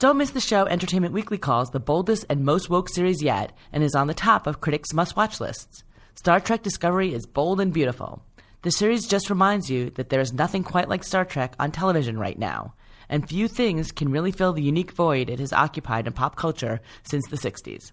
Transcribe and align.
Don't 0.00 0.16
miss 0.16 0.30
the 0.30 0.40
show 0.40 0.64
Entertainment 0.64 1.12
Weekly 1.12 1.36
calls 1.36 1.68
the 1.68 1.78
boldest 1.78 2.24
and 2.30 2.42
most 2.42 2.70
woke 2.70 2.88
series 2.88 3.22
yet 3.22 3.52
and 3.70 3.84
is 3.84 3.94
on 3.94 4.06
the 4.06 4.14
top 4.14 4.46
of 4.46 4.62
critics' 4.62 4.94
must-watch 4.94 5.40
lists. 5.40 5.84
Star 6.14 6.40
Trek 6.40 6.62
Discovery 6.62 7.12
is 7.12 7.26
bold 7.26 7.60
and 7.60 7.70
beautiful. 7.70 8.24
The 8.62 8.70
series 8.70 9.06
just 9.06 9.28
reminds 9.28 9.70
you 9.70 9.90
that 9.96 10.08
there 10.08 10.22
is 10.22 10.32
nothing 10.32 10.64
quite 10.64 10.88
like 10.88 11.04
Star 11.04 11.26
Trek 11.26 11.54
on 11.58 11.70
television 11.70 12.18
right 12.18 12.38
now, 12.38 12.72
and 13.10 13.28
few 13.28 13.46
things 13.46 13.92
can 13.92 14.10
really 14.10 14.32
fill 14.32 14.54
the 14.54 14.62
unique 14.62 14.92
void 14.92 15.28
it 15.28 15.38
has 15.38 15.52
occupied 15.52 16.06
in 16.06 16.14
pop 16.14 16.34
culture 16.34 16.80
since 17.02 17.28
the 17.28 17.36
60s. 17.36 17.92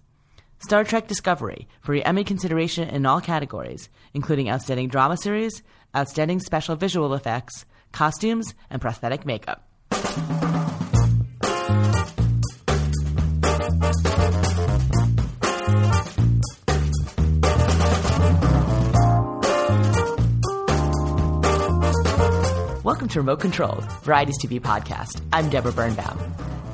Star 0.60 0.84
Trek 0.84 1.08
Discovery 1.08 1.68
for 1.82 1.94
Emmy 1.94 2.24
consideration 2.24 2.88
in 2.88 3.04
all 3.04 3.20
categories, 3.20 3.90
including 4.14 4.48
Outstanding 4.48 4.88
Drama 4.88 5.18
Series, 5.18 5.62
Outstanding 5.94 6.40
Special 6.40 6.74
Visual 6.74 7.12
Effects, 7.12 7.66
Costumes, 7.92 8.54
and 8.70 8.80
Prosthetic 8.80 9.26
Makeup. 9.26 9.68
Welcome 22.98 23.10
to 23.10 23.20
Remote 23.20 23.38
Controlled, 23.38 23.84
Variety's 24.02 24.44
TV 24.44 24.60
podcast. 24.60 25.22
I'm 25.32 25.48
Deborah 25.50 25.70
Birnbaum. 25.70 26.18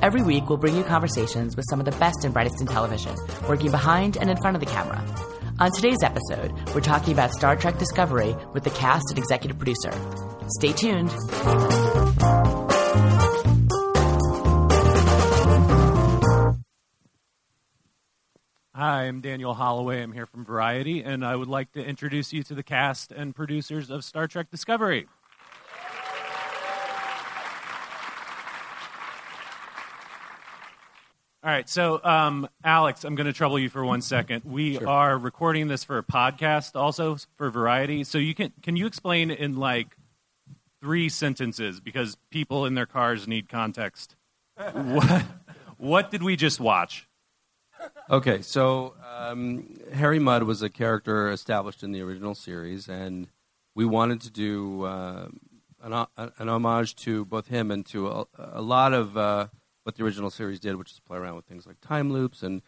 Every 0.01 0.23
week, 0.23 0.49
we'll 0.49 0.57
bring 0.57 0.75
you 0.75 0.83
conversations 0.83 1.55
with 1.55 1.67
some 1.69 1.79
of 1.79 1.85
the 1.85 1.91
best 1.99 2.25
and 2.25 2.33
brightest 2.33 2.59
in 2.59 2.65
television, 2.65 3.15
working 3.47 3.69
behind 3.69 4.17
and 4.17 4.31
in 4.31 4.37
front 4.37 4.55
of 4.55 4.59
the 4.59 4.65
camera. 4.65 5.05
On 5.59 5.71
today's 5.71 6.01
episode, 6.01 6.51
we're 6.73 6.81
talking 6.81 7.13
about 7.13 7.31
Star 7.31 7.55
Trek 7.55 7.77
Discovery 7.77 8.35
with 8.53 8.63
the 8.63 8.71
cast 8.71 9.11
and 9.11 9.19
executive 9.19 9.59
producer. 9.59 9.91
Stay 10.57 10.71
tuned. 10.71 11.11
Hi, 18.73 19.03
I'm 19.03 19.21
Daniel 19.21 19.53
Holloway. 19.53 20.01
I'm 20.01 20.11
here 20.11 20.25
from 20.25 20.43
Variety, 20.43 21.03
and 21.03 21.23
I 21.23 21.35
would 21.35 21.49
like 21.49 21.71
to 21.73 21.85
introduce 21.85 22.33
you 22.33 22.41
to 22.45 22.55
the 22.55 22.63
cast 22.63 23.11
and 23.11 23.35
producers 23.35 23.91
of 23.91 24.03
Star 24.03 24.27
Trek 24.27 24.49
Discovery. 24.49 25.05
All 31.45 31.51
right, 31.51 31.69
so 31.69 32.01
um, 32.03 32.49
Alex, 32.63 33.03
I'm 33.03 33.13
going 33.13 33.27
to 33.27 33.33
trouble 33.33 33.59
you 33.59 33.69
for 33.69 33.85
one 33.85 34.01
second. 34.01 34.45
We 34.45 34.79
are 34.79 35.15
recording 35.15 35.67
this 35.67 35.83
for 35.83 35.99
a 35.99 36.03
podcast, 36.03 36.75
also 36.75 37.17
for 37.37 37.51
Variety. 37.51 38.03
So 38.03 38.17
you 38.17 38.33
can 38.33 38.51
can 38.63 38.75
you 38.75 38.87
explain 38.87 39.29
in 39.29 39.55
like 39.55 39.95
three 40.81 41.07
sentences 41.07 41.79
because 41.79 42.17
people 42.31 42.65
in 42.65 42.73
their 42.73 42.87
cars 42.87 43.27
need 43.27 43.47
context. 43.47 44.15
what 44.73 45.23
what 45.77 46.09
did 46.09 46.23
we 46.23 46.35
just 46.35 46.59
watch? 46.59 47.07
Okay, 48.09 48.41
so 48.41 48.95
um, 49.15 49.71
Harry 49.93 50.17
Mudd 50.17 50.41
was 50.41 50.63
a 50.63 50.69
character 50.69 51.29
established 51.29 51.83
in 51.83 51.91
the 51.91 52.01
original 52.01 52.33
series, 52.33 52.89
and 52.89 53.27
we 53.75 53.85
wanted 53.85 54.19
to 54.21 54.31
do 54.31 54.85
uh, 54.85 55.27
an, 55.83 56.07
an 56.17 56.49
homage 56.49 56.95
to 56.95 57.23
both 57.25 57.49
him 57.49 57.69
and 57.69 57.85
to 57.85 58.07
a, 58.07 58.25
a 58.35 58.61
lot 58.63 58.93
of 58.93 59.15
uh, 59.15 59.47
what 59.85 59.95
the 59.95 60.03
original 60.03 60.31
series 60.31 60.59
did, 60.59 60.75
which 60.77 60.91
is 60.91 60.99
play 60.99 61.17
around 61.17 61.35
with 61.35 61.45
things 61.45 61.67
like 61.67 61.79
time 61.79 62.11
loops 62.11 62.41
and 62.41 62.63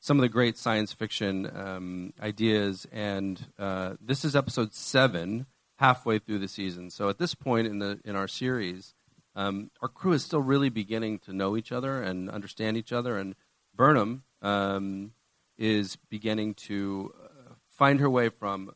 some 0.00 0.16
of 0.16 0.22
the 0.22 0.28
great 0.28 0.56
science 0.56 0.92
fiction 0.92 1.48
um, 1.54 2.12
ideas. 2.20 2.86
And 2.90 3.46
uh, 3.58 3.94
this 4.00 4.24
is 4.24 4.34
episode 4.34 4.72
seven, 4.72 5.46
halfway 5.76 6.18
through 6.18 6.38
the 6.38 6.48
season. 6.48 6.88
So 6.90 7.10
at 7.10 7.18
this 7.18 7.34
point 7.34 7.66
in 7.66 7.78
the 7.78 8.00
in 8.06 8.16
our 8.16 8.26
series, 8.26 8.94
um, 9.36 9.70
our 9.82 9.88
crew 9.88 10.12
is 10.12 10.24
still 10.24 10.40
really 10.40 10.70
beginning 10.70 11.18
to 11.20 11.34
know 11.34 11.58
each 11.58 11.72
other 11.72 12.02
and 12.02 12.30
understand 12.30 12.78
each 12.78 12.92
other. 12.92 13.18
And 13.18 13.34
Burnham 13.74 14.24
um, 14.40 15.12
is 15.58 15.98
beginning 16.08 16.54
to 16.54 17.12
uh, 17.22 17.54
find 17.68 18.00
her 18.00 18.08
way 18.08 18.30
from 18.30 18.72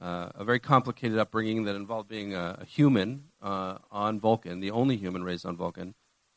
uh, 0.00 0.30
a 0.34 0.44
very 0.44 0.60
complicated 0.60 1.18
upbringing 1.18 1.64
that 1.64 1.76
involved 1.76 2.08
being 2.08 2.34
a, 2.34 2.58
a 2.62 2.64
human 2.64 3.24
uh, 3.42 3.76
on 3.90 4.18
Vulcan, 4.18 4.60
the 4.60 4.70
only 4.70 4.96
human 4.96 5.22
raised 5.22 5.44
on 5.44 5.56
Vulcan, 5.56 5.94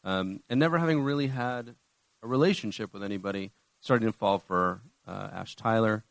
um, 0.08 0.40
and 0.50 0.60
never 0.60 0.78
having 0.78 1.02
really 1.02 1.28
had 1.28 1.76
a 2.24 2.28
relationship 2.28 2.94
with 2.94 3.04
anybody, 3.04 3.52
starting 3.82 4.08
to 4.08 4.14
fall 4.14 4.40
for 4.40 4.82
uh, 5.06 5.30
Ash 5.34 5.56
Tyler, 5.56 6.06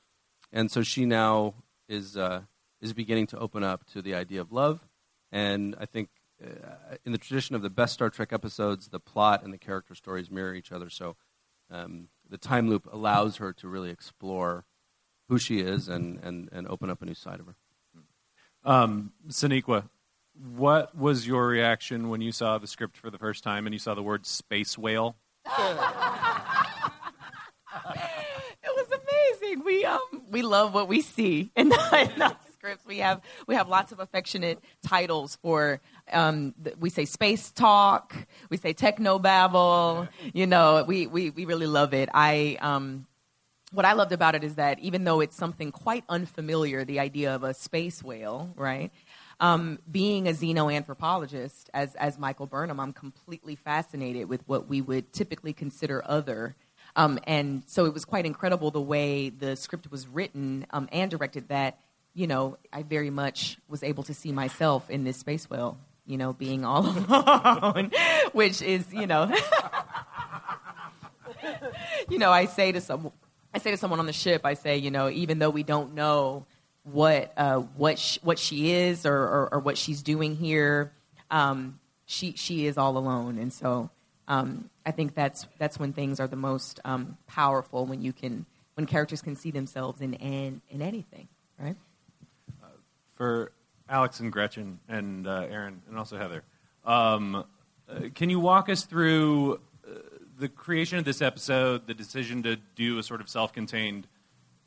and 0.53 0.71
so 0.71 0.83
she 0.83 1.07
now 1.07 1.55
is 1.89 2.17
uh, 2.17 2.43
is 2.81 2.93
beginning 2.93 3.27
to 3.29 3.39
open 3.39 3.65
up 3.65 3.87
to 3.93 4.03
the 4.03 4.15
idea 4.15 4.41
of 4.41 4.53
love, 4.53 4.87
and 5.33 5.75
I 5.81 5.87
think 5.87 6.11
uh, 6.45 6.97
in 7.07 7.12
the 7.12 7.19
tradition 7.19 7.57
of 7.57 7.62
the 7.62 7.71
best 7.71 7.95
Star 7.95 8.11
Trek 8.11 8.33
episodes, 8.33 8.89
the 8.89 9.01
plot 9.01 9.43
and 9.43 9.53
the 9.53 9.59
character 9.59 9.95
stories 9.95 10.31
mirror 10.31 10.55
each 10.55 10.73
other. 10.73 10.91
So 10.91 11.17
um, 11.71 12.09
the 12.28 12.39
time 12.39 12.69
loop 12.69 12.87
allows 12.93 13.37
her 13.37 13.53
to 13.55 13.69
really 13.69 13.91
explore 13.91 14.67
who 15.28 15.39
she 15.39 15.61
is 15.61 15.89
and, 15.89 16.21
and, 16.23 16.49
and 16.53 16.69
open 16.69 16.91
up 16.91 17.01
a 17.03 17.07
new 17.07 17.15
side 17.15 17.41
of 17.41 17.47
her. 17.47 17.57
Um, 18.65 19.13
what 20.54 20.97
was 20.97 21.26
your 21.26 21.47
reaction 21.47 22.08
when 22.08 22.20
you 22.20 22.32
saw 22.32 22.58
the 22.58 22.66
script 22.66 22.97
for 22.97 23.10
the 23.10 23.19
first 23.19 23.42
time 23.42 23.66
and 23.66 23.74
you 23.74 23.78
saw 23.78 23.94
the 23.94 24.02
word 24.02 24.26
space 24.26 24.76
whale? 24.76 25.16
it 25.47 25.52
was 28.64 28.86
amazing. 29.41 29.64
We 29.64 29.84
um 29.84 30.00
we 30.30 30.42
love 30.42 30.74
what 30.74 30.88
we 30.88 31.00
see 31.02 31.50
in 31.56 31.69
the, 31.69 32.10
in 32.12 32.19
the 32.19 32.36
scripts. 32.52 32.84
We 32.86 32.98
have 32.98 33.20
we 33.47 33.54
have 33.54 33.69
lots 33.69 33.92
of 33.92 34.00
affectionate 34.00 34.62
titles 34.84 35.36
for 35.42 35.80
um 36.12 36.54
we 36.78 36.91
say 36.91 37.04
space 37.04 37.50
talk, 37.53 38.16
we 38.50 38.56
say 38.56 38.72
techno 38.72 39.18
babble. 39.18 40.08
You 40.34 40.47
know, 40.47 40.84
we, 40.86 41.06
we 41.06 41.30
we 41.30 41.44
really 41.44 41.66
love 41.66 41.94
it. 41.94 42.08
I 42.12 42.58
um 42.60 43.06
what 43.72 43.84
I 43.84 43.92
loved 43.94 44.12
about 44.12 44.34
it 44.34 44.44
is 44.44 44.54
that 44.54 44.78
even 44.78 45.04
though 45.04 45.20
it's 45.20 45.36
something 45.36 45.72
quite 45.72 46.04
unfamiliar, 46.08 46.84
the 46.84 47.00
idea 47.00 47.34
of 47.34 47.42
a 47.42 47.53
space 47.53 48.03
whale, 48.03 48.53
right? 48.56 48.92
Um, 49.38 49.78
being 49.91 50.28
a 50.28 50.32
xenoanthropologist, 50.32 51.66
as, 51.74 51.94
as 51.97 52.19
Michael 52.19 52.47
Burnham, 52.47 52.80
I'm 52.80 52.94
completely 52.94 53.54
fascinated 53.54 54.28
with 54.28 54.41
what 54.47 54.66
we 54.66 54.80
would 54.80 55.12
typically 55.12 55.52
consider 55.52 56.02
other. 56.06 56.56
Um, 56.94 57.19
and 57.24 57.62
so 57.66 57.84
it 57.84 57.92
was 57.92 58.06
quite 58.06 58.24
incredible 58.24 58.70
the 58.70 58.80
way 58.80 59.28
the 59.28 59.54
script 59.54 59.91
was 59.91 60.08
written 60.08 60.66
um, 60.70 60.88
and 60.91 61.10
directed 61.10 61.48
that, 61.48 61.78
you 62.14 62.26
know, 62.26 62.56
I 62.72 62.82
very 62.82 63.10
much 63.10 63.58
was 63.69 63.82
able 63.82 64.04
to 64.04 64.14
see 64.14 64.32
myself 64.32 64.88
in 64.88 65.04
this 65.04 65.19
space 65.19 65.50
whale, 65.50 65.76
you 66.06 66.16
know, 66.16 66.32
being 66.32 66.64
all 66.64 66.86
alone, 66.86 67.91
which 68.32 68.62
is, 68.62 68.91
you 68.94 69.06
know, 69.06 69.30
you 72.08 72.18
know, 72.18 72.30
I 72.30 72.47
say 72.47 72.72
to 72.72 72.80
some, 72.80 73.12
I 73.53 73.58
say 73.58 73.70
to 73.70 73.76
someone 73.76 74.00
on 74.00 74.06
the 74.06 74.14
ship, 74.14 74.41
I 74.44 74.54
say, 74.54 74.78
you 74.78 74.91
know, 74.91 75.10
even 75.10 75.38
though 75.38 75.50
we 75.50 75.62
don't 75.62 75.94
know 75.94 76.47
what 76.92 77.32
uh, 77.36 77.58
what 77.76 78.19
what 78.22 78.38
she 78.38 78.72
is 78.72 79.06
or, 79.06 79.16
or, 79.16 79.54
or 79.54 79.58
what 79.58 79.76
she's 79.76 80.02
doing 80.02 80.36
here, 80.36 80.92
um, 81.30 81.80
she 82.06 82.32
she 82.32 82.66
is 82.66 82.78
all 82.78 82.97
alone, 82.97 83.38
and 83.38 83.52
so 83.52 83.91
um, 84.28 84.70
I 84.84 84.92
think 84.92 85.14
that's 85.14 85.47
that's 85.58 85.78
when 85.78 85.92
things 85.92 86.21
are 86.21 86.28
the 86.28 86.36
most 86.36 86.80
um, 86.84 87.18
powerful 87.27 87.86
when 87.86 88.03
you 88.03 88.12
can 88.12 88.47
when 88.74 88.86
characters 88.86 89.21
can 89.21 89.34
see 89.34 89.50
themselves 89.50 90.00
in 90.00 90.15
in, 90.15 90.62
in 90.71 90.80
anything, 90.80 91.28
right? 91.59 91.77
For 93.15 93.50
Alex 93.89 94.21
and 94.21 94.30
Gretchen 94.30 94.78
and 94.89 95.27
uh, 95.27 95.47
Aaron 95.50 95.82
and 95.89 95.98
also 95.98 96.18
Heather, 96.18 96.44
um, 96.84 97.44
uh, 97.89 98.00
can 98.15 98.30
you 98.30 98.39
walk 98.39 98.68
us 98.68 98.84
through 98.84 99.54
uh, 99.89 99.98
the 100.39 100.48
creation 100.48 100.98
of 100.98 101.04
this 101.04 101.22
episode, 101.22 101.86
the 101.86 101.94
decision 101.94 102.42
to 102.44 102.56
do 102.77 102.98
a 102.98 103.03
sort 103.03 103.21
of 103.21 103.28
self-contained 103.28 104.06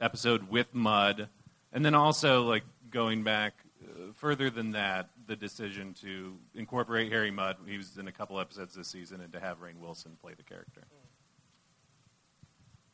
episode 0.02 0.50
with 0.50 0.74
Mudd, 0.74 1.30
and 1.72 1.84
then 1.84 1.96
also 1.96 2.44
like 2.44 2.64
going 2.90 3.24
back 3.24 3.54
uh, 3.84 4.12
further 4.16 4.50
than 4.50 4.72
that, 4.72 5.10
the 5.28 5.36
decision 5.36 5.94
to 6.02 6.38
incorporate 6.56 7.12
Harry 7.12 7.32
Mudd. 7.32 7.58
He 7.68 7.78
was 7.78 7.98
in 7.98 8.08
a 8.08 8.12
couple 8.12 8.40
episodes 8.40 8.76
this 8.76 8.88
season, 8.88 9.22
and 9.22 9.32
to 9.34 9.40
have 9.40 9.62
Rainn 9.62 9.80
Wilson 9.80 10.18
play 10.22 10.34
the 10.36 10.44
character. 10.44 10.84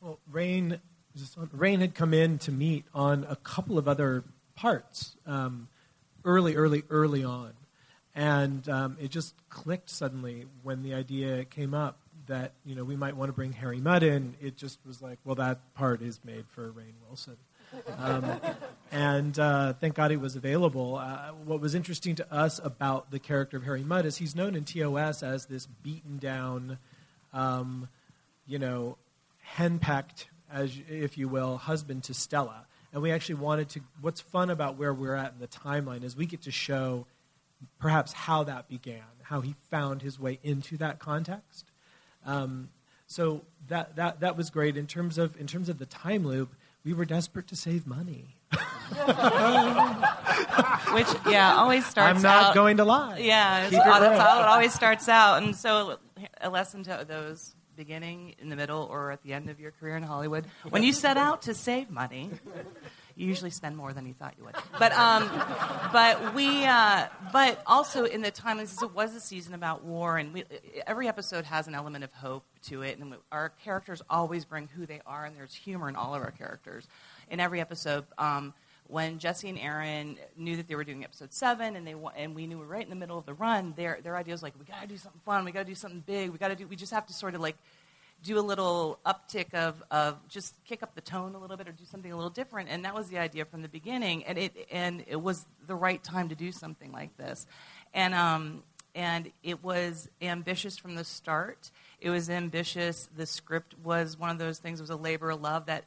Well, 0.02 0.20
Rainn, 0.32 0.80
Rainn 1.56 1.80
had 1.80 1.96
come 1.96 2.14
in 2.14 2.38
to 2.40 2.52
meet 2.52 2.86
on 2.94 3.26
a 3.28 3.36
couple 3.36 3.78
of 3.78 3.88
other 3.88 4.24
parts 4.56 5.16
um, 5.26 5.68
early, 6.24 6.56
early, 6.56 6.84
early 6.90 7.24
on. 7.24 7.54
And 8.14 8.68
um, 8.70 8.98
it 9.00 9.12
just 9.12 9.34
clicked 9.50 9.90
suddenly 9.90 10.46
when 10.64 10.84
the 10.84 10.94
idea 10.94 11.44
came 11.44 11.74
up 11.74 12.00
that 12.28 12.54
you 12.66 12.76
know 12.76 12.84
we 12.84 12.96
might 12.96 13.16
want 13.16 13.30
to 13.30 13.34
bring 13.34 13.54
Harry 13.54 13.80
Mudd 13.80 14.04
in, 14.04 14.36
it 14.42 14.58
just 14.58 14.80
was 14.86 15.02
like, 15.02 15.20
well, 15.24 15.36
that 15.36 15.74
part 15.74 16.02
is 16.02 16.20
made 16.24 16.46
for 16.48 16.72
Rainn 16.72 16.96
Wilson. 17.08 17.38
Um, 17.98 18.40
and 18.92 19.38
uh, 19.38 19.74
thank 19.74 19.96
God 19.96 20.12
he 20.12 20.18
was 20.18 20.36
available. 20.36 20.96
Uh, 20.96 21.30
what 21.44 21.60
was 21.60 21.76
interesting 21.76 22.16
to 22.16 22.34
us 22.34 22.60
about 22.64 23.12
the 23.12 23.20
character 23.20 23.58
of 23.58 23.64
Harry 23.64 23.84
Mudd 23.84 24.06
is 24.06 24.18
he's 24.18 24.36
known 24.36 24.56
in 24.56 24.64
TOS 24.64 25.24
as 25.24 25.46
this 25.48 25.66
beaten 25.66 26.18
down, 26.18 26.78
um, 27.34 27.90
you 28.48 28.60
know, 28.60 28.98
henpecked, 29.58 30.26
as 30.52 30.72
if 30.90 31.18
you 31.18 31.28
will, 31.28 31.58
husband 31.58 32.04
to 32.06 32.14
Stella. 32.14 32.66
And 32.94 33.02
we 33.02 33.12
actually 33.12 33.36
wanted 33.36 33.70
to. 33.70 33.82
What's 34.00 34.22
fun 34.22 34.50
about 34.50 34.78
where 34.78 34.94
we're 34.94 35.16
at 35.16 35.34
in 35.34 35.40
the 35.40 35.48
timeline 35.48 36.04
is 36.04 36.16
we 36.16 36.26
get 36.26 36.44
to 36.44 36.52
show 36.52 37.06
perhaps 37.80 38.14
how 38.14 38.44
that 38.44 38.70
began, 38.70 39.02
how 39.24 39.42
he 39.42 39.56
found 39.70 40.02
his 40.02 40.20
way 40.20 40.40
into 40.44 40.78
that 40.78 41.00
context. 41.00 41.66
Um, 42.26 42.70
so 43.08 43.42
that, 43.68 43.96
that, 43.98 44.22
that 44.22 44.38
was 44.38 44.50
great. 44.50 44.78
In 44.78 44.88
terms, 44.88 45.18
of, 45.18 45.40
in 45.40 45.48
terms 45.48 45.70
of 45.70 45.78
the 45.78 45.86
time 45.86 46.26
loop, 46.26 46.56
we 46.86 46.94
were 46.94 47.04
desperate 47.04 47.48
to 47.48 47.56
save 47.56 47.86
money. 47.88 48.38
Which, 50.94 51.08
yeah, 51.28 51.56
always 51.58 51.86
starts 51.86 52.18
I'm 52.18 52.22
not 52.22 52.50
out, 52.50 52.54
going 52.54 52.78
to 52.78 52.86
lie. 52.86 53.18
Yeah, 53.18 53.70
that's 53.70 54.20
how 54.22 54.40
it 54.40 54.46
always 54.46 54.74
starts 54.74 55.10
out. 55.10 55.44
And 55.44 55.56
so, 55.56 55.98
a 56.40 56.50
lesson 56.50 56.84
to 56.84 57.04
those 57.06 57.56
beginning, 57.76 58.36
in 58.40 58.50
the 58.50 58.56
middle, 58.56 58.88
or 58.90 59.12
at 59.12 59.24
the 59.24 59.34
end 59.34 59.50
of 59.50 59.60
your 59.60 59.72
career 59.72 59.98
in 59.98 60.04
Hollywood, 60.04 60.46
when 60.70 60.84
you 60.84 60.94
set 60.94 61.18
out 61.18 61.42
to 61.44 61.54
save 61.54 61.90
money, 61.90 62.30
you 63.16 63.28
usually 63.28 63.50
spend 63.50 63.78
more 63.78 63.94
than 63.94 64.06
you 64.06 64.14
thought 64.14 64.34
you 64.38 64.44
would. 64.46 64.56
But 64.78 64.92
um, 64.92 65.30
but 65.94 66.34
we 66.34 66.66
uh, 66.66 67.08
but 67.32 67.62
also 67.66 68.04
in 68.04 68.22
the 68.22 68.32
time 68.32 68.60
it 68.60 68.70
was 68.94 69.16
a 69.16 69.20
season 69.20 69.54
about 69.54 69.84
war, 69.84 70.18
and 70.18 70.34
we, 70.34 70.44
every 70.86 71.08
episode 71.08 71.46
has 71.46 71.68
an 71.68 71.76
element 71.76 72.04
of 72.04 72.12
hope 72.14 72.44
to 72.64 72.82
it, 72.82 72.98
and 73.00 73.16
our 73.32 73.50
characters 73.64 74.02
always 74.10 74.46
bring 74.46 74.68
who 74.68 74.86
they 74.86 75.02
are, 75.06 75.26
and 75.26 75.36
there's 75.38 75.54
humor 75.54 75.88
in 75.88 75.96
all 75.96 76.14
of 76.14 76.22
our 76.22 76.32
characters 76.32 76.88
in 77.30 77.40
every 77.40 77.62
episode. 77.62 78.06
Um, 78.18 78.54
when 78.88 79.18
Jesse 79.18 79.50
and 79.50 79.58
Aaron 79.58 80.18
knew 80.38 80.58
that 80.58 80.68
they 80.68 80.76
were 80.76 80.84
doing 80.84 81.04
episode 81.04 81.34
seven, 81.34 81.76
and 81.76 81.88
they 81.88 81.96
and 82.18 82.36
we 82.36 82.48
knew 82.48 82.60
we 82.60 82.66
were 82.66 82.72
right 82.72 82.84
in 82.84 82.90
the 82.90 82.96
middle 82.96 83.18
of 83.18 83.26
the 83.26 83.34
run, 83.34 83.74
their 83.76 84.00
their 84.04 84.16
idea 84.16 84.34
was 84.34 84.44
like, 84.44 84.54
we 84.60 84.66
gotta 84.66 84.88
do 84.88 84.98
something 84.98 85.22
fun, 85.26 85.46
we 85.46 85.52
gotta 85.52 85.66
do 85.66 85.76
something 85.76 86.04
big, 86.06 86.30
we 86.30 86.38
gotta 86.38 86.56
do, 86.56 86.68
we 86.68 86.76
just 86.76 86.94
have 86.94 87.06
to 87.08 87.14
sort 87.14 87.34
of 87.34 87.42
like 87.42 87.56
do 88.26 88.40
a 88.40 88.42
little 88.42 89.00
uptick 89.06 89.54
of, 89.54 89.82
of 89.92 90.18
just 90.28 90.56
kick 90.66 90.82
up 90.82 90.96
the 90.96 91.02
tone 91.02 91.36
a 91.36 91.38
little 91.38 91.56
bit 91.58 91.68
or 91.68 91.72
do 91.72 91.86
something 91.86 92.12
a 92.12 92.16
little 92.16 92.32
different. 92.32 92.70
And 92.70 92.84
that 92.84 92.96
was 92.96 93.08
the 93.10 93.20
idea 93.20 93.46
from 93.46 93.62
the 93.62 93.70
beginning. 93.70 94.26
And 94.26 94.38
it 94.38 94.68
and 94.72 95.04
it 95.08 95.22
was 95.22 95.46
the 95.68 95.76
right 95.76 96.04
time 96.04 96.30
to 96.30 96.36
do 96.36 96.52
something 96.52 96.92
like 96.92 97.16
this. 97.18 97.46
And 97.94 98.16
um 98.16 98.64
and 98.96 99.32
it 99.44 99.64
was 99.64 100.10
ambitious 100.22 100.78
from 100.78 100.96
the 100.96 101.04
start. 101.04 101.70
It 102.02 102.10
was 102.10 102.30
ambitious. 102.30 103.08
The 103.16 103.26
script 103.26 103.76
was 103.84 104.18
one 104.18 104.32
of 104.32 104.40
those 104.40 104.58
things. 104.58 104.80
It 104.80 104.84
was 104.84 104.90
a 104.90 104.96
labor 104.96 105.30
of 105.30 105.42
love 105.42 105.68
that 105.68 105.86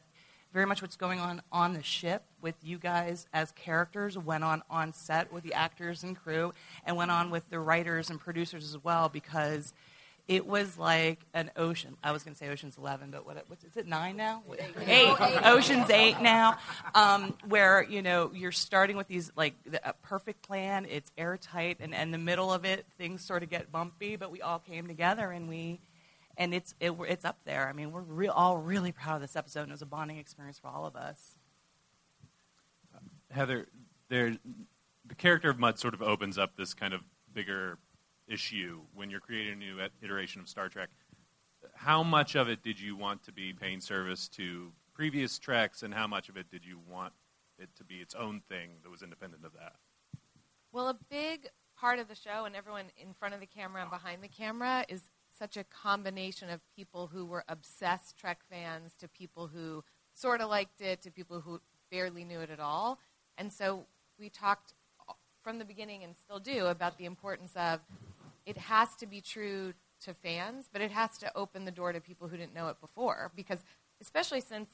very 0.53 0.65
much 0.65 0.81
what's 0.81 0.97
going 0.97 1.19
on 1.19 1.43
on 1.51 1.75
the 1.75 1.83
ship 1.83 2.23
with 2.41 2.55
you 2.63 2.79
guys 2.79 3.27
as 3.35 3.51
characters 3.53 4.17
went 4.17 4.45
on 4.45 4.63
on 4.71 4.93
set 4.93 5.33
with 5.33 5.43
the 5.43 5.55
actors 5.55 6.05
and 6.05 6.17
crew 6.17 6.55
and 6.87 6.97
went 6.97 7.11
on 7.11 7.31
with 7.31 7.51
the 7.51 7.59
writers 7.59 8.11
and 8.11 8.21
producers 8.21 8.65
as 8.65 8.83
well 8.85 9.09
because 9.09 9.75
it 10.29 10.47
was 10.47 10.77
like 10.77 11.21
an 11.33 11.51
ocean. 11.57 11.97
I 12.05 12.13
was 12.13 12.23
going 12.23 12.35
to 12.35 12.39
say 12.39 12.51
Ocean's 12.51 12.77
Eleven, 12.77 13.11
but 13.11 13.25
what, 13.25 13.43
what 13.49 13.59
is 13.65 13.79
it? 13.79 13.87
Nine 13.87 14.19
now? 14.19 14.43
Eight. 14.87 15.17
Ocean's 15.45 15.89
Eight 15.89 16.21
now, 16.21 16.59
um, 16.95 17.35
where 17.49 17.83
you 17.83 18.03
know 18.03 18.31
you're 18.35 18.53
starting 18.53 18.99
with 18.99 19.09
these 19.09 19.33
like 19.37 19.55
the, 19.65 19.89
a 19.89 19.95
perfect 19.95 20.43
plan. 20.43 20.87
It's 20.89 21.11
airtight, 21.17 21.79
and 21.81 21.95
in 21.95 22.11
the 22.11 22.19
middle 22.19 22.53
of 22.53 22.67
it, 22.67 22.85
things 22.99 23.25
sort 23.25 23.43
of 23.43 23.49
get 23.49 23.73
bumpy. 23.73 24.17
But 24.17 24.31
we 24.31 24.43
all 24.43 24.59
came 24.59 24.87
together, 24.87 25.31
and 25.31 25.49
we, 25.49 25.81
and 26.37 26.53
it's 26.53 26.75
it, 26.79 26.93
it's 27.09 27.25
up 27.25 27.39
there. 27.47 27.67
I 27.67 27.73
mean, 27.73 27.91
we're 27.91 28.03
re- 28.03 28.29
all 28.29 28.59
really 28.59 28.93
proud 28.93 29.17
of 29.17 29.23
this 29.23 29.35
episode, 29.35 29.63
and 29.63 29.71
it 29.71 29.75
was 29.75 29.83
a 29.83 29.87
bonding 29.87 30.19
experience 30.19 30.59
for 30.59 30.69
all 30.69 30.85
of 30.85 30.95
us. 30.95 31.37
Heather, 33.31 33.67
there, 34.11 34.37
the 35.07 35.15
character 35.15 35.49
of 35.49 35.59
Mudd 35.59 35.79
sort 35.79 35.95
of 35.95 36.03
opens 36.03 36.37
up 36.37 36.57
this 36.57 36.75
kind 36.75 36.93
of 36.93 37.01
bigger 37.33 37.79
issue 38.29 38.81
when 38.95 39.11
you're 39.11 39.21
creating 39.21 39.55
a 39.55 39.57
new 39.57 39.79
iteration 40.03 40.41
of 40.41 40.49
Star 40.49 40.69
Trek. 40.69 40.91
How 41.75 42.03
much 42.03 42.35
of 42.35 42.49
it 42.49 42.63
did 42.63 42.79
you 42.81 42.97
want 42.97 43.25
to 43.25 43.33
be 43.33 43.53
paying 43.53 43.81
service 43.81 44.29
to 44.31 44.73
previous 44.95 45.39
treks, 45.39 45.83
and 45.83 45.95
how 45.95 46.07
much 46.07 46.29
of 46.29 46.37
it 46.37 46.51
did 46.51 46.65
you 46.65 46.79
want 46.91 47.13
it 47.59 47.69
to 47.77 47.85
be 47.85 47.97
its 47.97 48.15
own 48.15 48.43
thing 48.49 48.71
that 48.83 48.91
was 48.91 49.03
independent 49.03 49.45
of 49.45 49.53
that? 49.53 49.75
Well, 50.73 50.89
a 50.89 50.97
big 51.11 51.49
part 51.79 51.99
of 51.99 52.09
the 52.09 52.15
show, 52.15 52.45
and 52.45 52.55
everyone 52.57 52.87
in 52.97 53.15
front 53.15 53.35
of 53.35 53.41
the 53.41 53.47
camera 53.47 53.83
and 53.83 53.91
behind 53.91 54.23
the 54.23 54.29
camera, 54.29 54.85
is 54.89 55.11
such 55.37 55.57
a 55.57 55.65
combination 55.65 56.51
of 56.51 56.61
people 56.75 57.09
who 57.09 57.25
were 57.25 57.45
obsessed 57.49 58.19
Trek 58.19 58.41
fans 58.51 58.95
to 58.99 59.09
people 59.09 59.47
who 59.47 59.85
sort 60.15 60.41
of 60.41 60.51
liked 60.51 60.81
it 60.81 61.03
to 61.03 61.11
people 61.11 61.41
who 61.41 61.61
barely 61.91 62.25
knew 62.25 62.41
it 62.41 62.51
at 62.51 62.61
all. 62.61 62.99
And 63.37 63.53
so 63.53 63.87
we 64.19 64.29
talked 64.29 64.73
uh, 65.09 65.13
from 65.43 65.59
the 65.59 65.65
beginning 65.65 66.03
and 66.03 66.17
still 66.17 66.41
do 66.41 66.67
about 66.67 66.99
the 66.99 67.05
importance 67.05 67.53
of 67.55 67.81
it 68.49 68.57
has 68.57 68.95
to 68.97 69.07
be 69.07 69.21
true 69.21 69.75
to 70.05 70.15
fans, 70.15 70.71
but 70.73 70.81
it 70.81 70.91
has 70.91 71.19
to 71.19 71.31
open 71.37 71.67
the 71.67 71.71
door 71.71 71.93
to 71.93 72.01
people 72.01 72.29
who 72.29 72.37
didn't 72.39 72.55
know 72.55 72.69
it 72.69 72.81
before. 72.81 73.31
Because, 73.37 73.63
especially 74.01 74.41
since 74.41 74.71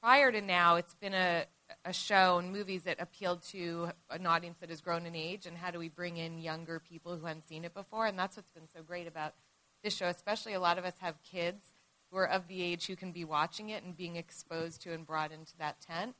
prior 0.00 0.32
to 0.32 0.40
now, 0.40 0.76
it's 0.76 0.94
been 0.94 1.12
a, 1.12 1.44
a 1.84 1.92
show 1.92 2.38
and 2.38 2.50
movies 2.50 2.84
that 2.84 2.96
appealed 3.00 3.42
to 3.42 3.90
an 4.10 4.26
audience 4.26 4.60
that 4.60 4.70
has 4.70 4.80
grown 4.80 5.04
in 5.04 5.14
age, 5.14 5.44
and 5.44 5.58
how 5.58 5.70
do 5.70 5.78
we 5.78 5.90
bring 5.90 6.16
in 6.16 6.38
younger 6.38 6.78
people 6.80 7.14
who 7.14 7.26
haven't 7.26 7.46
seen 7.46 7.66
it 7.66 7.74
before? 7.74 8.06
And 8.06 8.18
that's 8.18 8.34
what's 8.34 8.52
been 8.52 8.68
so 8.74 8.82
great 8.82 9.06
about 9.06 9.34
this 9.82 9.94
show. 9.94 10.06
Especially, 10.06 10.54
a 10.54 10.60
lot 10.60 10.78
of 10.78 10.86
us 10.86 10.94
have 11.00 11.22
kids 11.22 11.74
who 12.10 12.16
are 12.16 12.28
of 12.28 12.48
the 12.48 12.62
age 12.62 12.86
who 12.86 12.96
can 12.96 13.12
be 13.12 13.26
watching 13.26 13.68
it 13.68 13.84
and 13.84 13.94
being 13.94 14.16
exposed 14.16 14.80
to 14.82 14.94
and 14.94 15.06
brought 15.06 15.32
into 15.32 15.54
that 15.58 15.82
tent. 15.82 16.14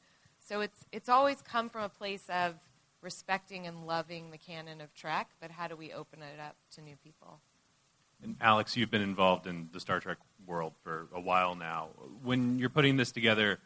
So 0.47 0.61
it's 0.61 0.85
it's 0.93 1.09
always 1.09 1.41
come 1.41 1.71
from 1.71 1.85
a 1.85 1.89
place 1.89 2.25
of 2.29 2.57
respecting 3.05 3.67
and 3.67 3.87
loving 3.87 4.31
the 4.31 4.39
canon 4.39 4.81
of 4.81 4.93
Trek, 4.95 5.29
but 5.41 5.51
how 5.51 5.69
do 5.69 5.77
we 5.77 5.93
open 5.93 6.21
it 6.23 6.41
up 6.41 6.57
to 6.75 6.81
new 6.81 6.97
people? 6.97 7.39
And 8.23 8.37
Alex, 8.41 8.77
you've 8.77 8.91
been 8.91 9.03
involved 9.03 9.47
in 9.47 9.69
the 9.73 9.79
Star 9.79 10.01
Trek 10.01 10.17
world 10.47 10.73
for 10.83 11.09
a 11.15 11.21
while 11.21 11.55
now. 11.55 11.89
When 12.23 12.59
you're 12.59 12.71
putting 12.71 12.97
this 12.97 13.13
together, 13.13 13.59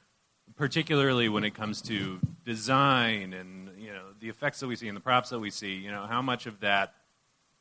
particularly 0.56 1.28
when 1.28 1.44
it 1.44 1.54
comes 1.54 1.80
to 1.82 2.18
design 2.44 3.32
and 3.32 3.70
you 3.78 3.92
know 3.92 4.02
the 4.18 4.28
effects 4.28 4.58
that 4.60 4.66
we 4.66 4.74
see 4.74 4.88
and 4.88 4.96
the 4.96 5.00
props 5.00 5.30
that 5.30 5.38
we 5.38 5.50
see, 5.50 5.74
you 5.74 5.90
know 5.90 6.06
how 6.06 6.20
much 6.20 6.46
of 6.46 6.60
that, 6.60 6.94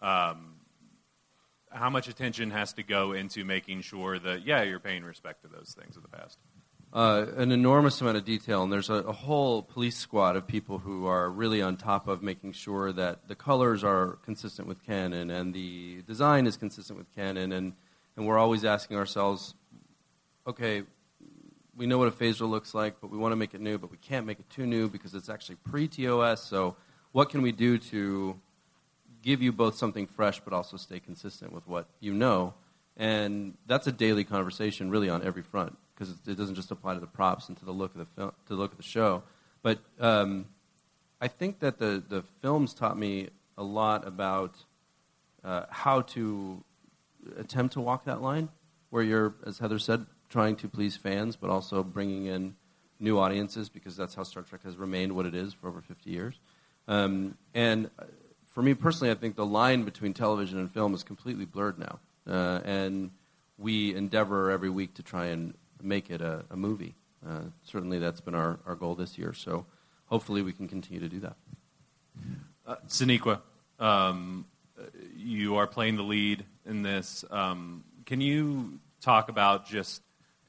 um, 0.02 0.56
how 1.70 1.90
much 1.90 2.08
attention 2.08 2.50
has 2.50 2.74
to 2.74 2.84
go 2.84 3.12
into 3.12 3.46
making 3.46 3.82
sure 3.82 4.18
that 4.18 4.46
yeah 4.46 4.64
you're 4.64 4.80
paying 4.80 5.04
respect 5.04 5.44
to 5.44 5.48
those 5.48 5.76
things 5.80 5.96
of 5.96 6.02
the 6.02 6.10
past. 6.10 6.40
Uh, 6.94 7.26
an 7.36 7.52
enormous 7.52 8.00
amount 8.02 8.18
of 8.18 8.26
detail, 8.26 8.64
and 8.64 8.72
there's 8.72 8.90
a, 8.90 8.96
a 8.96 9.12
whole 9.12 9.62
police 9.62 9.98
squad 9.98 10.36
of 10.36 10.48
people 10.48 10.80
who 10.80 11.06
are 11.06 11.30
really 11.30 11.62
on 11.62 11.76
top 11.76 12.08
of 12.08 12.24
making 12.24 12.54
sure 12.54 12.92
that 12.94 13.28
the 13.28 13.36
colors 13.36 13.84
are 13.84 14.18
consistent 14.24 14.68
with 14.68 14.84
canon 14.86 15.30
and 15.30 15.54
the 15.54 16.02
design 16.04 16.48
is 16.48 16.56
consistent 16.56 16.98
with 16.98 17.14
canon, 17.14 17.52
and, 17.52 17.74
and 18.16 18.26
we're 18.26 18.38
always 18.38 18.64
asking 18.64 18.98
ourselves, 18.98 19.54
okay, 20.48 20.84
we 21.76 21.86
know 21.86 21.98
what 21.98 22.08
a 22.08 22.12
phaser 22.12 22.50
looks 22.50 22.74
like, 22.74 23.00
but 23.00 23.12
we 23.12 23.18
want 23.18 23.32
to 23.32 23.36
make 23.36 23.54
it 23.54 23.62
new, 23.62 23.78
but 23.78 23.92
we 23.92 23.98
can't 23.98 24.26
make 24.26 24.40
it 24.40 24.50
too 24.50 24.66
new 24.66 24.90
because 24.90 25.14
it's 25.14 25.30
actually 25.30 25.56
pre-TOS. 25.70 26.44
So, 26.44 26.76
what 27.12 27.30
can 27.30 27.42
we 27.42 27.52
do 27.52 27.78
to 27.78 28.40
give 29.22 29.42
you 29.42 29.52
both 29.52 29.76
something 29.76 30.08
fresh, 30.08 30.40
but 30.40 30.54
also 30.54 30.78
stay 30.78 31.00
consistent 31.00 31.52
with 31.52 31.68
what 31.68 31.88
you 32.00 32.14
know? 32.14 32.54
And 32.96 33.56
that's 33.68 33.86
a 33.86 33.92
daily 33.92 34.24
conversation, 34.24 34.90
really, 34.90 35.10
on 35.10 35.24
every 35.24 35.44
front, 35.44 35.78
because 35.98 36.14
it, 36.28 36.38
doesn't 36.38 36.56
just 36.56 36.70
apply 36.72 36.94
to 36.94 37.00
the 37.00 37.08
props 37.08 37.48
and 37.48 37.58
to 37.58 37.66
the 37.66 37.72
look 37.72 37.92
of 37.94 38.00
the 38.00 38.06
film, 38.06 38.32
to 38.46 38.54
the 38.54 38.60
look 38.60 38.72
of 38.72 38.78
the 38.78 38.84
show. 38.84 39.24
But 39.64 39.80
um, 40.00 40.46
I 41.20 41.28
think 41.28 41.60
that 41.60 41.80
the 41.80 42.04
the 42.08 42.22
films 42.42 42.74
taught 42.74 42.98
me 42.98 43.30
a 43.58 43.64
lot 43.64 44.08
about 44.08 44.56
uh, 45.44 45.66
how 45.70 46.02
to 46.02 46.64
attempt 47.38 47.74
to 47.74 47.82
walk 47.82 48.06
that 48.06 48.22
line, 48.22 48.50
where 48.90 49.04
you're, 49.04 49.36
as 49.46 49.60
Heather 49.60 49.80
said, 49.80 50.06
trying 50.30 50.56
to 50.58 50.68
please 50.68 50.96
fans, 50.96 51.36
but 51.36 51.50
also 51.50 51.84
bringing 51.84 52.26
in 52.26 52.56
new 53.00 53.18
audiences, 53.18 53.70
because 53.70 53.96
that's 53.96 54.16
how 54.16 54.24
Star 54.24 54.44
Trek 54.44 54.64
has 54.64 54.78
remained 54.78 55.14
what 55.14 55.26
it 55.26 55.36
is 55.36 55.54
for 55.54 55.68
over 55.68 55.82
50 55.82 56.10
years. 56.10 56.40
Um, 56.88 57.38
and 57.54 57.90
uh, 58.00 58.06
for 58.46 58.62
me 58.62 58.74
personally, 58.74 59.12
I 59.12 59.16
think 59.16 59.36
the 59.36 59.46
line 59.46 59.84
between 59.84 60.14
television 60.14 60.58
and 60.60 60.72
film 60.72 60.94
is 60.94 61.04
completely 61.04 61.46
blurred 61.46 61.78
now. 61.78 62.00
Uh, 62.26 62.60
and 62.66 63.12
we 63.58 63.96
endeavor 63.96 64.52
every 64.52 64.70
week 64.70 64.96
to 64.96 65.04
try 65.04 65.28
and 65.28 65.54
make 65.82 66.10
it 66.10 66.22
a, 66.22 66.46
a 66.50 66.56
movie. 66.56 66.96
Uh, 67.28 67.42
certainly, 67.64 68.00
that's 68.00 68.22
been 68.22 68.36
our, 68.36 68.60
our 68.66 68.76
goal 68.76 68.96
this 68.96 69.18
year. 69.18 69.34
So 69.34 69.66
hopefully, 70.06 70.42
we 70.42 70.54
can 70.54 70.68
continue 70.68 71.00
to 71.00 71.10
do 71.10 71.20
that. 71.22 71.36
Uh, 72.66 72.76
Sonequa, 72.88 73.42
um, 73.80 74.46
uh, 74.80 74.84
you 75.16 75.56
are 75.58 75.68
playing 75.68 75.96
the 75.96 76.04
lead 76.04 76.46
in 76.66 76.84
this. 76.84 77.24
Um, 77.30 77.84
can 78.06 78.22
you 78.22 78.80
talk 79.02 79.30
about 79.30 79.66
just 79.66 80.02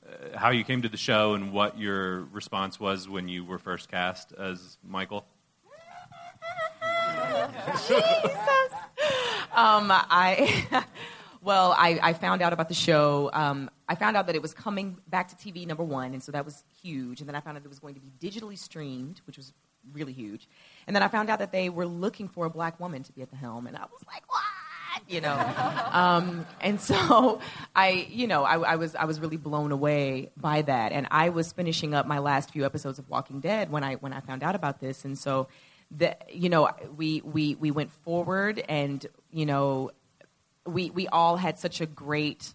uh, 0.06 0.36
how 0.38 0.50
you 0.50 0.64
came 0.64 0.82
to 0.82 0.88
the 0.88 0.96
show 0.96 1.34
and 1.34 1.52
what 1.52 1.78
your 1.78 2.24
response 2.24 2.78
was 2.78 3.08
when 3.08 3.28
you 3.28 3.44
were 3.44 3.58
first 3.58 3.88
cast 3.88 4.32
as 4.32 4.78
Michael? 4.82 5.24
Um, 9.54 9.88
I 9.90 10.84
Well, 11.40 11.72
I, 11.76 11.98
I 12.02 12.12
found 12.14 12.42
out 12.42 12.52
about 12.52 12.68
the 12.68 12.74
show. 12.74 13.30
Um, 13.32 13.70
I 13.88 13.94
found 13.94 14.16
out 14.16 14.26
that 14.26 14.36
it 14.36 14.42
was 14.42 14.52
coming 14.52 14.98
back 15.08 15.28
to 15.28 15.36
TV, 15.36 15.66
number 15.66 15.82
one, 15.82 16.12
and 16.12 16.22
so 16.22 16.30
that 16.32 16.44
was 16.44 16.62
huge. 16.82 17.20
And 17.20 17.28
then 17.28 17.34
I 17.34 17.40
found 17.40 17.56
out 17.56 17.64
it 17.64 17.68
was 17.68 17.78
going 17.78 17.94
to 17.94 18.00
be 18.00 18.10
digitally 18.20 18.58
streamed, 18.58 19.20
which 19.26 19.38
was 19.38 19.54
really 19.92 20.12
huge. 20.12 20.46
And 20.86 20.94
then 20.94 21.02
I 21.02 21.08
found 21.08 21.30
out 21.30 21.38
that 21.38 21.52
they 21.52 21.70
were 21.70 21.86
looking 21.86 22.28
for 22.28 22.44
a 22.44 22.50
black 22.50 22.78
woman 22.78 23.02
to 23.04 23.12
be 23.12 23.22
at 23.22 23.30
the 23.30 23.36
helm, 23.36 23.66
and 23.66 23.76
I 23.76 23.82
was 23.82 24.04
like, 24.06 24.22
what? 24.30 24.42
You 25.08 25.20
know, 25.20 25.34
um, 25.92 26.46
and 26.60 26.80
so 26.80 27.40
I, 27.76 28.06
you 28.10 28.26
know, 28.26 28.44
I, 28.44 28.58
I 28.58 28.76
was 28.76 28.94
I 28.94 29.04
was 29.06 29.20
really 29.20 29.36
blown 29.36 29.72
away 29.72 30.30
by 30.36 30.62
that, 30.62 30.92
and 30.92 31.06
I 31.10 31.30
was 31.30 31.52
finishing 31.52 31.94
up 31.94 32.06
my 32.06 32.18
last 32.18 32.50
few 32.50 32.66
episodes 32.66 32.98
of 32.98 33.08
Walking 33.08 33.40
Dead 33.40 33.70
when 33.70 33.84
I 33.84 33.94
when 33.94 34.12
I 34.12 34.20
found 34.20 34.42
out 34.42 34.54
about 34.54 34.80
this, 34.80 35.04
and 35.04 35.16
so 35.16 35.48
the 35.90 36.16
you 36.30 36.50
know 36.50 36.70
we 36.96 37.22
we 37.22 37.54
we 37.54 37.70
went 37.70 37.90
forward, 37.90 38.62
and 38.68 39.04
you 39.30 39.46
know 39.46 39.92
we 40.66 40.90
we 40.90 41.08
all 41.08 41.36
had 41.36 41.58
such 41.58 41.80
a 41.80 41.86
great 41.86 42.52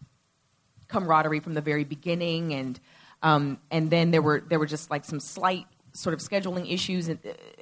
camaraderie 0.94 1.40
from 1.40 1.54
the 1.54 1.62
very 1.62 1.84
beginning, 1.84 2.54
and 2.54 2.80
um, 3.22 3.58
and 3.72 3.90
then 3.90 4.12
there 4.12 4.22
were 4.22 4.40
there 4.48 4.60
were 4.60 4.72
just 4.78 4.92
like 4.92 5.04
some 5.06 5.20
slight 5.20 5.66
sort 5.94 6.14
of 6.14 6.20
scheduling 6.20 6.72
issues 6.72 7.10
at, 7.10 7.20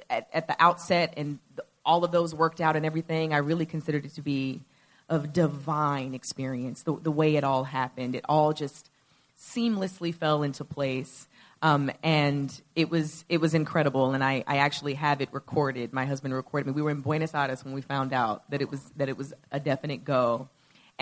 at, 0.08 0.28
at 0.32 0.46
the 0.46 0.56
outset, 0.58 1.14
and 1.16 1.38
all 1.84 2.04
of 2.04 2.12
those 2.12 2.34
worked 2.34 2.60
out 2.60 2.76
and 2.76 2.86
everything. 2.86 3.32
I 3.34 3.38
really 3.38 3.66
considered 3.66 4.04
it 4.04 4.14
to 4.14 4.22
be 4.22 4.60
a 5.08 5.18
divine 5.18 6.14
experience. 6.14 6.82
The, 6.82 6.96
the 6.96 7.10
way 7.10 7.36
it 7.36 7.44
all 7.44 7.64
happened, 7.64 8.14
it 8.14 8.24
all 8.28 8.52
just 8.52 8.90
seamlessly 9.38 10.14
fell 10.14 10.42
into 10.42 10.64
place. 10.64 11.26
Um, 11.60 11.92
and 12.02 12.60
it 12.74 12.90
was 12.90 13.24
it 13.28 13.40
was 13.40 13.54
incredible, 13.54 14.14
and 14.14 14.24
I, 14.24 14.42
I 14.48 14.56
actually 14.56 14.94
have 14.94 15.20
it 15.20 15.28
recorded. 15.32 15.92
My 15.92 16.06
husband 16.06 16.34
recorded 16.34 16.66
me. 16.66 16.72
We 16.72 16.82
were 16.82 16.90
in 16.90 17.02
Buenos 17.02 17.34
Aires 17.34 17.64
when 17.64 17.72
we 17.72 17.82
found 17.82 18.12
out 18.12 18.50
that 18.50 18.60
it 18.60 18.68
was 18.68 18.82
that 18.96 19.08
it 19.08 19.16
was 19.16 19.32
a 19.52 19.60
definite 19.60 20.04
go, 20.04 20.48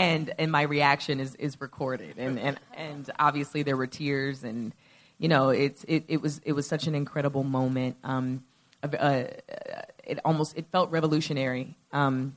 and 0.00 0.32
and 0.38 0.50
my 0.50 0.62
reaction 0.62 1.20
is, 1.20 1.34
is 1.34 1.60
recorded, 1.60 2.16
and, 2.16 2.38
and 2.38 2.58
and 2.74 3.10
obviously 3.18 3.62
there 3.62 3.76
were 3.76 3.86
tears, 3.86 4.42
and 4.44 4.72
you 5.18 5.28
know 5.28 5.50
it's 5.50 5.84
it, 5.84 6.04
it 6.08 6.22
was 6.22 6.40
it 6.44 6.52
was 6.52 6.66
such 6.66 6.86
an 6.86 6.94
incredible 6.94 7.44
moment. 7.44 7.96
Um, 8.02 8.42
uh, 8.82 9.24
it 10.02 10.18
almost 10.24 10.56
it 10.56 10.66
felt 10.72 10.90
revolutionary. 10.90 11.76
Um, 11.92 12.34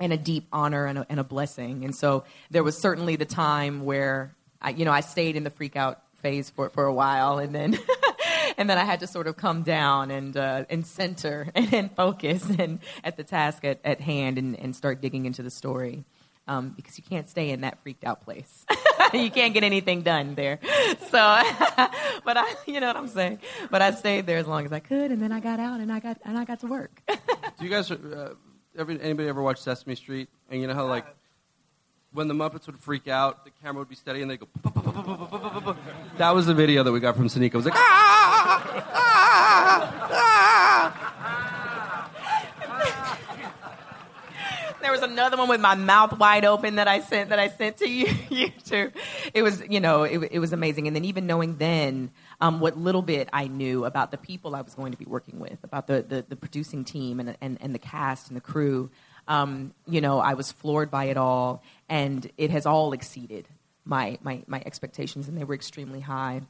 and 0.00 0.14
a 0.14 0.16
deep 0.16 0.46
honor 0.50 0.86
and 0.86 1.00
a, 1.00 1.06
and 1.10 1.20
a 1.20 1.24
blessing. 1.24 1.84
And 1.84 1.94
so 1.94 2.24
there 2.50 2.62
was 2.62 2.80
certainly 2.80 3.16
the 3.16 3.26
time 3.26 3.84
where 3.84 4.34
I, 4.62 4.70
you 4.70 4.86
know, 4.86 4.92
I 4.92 5.00
stayed 5.00 5.36
in 5.36 5.44
the 5.44 5.50
freak 5.50 5.76
out 5.76 6.00
phase 6.22 6.48
for, 6.48 6.70
for 6.70 6.86
a 6.86 6.94
while, 6.94 7.38
and 7.38 7.54
then 7.54 7.78
and 8.56 8.68
then 8.68 8.78
I 8.78 8.84
had 8.84 9.00
to 9.00 9.06
sort 9.06 9.26
of 9.26 9.36
come 9.36 9.62
down 9.62 10.10
and 10.10 10.36
uh, 10.36 10.64
and 10.70 10.86
center 10.86 11.48
and, 11.54 11.72
and, 11.80 11.92
focus 11.94 12.48
and 12.58 12.80
at 13.04 13.18
the 13.18 13.24
task 13.24 13.64
at, 13.64 13.78
at 13.84 14.00
hand 14.00 14.38
and, 14.38 14.58
and 14.58 14.74
start 14.74 15.02
digging 15.02 15.26
into 15.26 15.42
the 15.42 15.50
story. 15.50 16.04
Um, 16.50 16.70
because 16.70 16.98
you 16.98 17.04
can't 17.08 17.28
stay 17.28 17.50
in 17.50 17.60
that 17.60 17.78
freaked 17.78 18.02
out 18.02 18.24
place. 18.24 18.66
you 19.14 19.30
can't 19.30 19.54
get 19.54 19.62
anything 19.62 20.02
done 20.02 20.34
there. 20.34 20.58
So, 20.98 21.12
but 22.24 22.36
I, 22.36 22.54
you 22.66 22.80
know 22.80 22.88
what 22.88 22.96
I'm 22.96 23.06
saying. 23.06 23.38
But 23.70 23.82
I 23.82 23.92
stayed 23.92 24.26
there 24.26 24.38
as 24.38 24.48
long 24.48 24.64
as 24.64 24.72
I 24.72 24.80
could, 24.80 25.12
and 25.12 25.22
then 25.22 25.30
I 25.30 25.38
got 25.38 25.60
out 25.60 25.78
and 25.78 25.92
I 25.92 26.00
got 26.00 26.18
and 26.24 26.36
I 26.36 26.44
got 26.44 26.58
to 26.60 26.66
work. 26.66 27.02
Do 27.06 27.18
you 27.60 27.70
guys, 27.70 27.88
uh, 27.92 28.34
ever, 28.76 28.90
anybody 28.90 29.28
ever 29.28 29.40
watch 29.40 29.58
Sesame 29.58 29.94
Street? 29.94 30.28
And 30.50 30.60
you 30.60 30.66
know 30.66 30.74
how 30.74 30.86
like 30.86 31.06
when 32.12 32.26
the 32.26 32.34
Muppets 32.34 32.66
would 32.66 32.80
freak 32.80 33.06
out, 33.06 33.44
the 33.44 33.52
camera 33.62 33.82
would 33.82 33.88
be 33.88 33.94
steady 33.94 34.20
and 34.20 34.28
they'd 34.28 34.40
go. 34.40 34.48
That 36.18 36.34
was 36.34 36.46
the 36.46 36.54
video 36.54 36.82
that 36.82 36.90
we 36.90 36.98
got 36.98 37.14
from 37.14 37.28
Sonequa. 37.28 37.44
It 37.44 37.54
was 37.54 37.64
like, 37.66 37.74
ah, 37.76 38.82
ah, 38.92 38.92
ah. 38.92 39.99
There 44.80 44.92
was 44.92 45.02
another 45.02 45.36
one 45.36 45.48
with 45.48 45.60
my 45.60 45.74
mouth 45.74 46.18
wide 46.18 46.44
open 46.44 46.76
that 46.76 46.88
I 46.88 47.00
sent 47.00 47.30
that 47.30 47.38
I 47.38 47.48
sent 47.48 47.78
to 47.78 47.88
you, 47.88 48.12
you 48.30 48.50
too. 48.64 48.92
It 49.34 49.42
was, 49.42 49.62
you 49.68 49.80
know, 49.80 50.04
it, 50.04 50.18
it 50.32 50.38
was 50.38 50.52
amazing. 50.52 50.86
And 50.86 50.96
then 50.96 51.04
even 51.04 51.26
knowing 51.26 51.56
then 51.56 52.10
um, 52.40 52.60
what 52.60 52.78
little 52.78 53.02
bit 53.02 53.28
I 53.32 53.46
knew 53.46 53.84
about 53.84 54.10
the 54.10 54.18
people 54.18 54.54
I 54.54 54.60
was 54.62 54.74
going 54.74 54.92
to 54.92 54.98
be 54.98 55.04
working 55.04 55.38
with, 55.38 55.58
about 55.62 55.86
the, 55.86 56.02
the, 56.02 56.24
the 56.28 56.36
producing 56.36 56.84
team 56.84 57.20
and, 57.20 57.36
and, 57.40 57.58
and 57.60 57.74
the 57.74 57.78
cast 57.78 58.28
and 58.28 58.36
the 58.36 58.40
crew, 58.40 58.90
um, 59.28 59.74
you 59.86 60.00
know, 60.00 60.18
I 60.18 60.34
was 60.34 60.52
floored 60.52 60.90
by 60.90 61.04
it 61.04 61.16
all. 61.16 61.62
And 61.88 62.30
it 62.36 62.50
has 62.50 62.66
all 62.66 62.92
exceeded 62.92 63.48
my, 63.84 64.18
my, 64.22 64.42
my 64.46 64.62
expectations, 64.64 65.28
and 65.28 65.36
they 65.36 65.44
were 65.44 65.54
extremely 65.54 66.00
high 66.00 66.42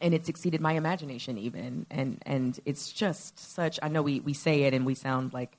and 0.00 0.14
it's 0.14 0.30
exceeded 0.30 0.58
my 0.58 0.72
imagination 0.72 1.36
even 1.36 1.84
and 1.90 2.18
and 2.24 2.60
it's 2.64 2.90
just 2.90 3.38
such 3.38 3.78
i 3.82 3.88
know 3.88 4.00
we, 4.00 4.20
we 4.20 4.32
say 4.32 4.62
it 4.62 4.72
and 4.72 4.86
we 4.86 4.94
sound 4.94 5.34
like 5.34 5.58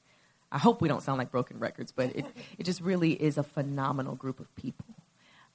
i 0.54 0.58
hope 0.58 0.82
we 0.82 0.88
don't 0.88 1.04
sound 1.04 1.18
like 1.18 1.32
broken 1.32 1.60
records 1.60 1.92
but 1.92 2.16
it, 2.16 2.26
it 2.58 2.64
just 2.64 2.80
really 2.80 3.12
is 3.12 3.38
a 3.38 3.44
phenomenal 3.44 4.16
group 4.16 4.40
of 4.40 4.56
people 4.56 4.86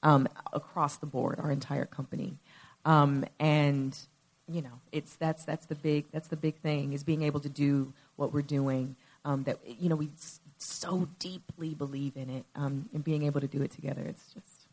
um, 0.03 0.27
across 0.53 0.97
the 0.97 1.05
board 1.05 1.39
our 1.39 1.51
entire 1.51 1.85
company. 1.85 2.37
Um, 2.85 3.25
and 3.39 3.97
you 4.51 4.61
know 4.61 4.79
it's 4.91 5.15
that's 5.17 5.45
that's 5.45 5.67
the 5.67 5.75
big 5.75 6.05
that's 6.11 6.29
the 6.29 6.37
big 6.37 6.55
thing 6.57 6.93
is 6.93 7.03
being 7.03 7.21
able 7.21 7.39
to 7.41 7.49
do 7.49 7.93
what 8.15 8.33
we're 8.33 8.41
doing 8.41 8.95
um, 9.25 9.43
that 9.43 9.59
you 9.79 9.89
know 9.89 9.95
we 9.95 10.09
so 10.57 11.07
deeply 11.19 11.75
believe 11.75 12.15
in 12.15 12.29
it 12.29 12.45
um, 12.55 12.89
and 12.93 13.03
being 13.03 13.23
able 13.23 13.41
to 13.41 13.47
do 13.47 13.61
it 13.61 13.69
together 13.69 14.01
it's 14.01 14.33
just 14.33 14.67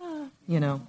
uh, 0.00 0.26
you 0.48 0.60
know. 0.60 0.86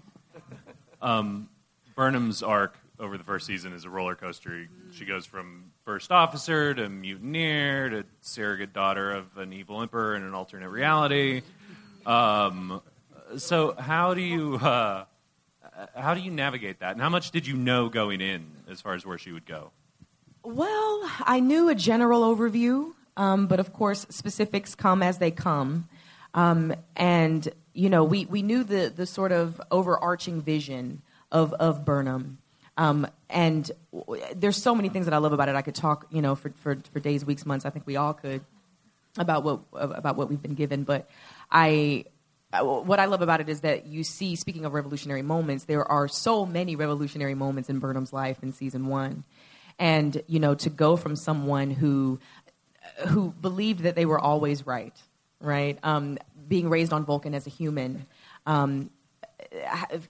Um, 1.01 1.49
Burnham's 1.95 2.41
arc 2.41 2.77
over 2.99 3.17
the 3.17 3.23
first 3.23 3.45
season 3.45 3.73
is 3.73 3.85
a 3.85 3.89
roller 3.89 4.15
coaster. 4.15 4.67
She 4.91 5.05
goes 5.05 5.25
from 5.25 5.71
first 5.83 6.11
officer 6.11 6.73
to 6.73 6.89
mutineer 6.89 7.89
to 7.89 8.05
surrogate 8.21 8.73
daughter 8.73 9.11
of 9.11 9.37
an 9.37 9.53
evil 9.53 9.81
emperor 9.81 10.15
in 10.15 10.23
an 10.23 10.33
alternate 10.33 10.69
reality. 10.69 11.41
Um, 12.05 12.81
so 13.37 13.75
how 13.77 14.13
do 14.13 14.21
you 14.21 14.55
uh, 14.55 15.05
how 15.95 16.13
do 16.13 16.21
you 16.21 16.31
navigate 16.31 16.79
that? 16.79 16.93
And 16.93 17.01
how 17.01 17.09
much 17.09 17.31
did 17.31 17.47
you 17.47 17.55
know 17.55 17.89
going 17.89 18.21
in 18.21 18.45
as 18.69 18.81
far 18.81 18.93
as 18.93 19.05
where 19.05 19.17
she 19.17 19.31
would 19.31 19.45
go? 19.45 19.71
Well, 20.43 21.09
I 21.21 21.39
knew 21.39 21.69
a 21.69 21.75
general 21.75 22.21
overview, 22.21 22.93
um, 23.17 23.47
but 23.47 23.59
of 23.59 23.73
course 23.73 24.05
specifics 24.09 24.75
come 24.75 25.01
as 25.01 25.17
they 25.17 25.31
come. 25.31 25.89
Um, 26.33 26.75
and 26.95 27.47
you 27.73 27.89
know, 27.89 28.03
we, 28.03 28.25
we 28.25 28.41
knew 28.41 28.63
the 28.63 28.91
the 28.95 29.05
sort 29.05 29.31
of 29.31 29.61
overarching 29.71 30.41
vision 30.41 31.01
of, 31.31 31.53
of 31.53 31.83
Burnham. 31.83 32.37
Um, 32.77 33.07
and 33.29 33.69
w- 33.93 34.23
there's 34.35 34.61
so 34.61 34.75
many 34.75 34.89
things 34.89 35.05
that 35.05 35.13
I 35.13 35.17
love 35.17 35.33
about 35.33 35.49
it. 35.49 35.55
I 35.55 35.61
could 35.61 35.75
talk, 35.75 36.07
you 36.11 36.21
know, 36.21 36.35
for, 36.35 36.51
for, 36.57 36.77
for 36.91 36.99
days, 36.99 37.25
weeks, 37.25 37.45
months. 37.45 37.65
I 37.65 37.69
think 37.69 37.87
we 37.87 37.95
all 37.95 38.13
could 38.13 38.41
about 39.17 39.43
what 39.43 39.61
about 39.73 40.15
what 40.17 40.29
we've 40.29 40.41
been 40.41 40.55
given. 40.55 40.83
But 40.83 41.09
I, 41.51 42.05
what 42.61 42.99
I 42.99 43.05
love 43.05 43.21
about 43.21 43.41
it 43.41 43.49
is 43.49 43.61
that 43.61 43.85
you 43.85 44.03
see. 44.03 44.35
Speaking 44.35 44.65
of 44.65 44.73
revolutionary 44.73 45.21
moments, 45.21 45.65
there 45.65 45.89
are 45.89 46.07
so 46.07 46.45
many 46.45 46.75
revolutionary 46.75 47.35
moments 47.35 47.69
in 47.69 47.79
Burnham's 47.79 48.13
life 48.13 48.37
in 48.43 48.53
season 48.53 48.87
one, 48.87 49.23
and 49.79 50.21
you 50.27 50.39
know, 50.39 50.55
to 50.55 50.69
go 50.69 50.97
from 50.97 51.15
someone 51.15 51.71
who 51.71 52.19
who 53.07 53.31
believed 53.41 53.81
that 53.81 53.95
they 53.95 54.05
were 54.05 54.19
always 54.19 54.65
right, 54.65 54.95
right, 55.39 55.77
um, 55.83 56.17
being 56.47 56.69
raised 56.69 56.93
on 56.93 57.05
Vulcan 57.05 57.33
as 57.33 57.47
a 57.47 57.49
human. 57.49 58.05
Um, 58.45 58.89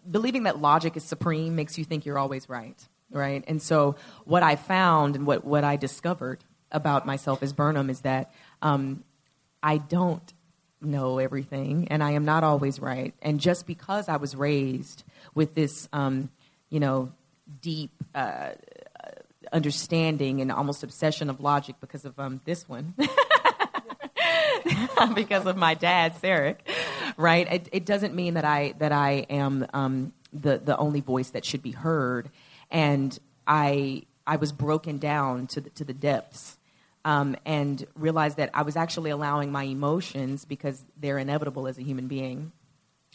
believing 0.09 0.43
that 0.43 0.59
logic 0.59 0.97
is 0.97 1.03
supreme 1.03 1.55
makes 1.55 1.77
you 1.77 1.83
think 1.83 2.05
you're 2.05 2.19
always 2.19 2.49
right, 2.49 2.87
right? 3.11 3.43
And 3.47 3.61
so, 3.61 3.95
what 4.25 4.43
I 4.43 4.55
found 4.55 5.15
and 5.15 5.25
what, 5.27 5.45
what 5.45 5.63
I 5.63 5.75
discovered 5.75 6.43
about 6.71 7.05
myself 7.05 7.41
as 7.43 7.53
Burnham 7.53 7.89
is 7.89 8.01
that 8.01 8.33
um, 8.61 9.03
I 9.61 9.77
don't 9.77 10.33
know 10.81 11.19
everything 11.19 11.87
and 11.89 12.03
I 12.03 12.11
am 12.11 12.25
not 12.25 12.43
always 12.43 12.79
right. 12.79 13.13
And 13.21 13.39
just 13.39 13.65
because 13.65 14.09
I 14.09 14.17
was 14.17 14.35
raised 14.35 15.03
with 15.33 15.55
this, 15.55 15.87
um, 15.93 16.29
you 16.69 16.79
know, 16.79 17.11
deep 17.61 17.91
uh, 18.13 18.51
understanding 19.51 20.41
and 20.41 20.51
almost 20.51 20.83
obsession 20.83 21.29
of 21.29 21.39
logic 21.39 21.75
because 21.79 22.05
of 22.05 22.19
um, 22.19 22.41
this 22.45 22.67
one. 22.67 22.93
because 25.13 25.45
of 25.45 25.55
my 25.57 25.73
dad, 25.73 26.13
Sarek, 26.21 26.57
right? 27.17 27.51
It, 27.51 27.69
it, 27.71 27.85
doesn't 27.85 28.13
mean 28.13 28.35
that 28.35 28.45
I 28.45 28.73
that 28.79 28.91
I 28.91 29.25
am 29.29 29.65
um, 29.73 30.13
the 30.33 30.57
the 30.57 30.77
only 30.77 31.01
voice 31.01 31.29
that 31.31 31.45
should 31.45 31.61
be 31.61 31.71
heard, 31.71 32.29
and 32.71 33.17
I 33.47 34.03
I 34.27 34.37
was 34.37 34.51
broken 34.51 34.97
down 34.97 35.47
to 35.47 35.61
the, 35.61 35.69
to 35.71 35.83
the 35.83 35.93
depths. 35.93 36.57
Um, 37.03 37.35
and 37.45 37.85
realized 37.93 38.37
that 38.37 38.49
I 38.55 38.63
was 38.63 38.75
actually 38.75 39.11
allowing 39.11 39.51
my 39.51 39.61
emotions, 39.61 40.43
because 40.43 40.81
they're 40.97 41.19
inevitable 41.19 41.67
as 41.67 41.77
a 41.77 41.83
human 41.83 42.07
being, 42.07 42.51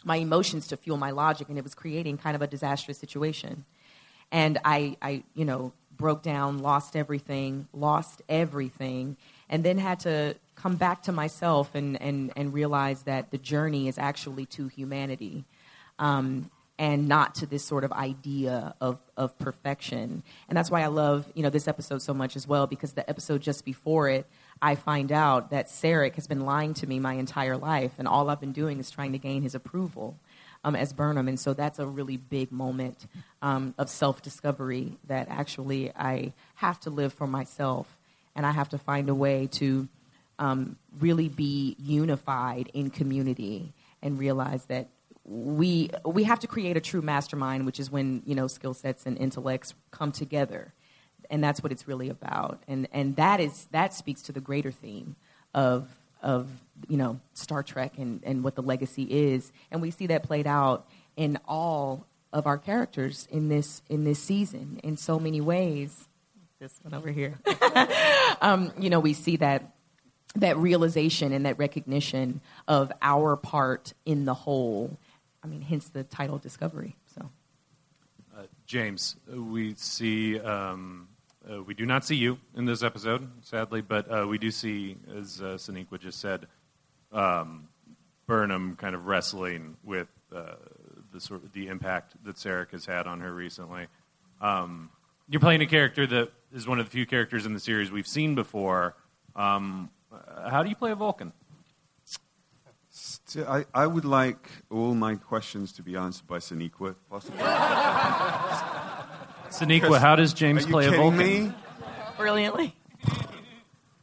my 0.05 0.15
emotions 0.15 0.67
to 0.67 0.77
fuel 0.77 0.95
my 0.95 1.11
logic, 1.11 1.49
and 1.49 1.57
it 1.57 1.63
was 1.65 1.75
creating 1.75 2.17
kind 2.17 2.35
of 2.35 2.41
a 2.41 2.47
disastrous 2.47 2.97
situation. 2.97 3.65
And 4.31 4.59
I, 4.63 4.95
I, 5.01 5.23
you 5.35 5.43
know, 5.43 5.73
broke 5.97 6.23
down, 6.23 6.59
lost 6.59 6.95
everything, 6.95 7.67
lost 7.73 8.21
everything, 8.29 9.17
and 9.49 9.63
then 9.63 9.77
had 9.77 9.99
to 10.01 10.35
come 10.61 10.75
back 10.75 11.03
to 11.03 11.11
myself 11.11 11.73
and, 11.73 11.99
and, 12.01 12.31
and 12.35 12.53
realize 12.53 13.03
that 13.03 13.31
the 13.31 13.37
journey 13.37 13.87
is 13.87 13.97
actually 13.97 14.45
to 14.45 14.67
humanity 14.67 15.43
um, 15.97 16.51
and 16.77 17.07
not 17.07 17.35
to 17.35 17.45
this 17.45 17.63
sort 17.63 17.83
of 17.83 17.91
idea 17.91 18.73
of, 18.79 18.99
of 19.17 19.37
perfection. 19.39 20.23
And 20.47 20.57
that's 20.57 20.69
why 20.69 20.81
I 20.81 20.87
love, 20.87 21.31
you 21.33 21.41
know, 21.41 21.49
this 21.49 21.67
episode 21.67 22.01
so 22.01 22.13
much 22.13 22.35
as 22.35 22.47
well, 22.47 22.67
because 22.67 22.93
the 22.93 23.07
episode 23.09 23.41
just 23.41 23.65
before 23.65 24.09
it, 24.09 24.27
I 24.61 24.75
find 24.75 25.11
out 25.11 25.49
that 25.49 25.67
Sarek 25.67 26.15
has 26.15 26.27
been 26.27 26.45
lying 26.45 26.75
to 26.75 26.87
me 26.87 26.99
my 26.99 27.13
entire 27.13 27.57
life, 27.57 27.93
and 27.97 28.07
all 28.07 28.29
I've 28.29 28.39
been 28.39 28.51
doing 28.51 28.79
is 28.79 28.91
trying 28.91 29.13
to 29.13 29.17
gain 29.17 29.41
his 29.41 29.55
approval 29.55 30.19
um, 30.63 30.75
as 30.75 30.93
Burnham. 30.93 31.27
And 31.27 31.39
so 31.39 31.53
that's 31.53 31.79
a 31.79 31.87
really 31.87 32.17
big 32.17 32.51
moment 32.51 33.07
um, 33.41 33.73
of 33.79 33.89
self 33.89 34.21
discovery 34.21 34.97
that 35.07 35.27
actually 35.29 35.91
I 35.95 36.33
have 36.55 36.79
to 36.81 36.91
live 36.91 37.13
for 37.13 37.25
myself, 37.25 37.97
and 38.35 38.45
I 38.45 38.51
have 38.51 38.69
to 38.69 38.77
find 38.77 39.09
a 39.09 39.15
way 39.15 39.47
to 39.53 39.87
um, 40.41 40.75
really 40.99 41.29
be 41.29 41.75
unified 41.79 42.69
in 42.73 42.89
community 42.89 43.73
and 44.01 44.17
realize 44.17 44.65
that 44.65 44.89
we 45.23 45.91
we 46.03 46.23
have 46.23 46.39
to 46.39 46.47
create 46.47 46.75
a 46.75 46.81
true 46.81 47.01
mastermind, 47.01 47.67
which 47.67 47.79
is 47.79 47.91
when 47.91 48.23
you 48.25 48.33
know 48.33 48.47
skill 48.47 48.73
sets 48.73 49.05
and 49.05 49.17
intellects 49.19 49.75
come 49.91 50.11
together, 50.11 50.73
and 51.29 51.43
that's 51.43 51.61
what 51.61 51.71
it's 51.71 51.87
really 51.87 52.09
about. 52.09 52.63
And 52.67 52.87
and 52.91 53.15
that 53.17 53.39
is 53.39 53.67
that 53.71 53.93
speaks 53.93 54.23
to 54.23 54.31
the 54.31 54.41
greater 54.41 54.71
theme 54.71 55.15
of 55.53 55.87
of 56.23 56.49
you 56.89 56.97
know 56.97 57.19
Star 57.33 57.61
Trek 57.61 57.99
and 57.99 58.19
and 58.23 58.43
what 58.43 58.55
the 58.55 58.63
legacy 58.63 59.03
is, 59.03 59.51
and 59.69 59.79
we 59.79 59.91
see 59.91 60.07
that 60.07 60.23
played 60.23 60.47
out 60.47 60.87
in 61.15 61.37
all 61.47 62.07
of 62.33 62.47
our 62.47 62.57
characters 62.57 63.27
in 63.29 63.47
this 63.47 63.83
in 63.89 64.05
this 64.05 64.17
season 64.17 64.79
in 64.83 64.97
so 64.97 65.19
many 65.19 65.39
ways. 65.39 66.07
This 66.59 66.79
one 66.81 66.95
over 66.95 67.11
here, 67.11 67.39
um, 68.41 68.71
you 68.79 68.89
know, 68.89 68.99
we 68.99 69.13
see 69.13 69.37
that 69.37 69.71
that 70.35 70.57
realization 70.57 71.33
and 71.33 71.45
that 71.45 71.57
recognition 71.57 72.41
of 72.67 72.91
our 73.01 73.35
part 73.35 73.93
in 74.05 74.25
the 74.25 74.33
whole 74.33 74.97
I 75.43 75.47
mean, 75.47 75.61
hence 75.61 75.89
the 75.89 76.03
title 76.03 76.37
Discovery. 76.37 76.95
So, 77.15 77.29
uh, 78.37 78.43
James, 78.65 79.15
we 79.27 79.73
see. 79.75 80.39
Um, 80.39 81.07
uh, 81.51 81.63
we 81.63 81.73
do 81.73 81.87
not 81.87 82.05
see 82.05 82.15
you 82.15 82.37
in 82.55 82.65
this 82.65 82.83
episode, 82.83 83.27
sadly, 83.41 83.81
but 83.81 84.07
uh, 84.11 84.27
we 84.27 84.37
do 84.37 84.51
see, 84.51 84.97
as 85.15 85.41
uh, 85.41 85.55
Sonequa 85.55 85.99
just 85.99 86.19
said, 86.19 86.45
um, 87.11 87.67
Burnham 88.27 88.75
kind 88.75 88.93
of 88.93 89.07
wrestling 89.07 89.75
with 89.83 90.07
uh, 90.33 90.53
the 91.11 91.19
sort 91.19 91.43
of 91.43 91.51
the 91.53 91.67
impact 91.67 92.13
that 92.23 92.35
Sarek 92.35 92.69
has 92.71 92.85
had 92.85 93.07
on 93.07 93.21
her 93.21 93.33
recently. 93.33 93.87
Um, 94.39 94.91
you're 95.27 95.41
playing 95.41 95.61
a 95.61 95.65
character 95.65 96.05
that 96.05 96.31
is 96.53 96.67
one 96.67 96.79
of 96.79 96.85
the 96.85 96.91
few 96.91 97.07
characters 97.07 97.47
in 97.47 97.55
the 97.55 97.59
series 97.59 97.89
we've 97.89 98.07
seen 98.07 98.35
before. 98.35 98.95
Um, 99.35 99.89
how 100.49 100.63
do 100.63 100.69
you 100.69 100.75
play 100.75 100.91
a 100.91 100.95
Vulcan? 100.95 101.33
I, 103.47 103.65
I 103.73 103.87
would 103.87 104.03
like 104.03 104.49
all 104.69 104.93
my 104.93 105.15
questions 105.15 105.71
to 105.73 105.81
be 105.81 105.95
answered 105.95 106.27
by 106.27 106.39
Sonequa, 106.39 106.91
if 106.91 107.09
possible. 107.09 107.37
Sonequa, 109.49 109.99
how 109.99 110.17
does 110.17 110.33
James 110.33 110.65
play 110.65 110.87
a 110.87 110.91
Vulcan? 110.91 111.17
Me? 111.17 111.53
Brilliantly. 112.17 112.75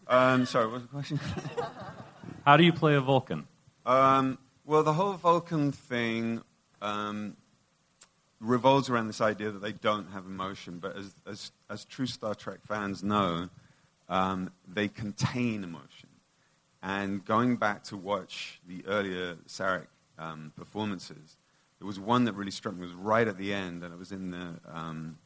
Um, 0.06 0.46
sorry, 0.46 0.66
what 0.66 0.74
was 0.74 0.82
the 0.82 0.88
question? 0.88 1.20
how 2.46 2.56
do 2.56 2.64
you 2.64 2.72
play 2.72 2.94
a 2.94 3.00
Vulcan? 3.00 3.46
Um, 3.84 4.38
well, 4.64 4.82
the 4.82 4.94
whole 4.94 5.12
Vulcan 5.14 5.72
thing 5.72 6.42
um, 6.80 7.36
revolves 8.40 8.88
around 8.88 9.08
this 9.08 9.20
idea 9.20 9.50
that 9.50 9.60
they 9.60 9.72
don't 9.72 10.10
have 10.12 10.24
emotion, 10.24 10.78
but 10.78 10.96
as, 10.96 11.14
as, 11.26 11.52
as 11.68 11.84
true 11.84 12.06
Star 12.06 12.34
Trek 12.34 12.60
fans 12.66 13.02
know, 13.02 13.50
um, 14.08 14.50
they 14.66 14.88
contain 14.88 15.64
emotion. 15.64 16.08
And 16.82 17.24
going 17.24 17.56
back 17.56 17.82
to 17.84 17.96
watch 17.96 18.60
the 18.66 18.84
earlier 18.86 19.36
Sarek 19.46 19.86
um, 20.18 20.52
performances, 20.56 21.36
there 21.78 21.86
was 21.86 21.98
one 21.98 22.24
that 22.24 22.34
really 22.34 22.50
struck 22.50 22.74
me. 22.74 22.82
It 22.82 22.86
was 22.86 22.94
right 22.94 23.26
at 23.26 23.36
the 23.36 23.52
end, 23.52 23.82
and 23.82 23.92
it 23.92 23.98
was 23.98 24.12
in 24.12 24.30
the 24.30 24.54
um, 24.72 25.18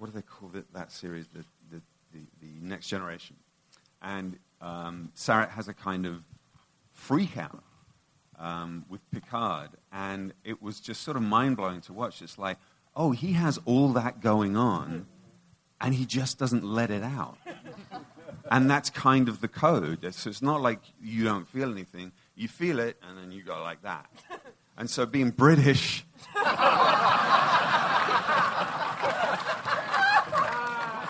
what 0.00 0.06
do 0.06 0.12
they 0.12 0.22
call 0.22 0.50
it, 0.54 0.64
that 0.72 0.90
series, 0.90 1.26
the, 1.28 1.44
the, 1.70 1.82
the, 2.12 2.20
the 2.40 2.66
Next 2.66 2.88
Generation. 2.88 3.36
And 4.00 4.38
um, 4.62 5.12
Sarek 5.14 5.50
has 5.50 5.68
a 5.68 5.74
kind 5.74 6.06
of 6.06 6.22
freak 6.94 7.36
out 7.36 7.62
um, 8.38 8.86
with 8.88 9.08
Picard, 9.10 9.70
and 9.92 10.32
it 10.42 10.62
was 10.62 10.80
just 10.80 11.02
sort 11.02 11.18
of 11.18 11.22
mind 11.22 11.58
blowing 11.58 11.82
to 11.82 11.92
watch. 11.92 12.22
It's 12.22 12.38
like, 12.38 12.56
oh, 12.96 13.10
he 13.10 13.34
has 13.34 13.58
all 13.66 13.92
that 13.92 14.22
going 14.22 14.56
on, 14.56 15.06
and 15.80 15.94
he 15.94 16.04
just 16.04 16.38
doesn't 16.38 16.64
let 16.64 16.90
it 16.90 17.02
out. 17.02 17.38
And 18.50 18.70
that's 18.70 18.90
kind 18.90 19.28
of 19.28 19.40
the 19.40 19.48
code. 19.48 20.06
So 20.12 20.28
it's 20.28 20.42
not 20.42 20.60
like 20.60 20.80
you 21.00 21.24
don't 21.24 21.46
feel 21.46 21.70
anything. 21.70 22.12
You 22.34 22.48
feel 22.48 22.80
it, 22.80 22.96
and 23.08 23.16
then 23.16 23.32
you 23.32 23.42
go 23.42 23.62
like 23.62 23.82
that. 23.82 24.06
And 24.76 24.90
so 24.90 25.06
being 25.06 25.30
British. 25.30 26.04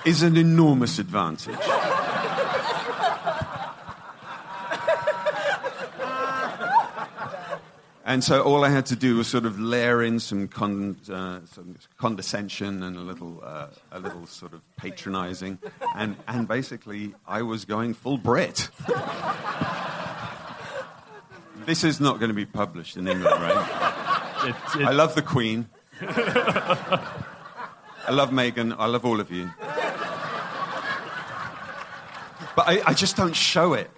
is 0.04 0.22
an 0.22 0.36
enormous 0.36 0.98
advantage. 0.98 1.58
And 8.04 8.22
so 8.24 8.42
all 8.42 8.64
I 8.64 8.70
had 8.70 8.86
to 8.86 8.96
do 8.96 9.16
was 9.16 9.28
sort 9.28 9.44
of 9.44 9.60
layer 9.60 10.02
in 10.02 10.20
some, 10.20 10.48
con, 10.48 10.96
uh, 11.12 11.40
some 11.52 11.76
condescension 11.98 12.82
and 12.82 12.96
a 12.96 13.00
little, 13.00 13.42
uh, 13.44 13.66
a 13.92 14.00
little 14.00 14.26
sort 14.26 14.54
of 14.54 14.62
patronizing. 14.76 15.58
And, 15.94 16.16
and 16.26 16.48
basically, 16.48 17.14
I 17.26 17.42
was 17.42 17.66
going 17.66 17.92
full 17.94 18.16
Brit. 18.16 18.70
this 21.66 21.84
is 21.84 22.00
not 22.00 22.18
going 22.18 22.30
to 22.30 22.34
be 22.34 22.46
published 22.46 22.96
in 22.96 23.06
England, 23.06 23.42
right? 23.42 23.66
I 24.76 24.92
love 24.92 25.14
the 25.14 25.22
Queen. 25.22 25.68
I 26.00 27.12
love 28.10 28.30
Meghan. 28.30 28.74
I 28.78 28.86
love 28.86 29.04
all 29.04 29.20
of 29.20 29.30
you. 29.30 29.50
But 32.56 32.66
I, 32.66 32.82
I 32.86 32.94
just 32.94 33.16
don't 33.16 33.36
show 33.36 33.74
it. 33.74 33.90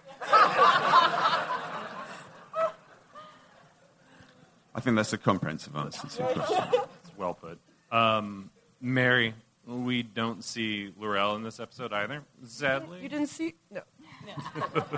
I 4.74 4.80
think 4.80 4.96
that's 4.96 5.12
a 5.12 5.18
comprehensive 5.18 5.76
answer 5.76 6.08
to 6.08 6.22
your 6.22 6.32
question. 6.32 6.64
It's 6.72 7.10
well 7.16 7.34
put. 7.34 7.58
Um, 7.90 8.50
Mary, 8.80 9.34
we 9.66 10.02
don't 10.02 10.42
see 10.42 10.92
L'Rell 10.98 11.36
in 11.36 11.42
this 11.42 11.60
episode 11.60 11.92
either, 11.92 12.22
sadly. 12.44 13.00
You 13.02 13.08
didn't 13.08 13.28
see? 13.28 13.54
No. 13.70 13.82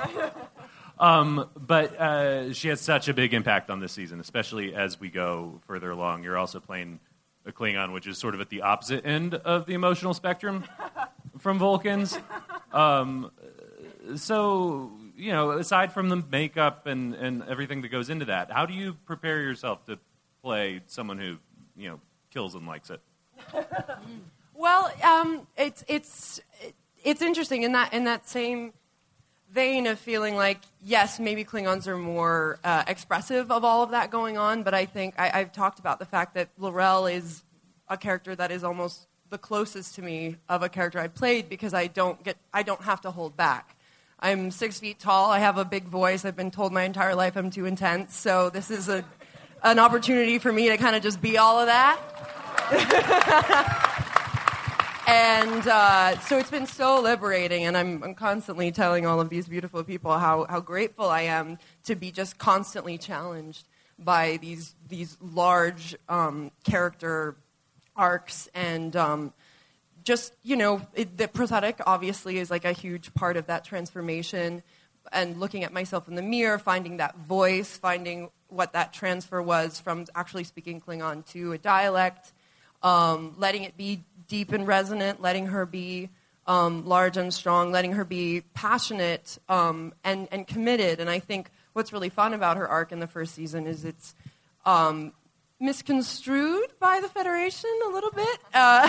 um, 0.99 1.49
but 1.57 1.99
uh, 2.01 2.53
she 2.53 2.69
has 2.69 2.81
such 2.81 3.09
a 3.09 3.15
big 3.15 3.35
impact 3.35 3.71
on 3.71 3.81
this 3.81 3.93
season, 3.93 4.21
especially 4.21 4.75
as 4.75 5.01
we 5.01 5.11
go 5.11 5.61
further 5.67 5.91
along. 5.91 6.23
You're 6.23 6.39
also 6.39 6.61
playing 6.61 7.01
a 7.47 7.53
Klingon, 7.53 7.93
which 7.93 8.07
is 8.07 8.17
sort 8.17 8.35
of 8.35 8.41
at 8.41 8.49
the 8.49 8.63
opposite 8.63 9.05
end 9.05 9.35
of 9.35 9.67
the 9.67 9.75
emotional 9.75 10.15
spectrum 10.15 10.65
from 11.39 11.59
Vulcans. 11.59 12.19
Um, 12.73 13.31
so 14.17 14.91
you 15.17 15.33
know, 15.33 15.53
aside 15.53 15.93
from 15.93 16.09
the 16.09 16.17
makeup 16.17 16.87
and, 16.87 17.15
and 17.15 17.43
everything 17.45 17.83
that 17.83 17.89
goes 17.89 18.11
into 18.11 18.27
that, 18.27 18.51
how 18.51 18.67
do 18.67 18.75
you 18.75 18.95
prepare 19.07 19.41
yourself 19.41 19.85
to 19.87 19.99
play 20.43 20.81
someone 20.87 21.19
who, 21.19 21.39
you 21.77 21.89
know, 21.89 22.01
kills 22.31 22.55
and 22.55 22.67
likes 22.67 22.91
it? 22.91 23.01
well, 24.55 24.93
um, 25.03 25.47
it's 25.57 25.85
it's 25.89 26.41
it's 27.03 27.23
interesting 27.23 27.63
in 27.63 27.73
that 27.73 27.93
in 27.93 28.05
that 28.05 28.29
same 28.29 28.73
vein 29.51 29.87
of 29.87 29.99
feeling 29.99 30.35
like 30.35 30.61
yes, 30.83 31.21
maybe 31.21 31.45
Klingons 31.45 31.87
are 31.87 31.97
more 31.97 32.59
uh, 32.65 32.85
expressive 32.87 33.51
of 33.51 33.65
all 33.65 33.83
of 33.83 33.91
that 33.91 34.11
going 34.11 34.37
on, 34.37 34.63
but 34.63 34.75
I 34.75 34.85
think 34.87 35.15
I, 35.19 35.31
I've 35.35 35.53
talked 35.53 35.79
about 35.79 35.99
the 35.99 36.07
fact 36.07 36.35
that 36.35 36.49
L'Rell 36.59 37.07
is 37.07 37.43
a 37.89 37.97
character 37.97 38.35
that 38.35 38.51
is 38.51 38.65
almost 38.65 39.07
the 39.31 39.39
closest 39.39 39.95
to 39.97 40.03
me 40.03 40.37
of 40.49 40.63
a 40.63 40.69
character 40.69 40.99
I've 40.99 41.15
played 41.15 41.49
because 41.49 41.75
I 41.75 41.87
don't 41.87 42.23
get 42.23 42.37
I 42.53 42.63
don't 42.63 42.83
have 42.83 43.01
to 43.03 43.11
hold 43.11 43.37
back. 43.37 43.74
I'm 44.25 44.51
six 44.51 44.81
feet 44.81 44.99
tall. 44.99 45.31
I 45.31 45.39
have 45.41 45.59
a 45.59 45.67
big 45.67 45.85
voice. 45.85 46.25
I've 46.25 46.35
been 46.35 46.51
told 46.51 46.73
my 46.73 46.85
entire 46.85 47.15
life 47.15 47.37
I'm 47.37 47.51
too 47.51 47.67
intense. 47.67 48.17
So 48.17 48.49
this 48.49 48.71
is 48.71 48.89
a, 48.89 49.05
an 49.63 49.79
opportunity 49.79 50.39
for 50.39 50.51
me 50.51 50.71
to 50.71 50.79
kind 50.79 50.97
of 50.97 51.03
just 51.03 51.21
be 51.21 51.37
all 51.37 51.61
of 51.61 51.67
that. 51.67 52.01
and 55.07 55.69
uh, 55.69 56.19
so 56.21 56.39
it's 56.39 56.51
been 56.51 56.65
so 56.65 57.03
liberating. 57.03 57.67
And 57.67 57.77
I'm, 57.77 58.03
I'm, 58.03 58.15
constantly 58.15 58.73
telling 58.73 59.05
all 59.05 59.21
of 59.21 59.29
these 59.29 59.47
beautiful 59.47 59.85
people 59.85 60.19
how, 60.19 60.47
how 60.49 60.61
grateful 60.61 61.11
I 61.11 61.23
am 61.23 61.59
to 61.85 61.95
be 61.95 62.11
just 62.11 62.39
constantly 62.39 62.97
challenged 62.97 63.69
by 63.99 64.39
these, 64.41 64.75
these 64.89 65.19
large 65.21 65.95
um, 66.09 66.51
character 66.65 67.37
arcs 67.95 68.49
and. 68.55 68.97
Um, 68.97 69.35
just 70.05 70.35
you 70.43 70.57
know 70.57 70.81
it, 70.95 71.17
the 71.17 71.27
prosthetic 71.27 71.81
obviously 71.87 72.39
is 72.39 72.51
like 72.51 72.65
a 72.65 72.73
huge 72.73 73.13
part 73.15 73.37
of 73.37 73.47
that 73.47 73.65
transformation. 73.65 74.63
And 75.13 75.39
looking 75.39 75.65
at 75.65 75.73
myself 75.73 76.09
in 76.09 76.15
the 76.15 76.23
mirror 76.23 76.59
finding 76.59 76.97
that 76.99 77.17
voice 77.17 77.77
finding 77.77 78.31
what 78.49 78.73
that 78.73 78.93
transfer 78.93 79.43
was 79.43 79.81
from 79.81 80.07
actually 80.15 80.45
speaking 80.45 80.81
klingon 80.81 81.27
to 81.27 81.53
a 81.53 81.59
dialect 81.59 82.33
um, 82.83 83.35
letting 83.37 83.65
it 83.65 83.77
be 83.77 84.03
deep 84.29 84.53
and 84.53 84.67
resonant 84.67 85.21
letting 85.21 85.49
her 85.49 85.67
be 85.67 86.09
um, 86.47 86.87
large 86.87 87.19
and 87.19 87.35
strong 87.35 87.71
letting 87.71 87.93
her 87.93 88.05
be 88.05 88.43
passionate 88.55 89.39
um, 89.49 89.93
and, 90.05 90.27
and 90.33 90.47
committed. 90.47 91.01
And 91.01 91.11
i 91.11 91.19
think 91.19 91.51
what's 91.75 91.93
really 91.93 92.09
fun 92.09 92.33
about 92.33 92.57
her 92.57 92.67
arc 92.67 92.91
in 92.91 93.01
the 93.01 93.07
first 93.07 93.35
season 93.35 93.67
is 93.67 93.85
it's 93.85 94.15
um, 94.65 95.13
misconstrued 95.65 96.73
by 96.79 97.01
the 97.01 97.09
Federation 97.09 97.71
a 97.87 97.91
little 97.91 98.11
bit, 98.11 98.39
uh, 98.53 98.89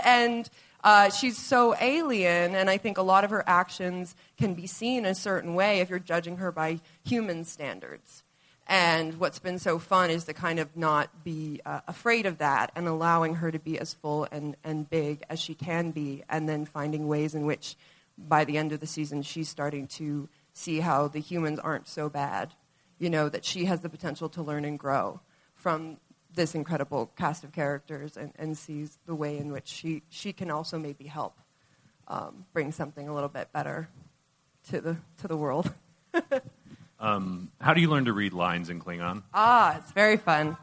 and 0.04 0.48
Uh, 0.84 1.08
she's 1.10 1.38
so 1.38 1.76
alien, 1.80 2.56
and 2.56 2.68
I 2.68 2.76
think 2.76 2.98
a 2.98 3.02
lot 3.02 3.22
of 3.22 3.30
her 3.30 3.44
actions 3.46 4.16
can 4.36 4.54
be 4.54 4.66
seen 4.66 5.06
a 5.06 5.14
certain 5.14 5.54
way 5.54 5.78
if 5.78 5.88
you're 5.88 6.00
judging 6.00 6.38
her 6.38 6.50
by 6.50 6.80
human 7.04 7.44
standards. 7.44 8.24
And 8.66 9.20
what's 9.20 9.38
been 9.38 9.60
so 9.60 9.78
fun 9.78 10.10
is 10.10 10.24
to 10.24 10.34
kind 10.34 10.58
of 10.58 10.76
not 10.76 11.22
be 11.22 11.60
uh, 11.64 11.82
afraid 11.86 12.26
of 12.26 12.38
that 12.38 12.72
and 12.74 12.88
allowing 12.88 13.36
her 13.36 13.52
to 13.52 13.60
be 13.60 13.78
as 13.78 13.94
full 13.94 14.26
and, 14.32 14.56
and 14.64 14.90
big 14.90 15.22
as 15.30 15.38
she 15.38 15.54
can 15.54 15.92
be, 15.92 16.24
and 16.28 16.48
then 16.48 16.64
finding 16.66 17.06
ways 17.06 17.32
in 17.36 17.46
which, 17.46 17.76
by 18.18 18.44
the 18.44 18.58
end 18.58 18.72
of 18.72 18.80
the 18.80 18.86
season, 18.88 19.22
she's 19.22 19.48
starting 19.48 19.86
to 19.86 20.28
see 20.52 20.80
how 20.80 21.06
the 21.06 21.20
humans 21.20 21.60
aren't 21.60 21.86
so 21.86 22.08
bad. 22.08 22.54
You 22.98 23.08
know, 23.08 23.28
that 23.28 23.44
she 23.44 23.66
has 23.66 23.82
the 23.82 23.88
potential 23.88 24.28
to 24.30 24.42
learn 24.42 24.64
and 24.64 24.76
grow 24.80 25.20
from 25.54 25.98
this 26.34 26.54
incredible 26.54 27.10
cast 27.16 27.44
of 27.44 27.52
characters 27.52 28.16
and, 28.16 28.32
and 28.36 28.56
sees 28.56 28.98
the 29.06 29.14
way 29.14 29.38
in 29.38 29.52
which 29.52 29.68
she, 29.68 30.02
she 30.08 30.32
can 30.32 30.50
also 30.50 30.78
maybe 30.78 31.04
help 31.06 31.38
um, 32.08 32.44
bring 32.52 32.72
something 32.72 33.08
a 33.08 33.14
little 33.14 33.28
bit 33.28 33.52
better 33.52 33.88
to 34.70 34.80
the, 34.80 34.96
to 35.18 35.28
the 35.28 35.36
world. 35.36 35.72
Um, 37.02 37.50
how 37.60 37.74
do 37.74 37.80
you 37.80 37.90
learn 37.90 38.04
to 38.04 38.12
read 38.12 38.32
lines 38.32 38.70
in 38.70 38.80
Klingon? 38.80 39.24
Ah, 39.34 39.76
it's 39.76 39.90
very 39.90 40.16
fun. 40.16 40.56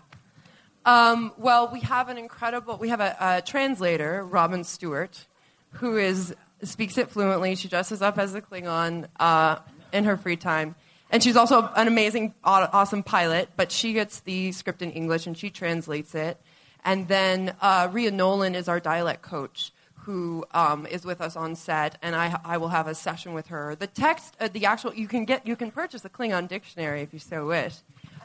Um, 0.85 1.33
well, 1.37 1.69
we 1.71 1.81
have 1.81 2.07
an 2.07 2.17
incredible, 2.17 2.77
we 2.77 2.89
have 2.89 3.01
a, 3.01 3.15
a, 3.19 3.41
translator, 3.41 4.25
Robyn 4.25 4.63
Stewart, 4.63 5.27
who 5.73 5.97
is 5.97 6.33
speaks 6.63 6.97
it 6.97 7.09
fluently. 7.09 7.55
She 7.55 7.67
dresses 7.67 8.01
up 8.01 8.17
as 8.17 8.33
a 8.35 8.41
Klingon 8.41 9.07
uh, 9.19 9.57
in 9.91 10.05
her 10.05 10.15
free 10.15 10.37
time. 10.37 10.75
And 11.09 11.23
she's 11.23 11.35
also 11.35 11.69
an 11.75 11.87
amazing, 11.87 12.33
awesome 12.43 13.03
pilot, 13.03 13.49
but 13.55 13.71
she 13.71 13.93
gets 13.93 14.19
the 14.21 14.51
script 14.51 14.81
in 14.81 14.91
English 14.91 15.25
and 15.25 15.37
she 15.37 15.49
translates 15.49 16.13
it. 16.13 16.39
And 16.85 17.07
then 17.07 17.55
uh, 17.61 17.89
Ria 17.91 18.11
Nolan 18.11 18.55
is 18.55 18.67
our 18.67 18.79
dialect 18.79 19.21
coach 19.21 19.71
who 20.03 20.45
um, 20.53 20.85
is 20.87 21.05
with 21.05 21.21
us 21.21 21.35
on 21.35 21.55
set, 21.55 21.97
and 22.01 22.15
I, 22.15 22.39
I 22.43 22.57
will 22.57 22.69
have 22.69 22.87
a 22.87 22.95
session 22.95 23.33
with 23.33 23.47
her. 23.47 23.75
The 23.75 23.85
text, 23.85 24.35
uh, 24.39 24.47
the 24.51 24.65
actual, 24.65 24.93
you 24.93 25.07
can 25.07 25.25
get, 25.25 25.45
you 25.45 25.55
can 25.55 25.71
purchase 25.71 26.03
a 26.05 26.09
Klingon 26.09 26.47
dictionary 26.47 27.01
if 27.01 27.13
you 27.13 27.19
so 27.19 27.45
wish. 27.45 27.75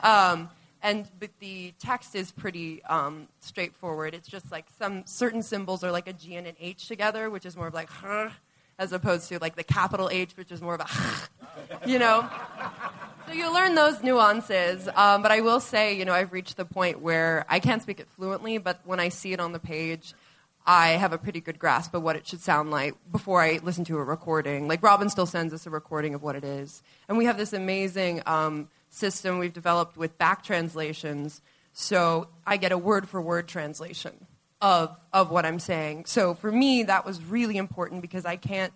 Um, 0.02 0.48
and 0.82 1.08
but 1.18 1.30
the 1.40 1.74
text 1.78 2.14
is 2.14 2.30
pretty 2.30 2.82
um, 2.84 3.28
straightforward. 3.40 4.14
It's 4.14 4.28
just 4.28 4.52
like 4.52 4.66
some 4.78 5.02
certain 5.06 5.42
symbols 5.42 5.82
are 5.82 5.90
like 5.90 6.06
a 6.06 6.12
G 6.12 6.36
and 6.36 6.46
an 6.46 6.56
H 6.60 6.86
together, 6.88 7.28
which 7.30 7.46
is 7.46 7.56
more 7.56 7.66
of 7.66 7.74
like 7.74 7.90
as 8.78 8.92
opposed 8.92 9.28
to 9.28 9.38
like 9.38 9.56
the 9.56 9.64
capital 9.64 10.08
H, 10.10 10.36
which 10.36 10.50
is 10.50 10.60
more 10.60 10.74
of 10.74 10.80
a, 10.80 11.86
you 11.88 11.98
know. 11.98 12.28
So 13.26 13.32
you 13.32 13.52
learn 13.52 13.74
those 13.74 14.02
nuances. 14.02 14.88
Um, 14.94 15.22
but 15.22 15.32
I 15.32 15.40
will 15.40 15.60
say, 15.60 15.96
you 15.96 16.04
know, 16.04 16.12
I've 16.12 16.32
reached 16.32 16.56
the 16.56 16.64
point 16.64 17.00
where 17.00 17.46
I 17.48 17.58
can't 17.58 17.82
speak 17.82 18.00
it 18.00 18.08
fluently, 18.08 18.58
but 18.58 18.80
when 18.84 19.00
I 19.00 19.08
see 19.08 19.32
it 19.32 19.40
on 19.40 19.52
the 19.52 19.58
page, 19.58 20.12
I 20.66 20.90
have 20.90 21.12
a 21.12 21.18
pretty 21.18 21.40
good 21.40 21.58
grasp 21.58 21.94
of 21.94 22.02
what 22.02 22.16
it 22.16 22.26
should 22.26 22.40
sound 22.40 22.70
like 22.70 22.94
before 23.10 23.42
I 23.42 23.60
listen 23.62 23.84
to 23.86 23.98
a 23.98 24.02
recording. 24.02 24.68
Like 24.68 24.82
Robyn 24.82 25.10
still 25.10 25.26
sends 25.26 25.52
us 25.52 25.66
a 25.66 25.70
recording 25.70 26.14
of 26.14 26.22
what 26.22 26.36
it 26.36 26.44
is, 26.44 26.82
and 27.08 27.18
we 27.18 27.26
have 27.26 27.36
this 27.36 27.52
amazing 27.52 28.22
um, 28.26 28.68
system 28.88 29.38
we've 29.38 29.52
developed 29.52 29.96
with 29.96 30.16
back 30.16 30.42
translations. 30.42 31.42
So 31.74 32.28
I 32.46 32.56
get 32.56 32.72
a 32.72 32.78
word 32.78 33.08
for 33.08 33.20
word 33.20 33.46
translation 33.46 34.26
of, 34.64 34.98
of 35.12 35.30
what 35.30 35.44
I'm 35.44 35.58
saying. 35.58 36.06
So 36.06 36.32
for 36.32 36.50
me, 36.50 36.84
that 36.84 37.04
was 37.04 37.22
really 37.22 37.58
important 37.58 38.00
because 38.00 38.24
I 38.24 38.36
can't 38.36 38.72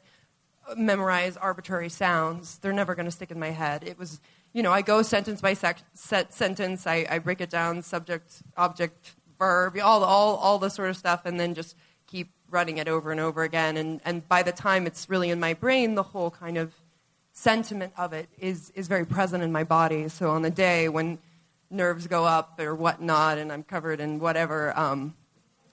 memorize 0.77 1.39
arbitrary 1.39 1.89
sounds. 1.89 2.59
They're 2.59 2.75
never 2.75 2.95
going 2.95 3.07
to 3.07 3.11
stick 3.11 3.31
in 3.31 3.39
my 3.39 3.53
head. 3.53 3.85
It 3.85 3.99
was, 3.99 4.21
you 4.53 4.63
know, 4.63 4.71
I 4.71 4.83
go 4.83 5.01
sentence 5.01 5.41
by 5.41 5.55
sec- 5.55 5.81
set 5.95 6.35
sentence, 6.35 6.87
I, 6.87 7.07
I 7.09 7.21
break 7.21 7.41
it 7.41 7.49
down, 7.49 7.81
subject, 7.81 8.43
object, 8.55 9.15
verb, 9.39 9.79
all, 9.83 10.05
all, 10.05 10.37
all 10.37 10.59
the 10.59 10.69
sort 10.69 10.91
of 10.91 10.97
stuff, 10.99 11.25
and 11.25 11.41
then 11.41 11.55
just 11.55 11.75
keep 12.07 12.29
running 12.51 12.77
it 12.77 12.87
over 12.87 13.11
and 13.11 13.19
over 13.19 13.43
again. 13.43 13.79
And, 13.79 14.03
and 14.05 14.29
by 14.29 14.43
the 14.43 14.53
time 14.53 14.87
it's 14.87 15.09
really 15.09 15.31
in 15.31 15.41
my 15.41 15.55
brain, 15.55 15.95
the 15.95 16.03
whole 16.03 16.31
kind 16.31 16.59
of 16.59 16.75
sentiment 17.33 17.95
of 17.97 18.13
it 18.13 18.29
is, 18.39 18.71
is 18.75 18.89
very 18.89 19.07
present 19.07 19.43
in 19.43 19.53
my 19.53 19.65
body. 19.65 20.11
So 20.11 20.33
on 20.33 20.43
the 20.43 20.51
day 20.51 20.91
when 20.91 21.19
nerves 21.71 22.07
go 22.07 22.27
up 22.27 22.61
or 22.61 22.75
whatnot, 22.75 23.39
and 23.39 23.51
I'm 23.51 23.63
covered 23.63 24.01
in 24.01 24.19
whatever, 24.19 24.79
um, 24.79 25.15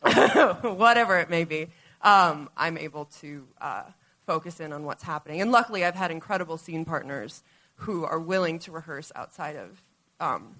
whatever 0.61 1.19
it 1.19 1.29
may 1.29 1.43
be, 1.43 1.67
um, 2.01 2.49
I'm 2.55 2.77
able 2.77 3.05
to 3.21 3.47
uh, 3.59 3.83
focus 4.25 4.59
in 4.59 4.71
on 4.73 4.85
what's 4.85 5.03
happening. 5.03 5.41
And 5.41 5.51
luckily, 5.51 5.83
I've 5.83 5.95
had 5.95 6.11
incredible 6.11 6.57
scene 6.57 6.85
partners 6.85 7.43
who 7.75 8.05
are 8.05 8.19
willing 8.19 8.59
to 8.59 8.71
rehearse 8.71 9.11
outside 9.15 9.55
of 9.55 9.81
um, 10.19 10.55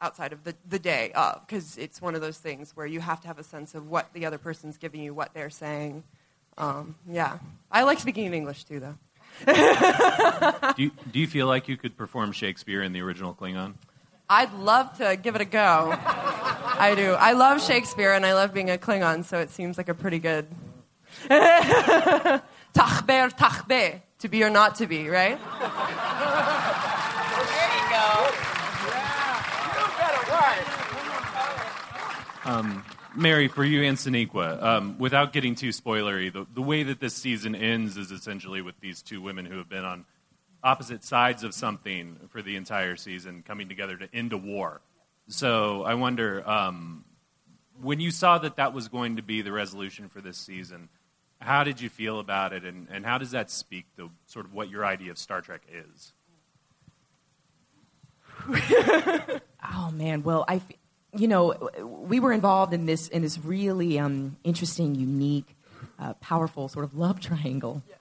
outside 0.00 0.32
of 0.32 0.44
the, 0.44 0.54
the 0.68 0.78
day 0.78 1.12
of, 1.12 1.46
because 1.46 1.76
it's 1.76 2.00
one 2.00 2.14
of 2.14 2.20
those 2.20 2.38
things 2.38 2.74
where 2.74 2.86
you 2.86 3.00
have 3.00 3.20
to 3.20 3.26
have 3.26 3.38
a 3.38 3.44
sense 3.44 3.74
of 3.74 3.90
what 3.90 4.12
the 4.14 4.24
other 4.24 4.38
person's 4.38 4.78
giving 4.78 5.02
you, 5.02 5.12
what 5.12 5.34
they're 5.34 5.50
saying. 5.50 6.02
Um, 6.56 6.94
yeah, 7.08 7.38
I 7.70 7.82
like 7.82 7.98
speaking 7.98 8.26
in 8.26 8.34
English 8.34 8.64
too, 8.64 8.80
though. 8.80 8.96
do, 10.76 10.82
you, 10.82 10.90
do 11.10 11.18
you 11.18 11.26
feel 11.26 11.46
like 11.46 11.68
you 11.68 11.76
could 11.76 11.96
perform 11.96 12.32
Shakespeare 12.32 12.82
in 12.82 12.92
the 12.92 13.00
original 13.00 13.34
Klingon? 13.34 13.74
I'd 14.32 14.52
love 14.54 14.96
to 14.98 15.18
give 15.20 15.34
it 15.34 15.40
a 15.40 15.44
go. 15.44 15.92
I 15.92 16.94
do. 16.96 17.14
I 17.14 17.32
love 17.32 17.60
Shakespeare 17.60 18.12
and 18.12 18.24
I 18.24 18.34
love 18.34 18.54
being 18.54 18.70
a 18.70 18.78
Klingon, 18.78 19.24
so 19.24 19.40
it 19.40 19.50
seems 19.50 19.76
like 19.76 19.88
a 19.88 19.94
pretty 19.94 20.20
good. 20.20 20.46
Tachber, 21.28 22.42
tachbe, 23.36 24.00
to 24.20 24.28
be 24.28 24.44
or 24.44 24.50
not 24.50 24.76
to 24.76 24.86
be, 24.86 25.08
right? 25.08 25.36
there 25.36 25.68
you 27.74 27.90
go. 27.90 28.30
Yeah. 28.86 29.40
Um, 32.44 32.84
Mary, 33.16 33.48
for 33.48 33.64
you 33.64 33.82
and 33.82 33.98
Sonequa, 33.98 34.62
um, 34.62 34.96
without 35.00 35.32
getting 35.32 35.56
too 35.56 35.70
spoilery, 35.70 36.32
the, 36.32 36.46
the 36.54 36.62
way 36.62 36.84
that 36.84 37.00
this 37.00 37.14
season 37.14 37.56
ends 37.56 37.96
is 37.96 38.12
essentially 38.12 38.62
with 38.62 38.78
these 38.78 39.02
two 39.02 39.20
women 39.20 39.44
who 39.44 39.58
have 39.58 39.68
been 39.68 39.84
on 39.84 40.04
opposite 40.62 41.04
sides 41.04 41.44
of 41.44 41.54
something 41.54 42.18
for 42.28 42.42
the 42.42 42.56
entire 42.56 42.96
season 42.96 43.42
coming 43.46 43.68
together 43.68 43.96
to 43.96 44.08
end 44.14 44.32
a 44.32 44.38
war. 44.38 44.80
So 45.28 45.84
I 45.84 45.94
wonder, 45.94 46.48
um, 46.48 47.04
when 47.80 48.00
you 48.00 48.10
saw 48.10 48.38
that 48.38 48.56
that 48.56 48.74
was 48.74 48.88
going 48.88 49.16
to 49.16 49.22
be 49.22 49.42
the 49.42 49.52
resolution 49.52 50.08
for 50.08 50.20
this 50.20 50.36
season, 50.36 50.88
how 51.40 51.64
did 51.64 51.80
you 51.80 51.88
feel 51.88 52.20
about 52.20 52.52
it, 52.52 52.64
and, 52.64 52.88
and 52.90 53.06
how 53.06 53.16
does 53.16 53.30
that 53.30 53.50
speak 53.50 53.86
to 53.96 54.10
sort 54.26 54.44
of 54.44 54.52
what 54.52 54.68
your 54.68 54.84
idea 54.84 55.10
of 55.10 55.18
Star 55.18 55.40
Trek 55.40 55.62
is? 55.72 56.12
oh 59.74 59.90
man, 59.92 60.22
well, 60.22 60.44
I, 60.48 60.60
you 61.16 61.28
know, 61.28 61.70
we 61.82 62.20
were 62.20 62.32
involved 62.32 62.72
in 62.74 62.86
this 62.86 63.08
in 63.08 63.22
this 63.22 63.38
really 63.38 63.98
um, 63.98 64.36
interesting, 64.44 64.94
unique, 64.94 65.56
uh, 65.98 66.14
powerful 66.14 66.68
sort 66.68 66.84
of 66.84 66.96
love 66.96 67.20
triangle. 67.20 67.82
Yeah. 67.88 67.94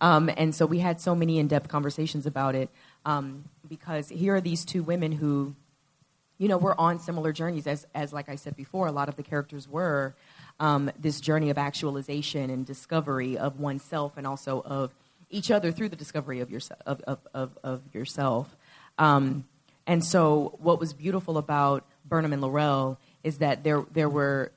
Um, 0.00 0.30
and 0.36 0.54
so 0.54 0.66
we 0.66 0.78
had 0.78 1.00
so 1.00 1.14
many 1.14 1.38
in 1.38 1.48
depth 1.48 1.68
conversations 1.68 2.26
about 2.26 2.54
it 2.54 2.68
um, 3.06 3.44
because 3.68 4.08
here 4.08 4.34
are 4.34 4.40
these 4.40 4.64
two 4.64 4.82
women 4.82 5.12
who, 5.12 5.54
you 6.38 6.48
know, 6.48 6.58
were 6.58 6.78
on 6.78 6.98
similar 6.98 7.32
journeys 7.32 7.66
as, 7.66 7.86
as 7.94 8.12
like 8.12 8.28
I 8.28 8.34
said 8.34 8.56
before, 8.56 8.86
a 8.86 8.92
lot 8.92 9.08
of 9.08 9.16
the 9.16 9.22
characters 9.22 9.68
were. 9.68 10.14
Um, 10.60 10.90
this 10.98 11.20
journey 11.20 11.50
of 11.50 11.58
actualization 11.58 12.48
and 12.48 12.64
discovery 12.64 13.36
of 13.36 13.58
oneself 13.58 14.12
and 14.16 14.26
also 14.26 14.62
of 14.64 14.92
each 15.30 15.50
other 15.50 15.72
through 15.72 15.88
the 15.88 15.96
discovery 15.96 16.40
of, 16.40 16.50
yourself. 16.50 16.80
of, 16.86 17.00
of, 17.02 17.18
of, 17.34 17.58
of 17.64 17.82
yourself. 17.92 18.56
Um, 18.98 19.44
and 19.86 20.04
so, 20.04 20.56
what 20.60 20.80
was 20.80 20.92
beautiful 20.92 21.36
about 21.36 21.84
Burnham 22.06 22.32
and 22.32 22.42
L'Rell 22.42 22.98
is 23.22 23.38
that 23.38 23.64
there, 23.64 23.84
there, 23.92 24.08
were, 24.08 24.52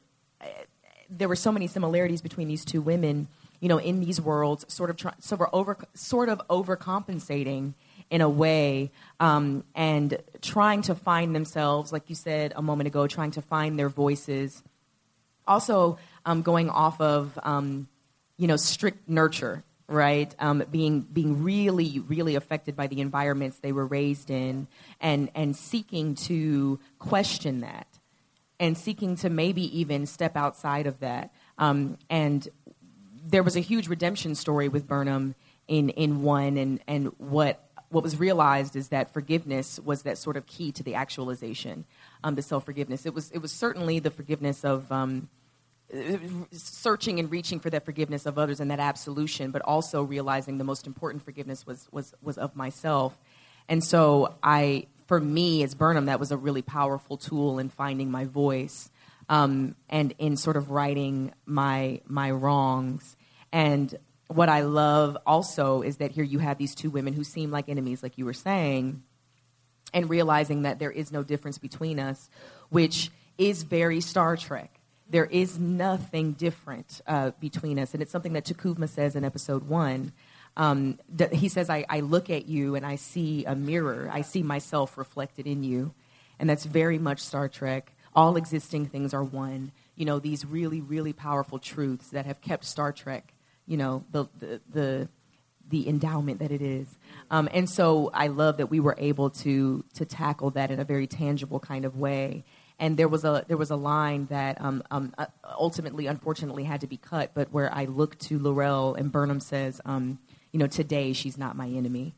there 1.09 1.27
were 1.27 1.35
so 1.35 1.51
many 1.51 1.67
similarities 1.67 2.21
between 2.21 2.47
these 2.47 2.63
two 2.63 2.81
women 2.81 3.27
you 3.59 3.69
know, 3.69 3.77
in 3.77 3.99
these 3.99 4.21
worlds, 4.21 4.65
sort 4.71 4.89
of 4.89 4.97
try, 4.97 5.13
sort 5.19 5.41
of 5.41 5.49
over, 5.53 5.77
sort 5.93 6.29
of 6.29 6.41
overcompensating 6.49 7.73
in 8.09 8.21
a 8.21 8.29
way, 8.29 8.91
um, 9.19 9.63
and 9.75 10.17
trying 10.41 10.81
to 10.83 10.95
find 10.95 11.35
themselves, 11.35 11.91
like 11.91 12.09
you 12.09 12.15
said 12.15 12.53
a 12.55 12.61
moment 12.61 12.87
ago, 12.87 13.07
trying 13.07 13.31
to 13.31 13.41
find 13.41 13.77
their 13.77 13.89
voices. 13.89 14.63
Also, 15.47 15.97
um, 16.25 16.41
going 16.41 16.69
off 16.69 16.99
of 17.01 17.37
um, 17.43 17.87
you 18.37 18.47
know 18.47 18.55
strict 18.57 19.09
nurture, 19.09 19.63
right? 19.87 20.33
Um, 20.39 20.63
being 20.71 21.01
being 21.01 21.43
really 21.43 21.99
really 21.99 22.35
affected 22.35 22.75
by 22.75 22.87
the 22.87 23.01
environments 23.01 23.59
they 23.59 23.71
were 23.71 23.85
raised 23.85 24.29
in, 24.29 24.67
and 25.01 25.29
and 25.35 25.55
seeking 25.55 26.15
to 26.15 26.79
question 26.99 27.61
that, 27.61 27.87
and 28.59 28.77
seeking 28.77 29.15
to 29.17 29.29
maybe 29.29 29.79
even 29.79 30.05
step 30.05 30.37
outside 30.37 30.87
of 30.87 30.99
that. 30.99 31.31
Um, 31.57 31.97
and 32.09 32.47
there 33.29 33.43
was 33.43 33.55
a 33.55 33.59
huge 33.59 33.87
redemption 33.87 34.35
story 34.35 34.69
with 34.69 34.87
Burnham 34.87 35.35
in 35.67 35.89
in 35.89 36.23
one, 36.23 36.57
and 36.57 36.79
and 36.87 37.07
what 37.17 37.63
what 37.89 38.03
was 38.03 38.19
realized 38.19 38.75
is 38.75 38.89
that 38.89 39.13
forgiveness 39.13 39.79
was 39.79 40.03
that 40.03 40.17
sort 40.17 40.37
of 40.37 40.45
key 40.45 40.71
to 40.73 40.83
the 40.83 40.95
actualization, 40.95 41.85
um, 42.23 42.35
the 42.35 42.41
self 42.41 42.65
forgiveness. 42.65 43.05
It 43.05 43.13
was 43.13 43.31
it 43.31 43.39
was 43.39 43.51
certainly 43.51 43.99
the 43.99 44.11
forgiveness 44.11 44.63
of. 44.63 44.91
Um, 44.91 45.29
searching 46.51 47.17
and 47.17 47.31
reaching 47.31 47.61
for 47.61 47.69
that 47.69 47.85
forgiveness 47.85 48.25
of 48.25 48.37
others 48.37 48.59
and 48.59 48.69
that 48.71 48.79
absolution, 48.81 49.51
but 49.51 49.61
also 49.61 50.03
realizing 50.03 50.57
the 50.57 50.65
most 50.65 50.85
important 50.85 51.23
forgiveness 51.23 51.65
was 51.65 51.87
was 51.93 52.13
was 52.21 52.37
of 52.37 52.57
myself. 52.57 53.17
And 53.69 53.81
so 53.81 54.35
I, 54.43 54.87
for 55.05 55.17
me 55.17 55.63
as 55.63 55.75
Burnham, 55.75 56.07
that 56.07 56.19
was 56.19 56.33
a 56.33 56.35
really 56.35 56.61
powerful 56.61 57.15
tool 57.15 57.57
in 57.57 57.69
finding 57.69 58.11
my 58.11 58.25
voice 58.25 58.89
um, 59.29 59.75
and 59.89 60.13
in 60.17 60.37
sort 60.37 60.57
of 60.57 60.71
righting 60.71 61.33
my 61.45 62.01
my 62.05 62.31
wrongs. 62.31 63.15
And 63.51 63.93
what 64.27 64.49
I 64.49 64.61
love 64.61 65.17
also 65.25 65.81
is 65.81 65.97
that 65.97 66.11
here 66.11 66.23
you 66.23 66.39
have 66.39 66.57
these 66.57 66.75
two 66.75 66.89
women 66.89 67.13
who 67.13 67.23
seem 67.23 67.51
like 67.51 67.69
enemies, 67.69 68.03
like 68.03 68.17
you 68.17 68.25
were 68.25 68.33
saying, 68.33 69.03
and 69.93 70.09
realizing 70.09 70.63
that 70.63 70.79
there 70.79 70.91
is 70.91 71.11
no 71.11 71.23
difference 71.23 71.57
between 71.57 71.99
us, 71.99 72.29
which 72.69 73.09
is 73.37 73.63
very 73.63 74.01
Star 74.01 74.35
Trek. 74.35 74.79
There 75.09 75.25
is 75.25 75.57
nothing 75.57 76.33
different 76.33 76.99
uh, 77.07 77.31
between 77.39 77.79
us, 77.79 77.93
and 77.93 78.03
it's 78.03 78.11
something 78.11 78.33
that 78.33 78.45
T'Kuvma 78.45 78.89
says 78.89 79.15
in 79.15 79.23
episode 79.23 79.63
one. 79.67 80.11
Um, 80.57 80.97
th- 81.15 81.29
he 81.31 81.49
says, 81.49 81.69
I, 81.69 81.85
I 81.87 81.99
look 81.99 82.29
at 82.31 82.47
you 82.47 82.73
and 82.73 82.83
I 82.83 82.95
see 82.95 83.45
a 83.45 83.55
mirror. 83.55 84.09
I 84.11 84.23
see 84.23 84.41
myself 84.41 84.97
reflected 84.97 85.45
in 85.45 85.63
you. 85.63 85.93
And 86.39 86.49
that's 86.49 86.65
very 86.65 86.97
much 86.97 87.19
Star 87.19 87.47
Trek. 87.47 87.93
All 88.17 88.35
existing 88.35 88.87
things 88.87 89.13
are 89.13 89.23
one. 89.23 89.71
You 89.95 90.05
know, 90.05 90.17
these 90.19 90.43
really, 90.43 90.81
really 90.81 91.13
powerful 91.13 91.59
truths 91.59 92.09
that 92.09 92.25
have 92.25 92.41
kept 92.41 92.65
Star 92.65 92.91
Trek, 92.91 93.33
you 93.67 93.77
know, 93.77 94.03
the, 94.11 94.25
the, 94.39 94.61
the, 94.73 95.09
the 95.69 95.87
endowment 95.87 96.39
that 96.39 96.51
it 96.51 96.61
is. 96.61 96.87
Um, 97.29 97.47
and 97.53 97.69
so 97.69 98.09
I 98.13 98.27
love 98.27 98.57
that 98.57 98.71
we 98.71 98.79
were 98.79 98.95
able 98.97 99.29
to, 99.45 99.85
to 99.93 100.05
tackle 100.05 100.49
that 100.51 100.71
in 100.71 100.79
a 100.79 100.83
very 100.83 101.05
tangible 101.07 101.59
kind 101.59 101.85
of 101.85 101.95
way. 101.95 102.43
And 102.79 102.97
there 102.97 103.07
was 103.07 103.23
a 103.23 103.43
there 103.47 103.57
was 103.57 103.71
a 103.71 103.75
line 103.75 104.27
that 104.27 104.61
um, 104.61 104.83
um, 104.91 105.13
uh, 105.17 105.25
ultimately, 105.57 106.05
unfortunately, 106.05 106.63
had 106.63 106.81
to 106.81 106.87
be 106.87 106.97
cut. 106.97 107.31
But 107.33 107.51
where 107.51 107.73
I 107.73 107.85
look 107.85 108.17
to 108.19 108.37
L'Rell 108.37 108.93
and 108.93 109.11
Burnham 109.11 109.39
says, 109.39 109.81
um, 109.83 110.19
you 110.51 110.59
know, 110.59 110.67
today 110.67 111.13
she's 111.13 111.37
not 111.39 111.55
my 111.55 111.67
enemy, 111.67 112.13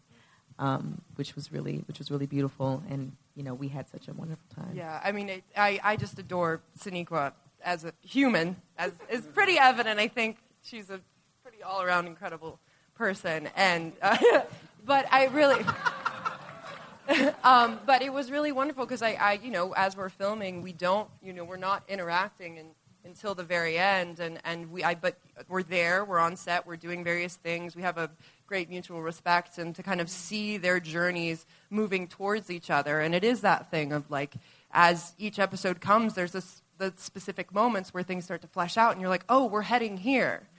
um, 0.60 1.02
which 1.16 1.36
was 1.36 1.52
really 1.52 1.84
which 1.88 1.98
was 1.98 2.12
really 2.12 2.28
beautiful, 2.28 2.84
and 2.90 3.14
you 3.36 3.44
know, 3.44 3.54
we 3.54 3.70
had 3.70 3.90
such 3.90 4.08
a 4.10 4.14
wonderful 4.14 4.46
time. 4.54 4.74
Yeah, 4.76 5.00
I 5.04 5.14
mean, 5.14 5.30
it, 5.30 5.44
I, 5.58 5.80
I 5.82 5.96
just 5.96 6.20
adore 6.20 6.62
Sonequa 6.78 7.32
as 7.64 7.86
a 7.86 7.94
human, 8.02 8.58
as 8.78 8.92
is 9.10 9.26
pretty 9.28 9.58
evident. 9.58 10.00
I 10.00 10.10
think 10.10 10.38
she's 10.62 10.90
a 10.90 11.00
pretty 11.42 11.64
all 11.64 11.82
around 11.82 12.06
incredible 12.06 12.60
person, 12.96 13.50
and 13.56 13.94
uh, 14.02 14.18
but 14.86 15.12
I 15.12 15.28
really. 15.28 15.66
um, 17.44 17.80
but 17.88 18.04
it 18.04 18.14
was 18.14 18.30
really 18.30 18.52
wonderful 18.52 18.86
because 18.86 19.02
I, 19.02 19.14
I, 19.14 19.40
you 19.42 19.50
know, 19.50 19.74
as 19.74 19.98
we're 19.98 20.10
filming, 20.10 20.62
we 20.62 20.74
don't, 20.74 21.10
you 21.24 21.34
know, 21.34 21.44
we're 21.44 21.58
not 21.58 21.82
interacting 21.88 22.60
until 23.04 23.34
the 23.34 23.44
very 23.44 23.80
end, 23.80 24.20
and, 24.20 24.40
and 24.46 24.72
we, 24.72 24.84
I, 24.84 24.94
but 24.94 25.18
we're 25.48 25.64
there, 25.64 26.06
we're 26.06 26.20
on 26.20 26.36
set, 26.36 26.68
we're 26.68 26.76
doing 26.76 27.04
various 27.04 27.36
things, 27.36 27.76
we 27.76 27.82
have 27.82 27.98
a 27.98 28.12
great 28.50 28.70
mutual 28.70 29.02
respect, 29.02 29.58
and 29.58 29.76
to 29.76 29.84
kind 29.84 30.02
of 30.02 30.10
see 30.10 30.58
their 30.58 30.80
journeys 30.82 31.46
moving 31.70 32.08
towards 32.08 32.50
each 32.50 32.70
other, 32.70 33.00
and 33.00 33.16
it 33.16 33.24
is 33.24 33.42
that 33.42 33.72
thing 33.72 33.94
of 33.94 34.10
like, 34.12 34.34
as 34.72 35.14
each 35.18 35.40
episode 35.40 35.80
comes, 35.80 36.16
there's 36.16 36.34
this, 36.34 36.62
the 36.78 36.92
specific 36.98 37.54
moments 37.54 37.94
where 37.94 38.04
things 38.04 38.26
start 38.26 38.42
to 38.42 38.48
flesh 38.48 38.76
out, 38.76 38.92
and 38.92 39.00
you're 39.00 39.10
like, 39.18 39.26
oh, 39.30 39.46
we're 39.46 39.62
heading 39.62 39.98
here, 39.98 40.50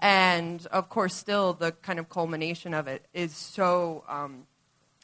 and 0.00 0.66
of 0.68 0.88
course, 0.88 1.14
still 1.14 1.52
the 1.52 1.72
kind 1.82 1.98
of 1.98 2.08
culmination 2.08 2.72
of 2.72 2.86
it 2.86 3.04
is 3.12 3.36
so. 3.36 4.04
Um, 4.08 4.46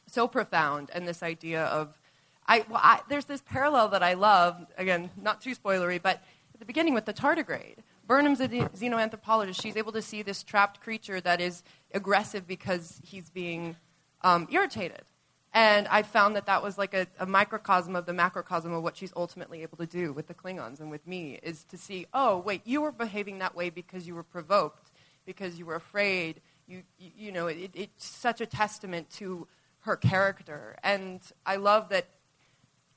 so 0.09 0.25
profound, 0.25 0.89
and 0.93 1.05
this 1.05 1.21
idea 1.21 1.65
of, 1.65 1.99
I, 2.47 2.65
well, 2.69 2.79
I, 2.81 3.01
there's 3.09 3.25
this 3.25 3.41
parallel 3.41 3.89
that 3.89 4.01
I 4.01 4.13
love. 4.13 4.65
Again, 4.77 5.09
not 5.21 5.41
too 5.41 5.53
spoilery, 5.53 6.01
but 6.01 6.23
at 6.53 6.59
the 6.59 6.65
beginning 6.65 6.93
with 6.93 7.03
the 7.03 7.13
tardigrade. 7.13 7.79
Burnham's 8.07 8.39
a 8.39 8.47
xenoanthropologist. 8.47 9.61
She's 9.61 9.75
able 9.75 9.91
to 9.91 10.01
see 10.01 10.21
this 10.21 10.43
trapped 10.43 10.79
creature 10.79 11.19
that 11.19 11.41
is 11.41 11.61
aggressive 11.93 12.47
because 12.47 13.01
he's 13.03 13.29
being 13.29 13.75
um, 14.21 14.47
irritated. 14.51 15.03
And 15.53 15.87
I 15.87 16.03
found 16.03 16.35
that 16.35 16.45
that 16.45 16.61
was 16.61 16.77
like 16.77 16.93
a, 16.93 17.07
a, 17.19 17.25
microcosm 17.25 17.95
of 17.95 18.05
the 18.05 18.13
macrocosm 18.13 18.73
of 18.73 18.83
what 18.83 18.97
she's 18.97 19.13
ultimately 19.15 19.63
able 19.63 19.77
to 19.77 19.85
do 19.85 20.13
with 20.13 20.27
the 20.27 20.33
Klingons 20.33 20.79
and 20.79 20.91
with 20.91 21.07
me 21.07 21.39
is 21.41 21.63
to 21.65 21.77
see, 21.77 22.05
oh, 22.13 22.37
wait, 22.37 22.61
you 22.65 22.81
were 22.81 22.91
behaving 22.91 23.39
that 23.39 23.55
way 23.55 23.69
because 23.69 24.05
you 24.05 24.13
were 24.13 24.23
provoked, 24.23 24.91
because 25.25 25.57
you 25.57 25.65
were 25.65 25.75
afraid. 25.75 26.41
You, 26.67 26.83
you, 26.99 27.11
you 27.17 27.31
know, 27.31 27.47
it, 27.47 27.71
it's 27.73 28.05
such 28.05 28.41
a 28.41 28.45
testament 28.45 29.09
to 29.11 29.47
her 29.79 29.95
character. 29.95 30.75
And 30.83 31.21
I 31.45 31.55
love 31.55 31.89
that 31.89 32.05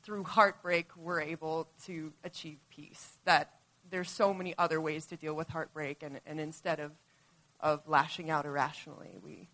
through 0.02 0.24
heartbreak, 0.24 0.88
we're 0.96 1.20
able 1.20 1.68
to 1.86 2.12
achieve 2.24 2.58
peace. 2.68 3.18
That 3.24 3.52
there's 3.90 4.10
so 4.10 4.34
many 4.34 4.54
other 4.58 4.80
ways 4.80 5.06
to 5.06 5.16
deal 5.16 5.34
with 5.34 5.48
heartbreak, 5.48 6.02
and, 6.02 6.20
and 6.26 6.40
instead 6.40 6.80
of, 6.80 6.92
of 7.62 7.86
lashing 7.88 8.30
out 8.30 8.46
irrationally, 8.46 9.18
we, 9.22 9.48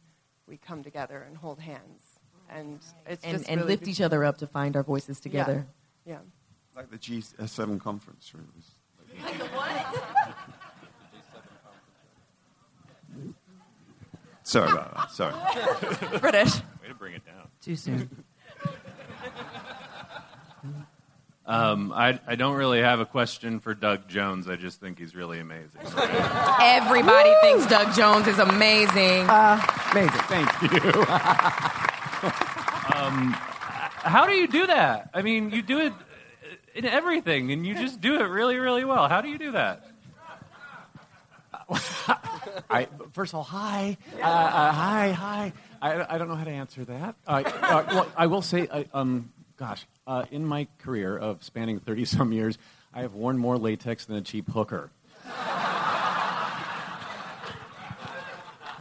we 0.47 0.57
come 0.57 0.83
together 0.83 1.25
and 1.27 1.37
hold 1.37 1.61
hands. 1.61 2.03
And 2.49 2.81
it's 3.07 3.25
and, 3.25 3.39
just 3.39 3.51
and 3.51 3.61
really 3.61 3.75
lift 3.75 3.89
each 3.89 4.01
other 4.01 4.25
up 4.25 4.39
to 4.39 4.47
find 4.47 4.77
our 4.77 4.85
voices 4.85 5.19
together. 5.19 5.67
Yeah. 6.05 6.15
yeah. 6.15 6.19
Like 6.77 6.91
the 6.91 6.99
G7 6.99 7.81
conference, 7.81 8.33
right? 8.35 8.45
It 8.45 8.55
was 8.55 8.71
like 9.25 9.39
the 9.39 9.45
what? 9.47 9.87
Sorry 14.45 14.71
about 14.71 14.95
that. 14.95 15.11
Sorry. 15.11 16.21
British. 16.21 16.55
Way 16.55 16.89
to 16.89 16.95
bring 16.95 17.15
it 17.15 17.27
down. 17.27 17.49
Too 17.61 17.75
soon. 17.75 18.25
Um, 21.47 21.93
I, 21.93 22.19
I 22.27 22.35
don't 22.35 22.57
really 22.57 22.81
have 22.81 22.99
a 22.99 23.07
question 23.07 23.61
for 23.61 23.73
Doug 23.73 24.09
Jones. 24.09 24.49
I 24.49 24.57
just 24.57 24.81
think 24.81 24.99
he's 24.99 25.15
really 25.15 25.39
amazing. 25.39 25.81
Everybody 26.61 27.33
thinks 27.41 27.67
Doug 27.67 27.95
Jones 27.95 28.27
is 28.27 28.41
amazing. 28.41 29.29
Amazing. 29.93 30.23
Thank 30.27 30.51
you. 30.63 30.91
um, 32.97 33.33
how 34.03 34.27
do 34.27 34.33
you 34.33 34.49
do 34.49 34.67
that? 34.67 35.11
I 35.15 35.23
mean, 35.23 35.51
you 35.51 35.63
do 35.63 35.79
it 35.79 35.93
in 36.75 36.85
everything, 36.85 37.53
and 37.53 37.65
you 37.65 37.75
just 37.75 38.01
do 38.01 38.21
it 38.21 38.25
really, 38.25 38.57
really 38.57 38.85
well. 38.85 39.09
How 39.09 39.21
do 39.21 39.29
you 39.29 39.39
do 39.39 39.53
that? 39.53 39.87
I, 42.71 42.89
first 43.13 43.33
of 43.33 43.39
all, 43.39 43.45
hi. 43.45 43.97
Uh, 44.15 44.21
uh, 44.21 44.73
hi, 44.73 45.13
hi. 45.13 45.53
I, 45.81 46.15
I 46.15 46.19
don't 46.19 46.29
know 46.29 46.35
how 46.35 46.45
to 46.45 46.51
answer 46.51 46.85
that. 46.85 47.17
Uh, 47.27 47.43
uh 47.45 47.85
well, 47.89 48.09
I 48.17 48.27
will 48.27 48.43
say, 48.43 48.69
uh, 48.69 48.85
um, 48.95 49.33
gosh, 49.57 49.87
uh, 50.07 50.25
in 50.31 50.45
my 50.45 50.67
career 50.79 51.17
of 51.17 51.43
spanning 51.43 51.81
30 51.81 52.05
some 52.05 52.33
years, 52.33 52.59
I 52.95 53.03
have 53.03 53.15
worn 53.15 53.39
more 53.39 53.59
latex 53.59 54.05
than 54.05 54.17
a 54.17 54.23
cheap 54.23 54.49
hooker. 54.51 54.91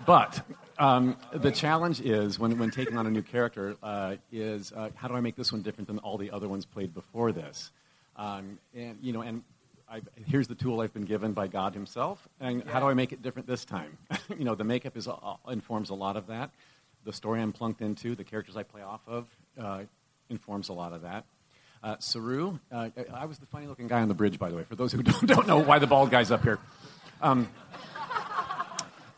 but 0.06 0.42
um, 0.78 1.18
the 1.34 1.52
challenge 1.52 2.02
is 2.02 2.38
when, 2.38 2.58
when 2.58 2.72
taking 2.72 2.98
on 2.98 3.08
a 3.08 3.12
new 3.12 3.22
character 3.22 3.76
is 4.32 4.72
how 4.96 5.08
do 5.08 5.16
I 5.16 5.22
make 5.22 5.36
this 5.36 5.52
one 5.52 5.62
different 5.62 5.88
than 5.88 6.00
all 6.00 6.18
the 6.18 6.32
other 6.32 6.48
ones 6.48 6.66
played 6.66 6.94
before 6.94 7.32
this? 7.32 7.72
Um, 8.16 8.60
and 8.74 8.98
you 9.02 9.14
know, 9.14 9.22
and 9.22 9.44
I've, 9.90 10.08
here's 10.26 10.48
the 10.48 10.56
tool 10.56 10.82
I've 10.82 10.94
been 10.94 11.06
given 11.06 11.34
by 11.34 11.48
God 11.48 11.74
Himself, 11.74 12.28
and 12.40 12.64
yeah. 12.66 12.72
how 12.72 12.80
do 12.80 12.88
I 12.88 12.94
make 12.94 13.12
it 13.12 13.22
different 13.22 13.48
this 13.48 13.66
time? 13.66 13.98
you 14.38 14.46
know, 14.46 14.56
the 14.56 14.64
makeup 14.64 14.98
is, 14.98 15.08
uh, 15.08 15.16
informs 15.50 15.90
a 15.90 15.96
lot 15.96 16.18
of 16.18 16.28
that. 16.28 16.52
The 17.04 17.14
story 17.14 17.42
I'm 17.42 17.54
plunked 17.54 17.82
into, 17.82 18.16
the 18.16 18.24
characters 18.24 18.58
I 18.58 18.64
play 18.64 18.82
off 18.82 19.02
of, 19.08 19.30
uh, 19.60 19.84
informs 20.30 20.70
a 20.70 20.74
lot 20.74 20.94
of 20.94 21.04
that. 21.04 21.26
Uh, 21.84 21.96
Saru, 22.00 22.60
uh, 22.72 22.90
I 23.14 23.26
was 23.26 23.38
the 23.38 23.46
funny 23.46 23.68
looking 23.68 23.88
guy 23.88 24.02
on 24.02 24.08
the 24.08 24.16
bridge, 24.16 24.40
by 24.40 24.50
the 24.50 24.56
way, 24.56 24.64
for 24.64 24.76
those 24.76 24.92
who 24.92 25.04
don't, 25.04 25.26
don't 25.28 25.48
know 25.48 25.60
why 25.60 25.80
the 25.80 25.88
bald 25.88 26.10
guy's 26.10 26.32
up 26.32 26.44
here. 26.44 26.58
Um, 27.22 27.48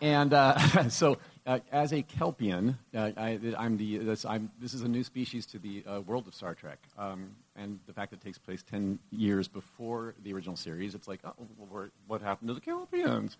and 0.02 0.34
uh, 0.34 0.90
so 0.90 1.18
uh, 1.46 1.60
as 1.72 1.94
a 1.94 2.04
Kelpian, 2.04 2.78
uh, 2.94 3.12
I, 3.16 3.40
am 3.58 3.78
the, 3.78 4.00
this, 4.00 4.26
I'm, 4.26 4.52
this 4.60 4.74
is 4.74 4.82
a 4.82 4.88
new 4.88 5.04
species 5.04 5.46
to 5.48 5.60
the 5.60 5.82
uh, 5.88 6.02
world 6.02 6.28
of 6.28 6.36
Star 6.36 6.54
Trek. 6.54 6.80
Um, 6.98 7.32
and 7.56 7.80
the 7.88 7.94
fact 7.94 8.12
that 8.12 8.22
it 8.22 8.24
takes 8.24 8.38
place 8.38 8.64
10 8.70 9.00
years 9.12 9.48
before 9.48 10.14
the 10.24 10.34
original 10.34 10.58
series, 10.58 10.94
it's 10.94 11.08
like, 11.08 11.22
oh, 11.24 11.90
what 12.08 12.22
happened 12.22 12.50
to 12.50 12.54
the 12.54 12.62
Kelpians? 12.62 13.38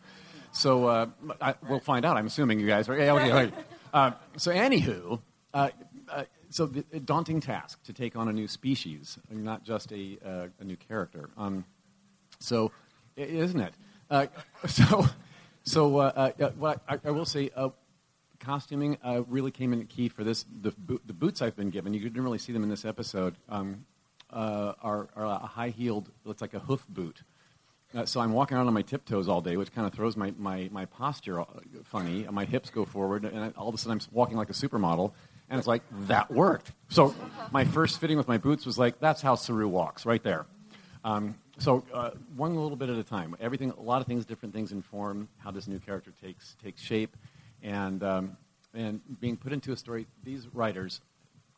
So 0.54 0.86
uh, 0.86 1.08
I, 1.42 1.56
we'll 1.68 1.82
find 1.82 2.06
out, 2.06 2.16
I'm 2.16 2.28
assuming 2.28 2.62
you 2.62 2.68
guys 2.68 2.88
are. 2.88 2.98
Yeah, 2.98 3.12
okay. 3.14 3.52
Uh, 3.94 4.12
so, 4.38 4.52
anywho, 4.54 5.20
uh, 5.54 5.70
so 6.50 6.72
a 6.94 7.00
daunting 7.00 7.40
task 7.42 7.84
to 7.84 7.94
take 7.94 8.16
on 8.16 8.28
a 8.28 8.34
new 8.34 8.48
species, 8.48 9.18
not 9.30 9.64
just 9.64 9.92
a, 9.92 10.18
a 10.60 10.64
new 10.64 10.78
character. 10.78 11.30
Um, 11.38 11.66
so, 12.40 12.72
isn't 13.16 13.60
it? 13.60 13.74
so, 14.68 15.06
so 15.64 15.88
what 15.88 16.18
I, 16.88 17.00
I 17.04 17.12
will 17.12 17.26
say, 17.26 17.50
costuming 18.40 18.98
uh, 19.04 19.24
really 19.28 19.52
came 19.52 19.74
in 19.74 19.86
key 19.86 20.10
for 20.10 20.24
this. 20.24 20.46
The, 20.62 20.72
bo- 20.72 21.02
the, 21.06 21.14
boots 21.14 21.42
I've 21.42 21.56
been 21.56 21.70
given, 21.70 21.94
you 21.94 22.00
didn't 22.00 22.24
really 22.24 22.38
see 22.38 22.54
them 22.54 22.64
in 22.64 22.70
this 22.70 22.86
episode, 22.86 23.36
um, 23.50 23.86
uh, 24.32 24.74
are, 24.82 25.10
are, 25.16 25.26
a 25.26 25.38
high 25.38 25.70
heeled, 25.70 26.10
looks 26.24 26.42
like 26.42 26.54
a 26.54 26.60
hoof 26.60 26.86
boot. 26.88 27.24
Uh, 27.96 28.06
so 28.06 28.20
I'm 28.20 28.34
walking 28.34 28.58
around 28.58 28.68
on 28.68 28.74
my 28.74 28.82
tiptoes 28.82 29.30
all 29.30 29.42
day, 29.42 29.56
which 29.56 29.74
kind 29.74 29.88
of 29.88 29.94
throws 29.94 30.18
my, 30.18 30.34
my, 30.38 30.70
my 30.72 30.86
posture 30.86 31.40
uh, 31.40 31.46
funny. 31.84 32.28
My 32.30 32.46
hips 32.46 32.70
go 32.70 32.86
forward, 32.86 33.24
and 33.24 33.40
I, 33.40 33.50
all 33.58 33.70
of 33.70 33.76
a 33.76 33.78
sudden 33.78 34.00
I'm 34.00 34.08
walking 34.12 34.38
like 34.38 34.50
a 34.50 34.54
supermodel. 34.54 35.14
And 35.50 35.58
it's 35.58 35.68
like, 35.68 35.84
that 36.08 36.30
worked. 36.30 36.72
So 36.90 37.16
my 37.52 37.64
first 37.64 38.00
fitting 38.00 38.18
with 38.18 38.28
my 38.28 38.38
boots 38.38 38.66
was 38.66 38.78
like, 38.78 39.00
that's 39.00 39.22
how 39.22 39.36
Saru 39.36 39.68
walks, 39.68 40.06
right 40.06 40.22
there. 40.22 40.46
Um, 41.04 41.36
so 41.58 41.84
uh, 41.94 42.12
one 42.36 42.56
little 42.56 42.76
bit 42.76 42.90
at 42.90 42.98
a 42.98 43.04
time. 43.04 43.36
Everything, 43.40 43.72
a 43.72 43.82
lot 43.82 44.02
of 44.02 44.08
things, 44.08 44.26
different 44.26 44.54
things 44.54 44.72
inform 44.72 45.28
how 45.38 45.52
this 45.52 45.68
new 45.68 45.80
character 45.80 46.12
takes 46.22 46.56
takes 46.64 46.82
shape 46.82 47.16
and 47.64 48.04
um, 48.04 48.38
and 48.74 49.02
being 49.20 49.38
put 49.38 49.54
into 49.54 49.72
a 49.72 49.78
story. 49.78 50.06
These 50.24 50.48
writers, 50.54 51.02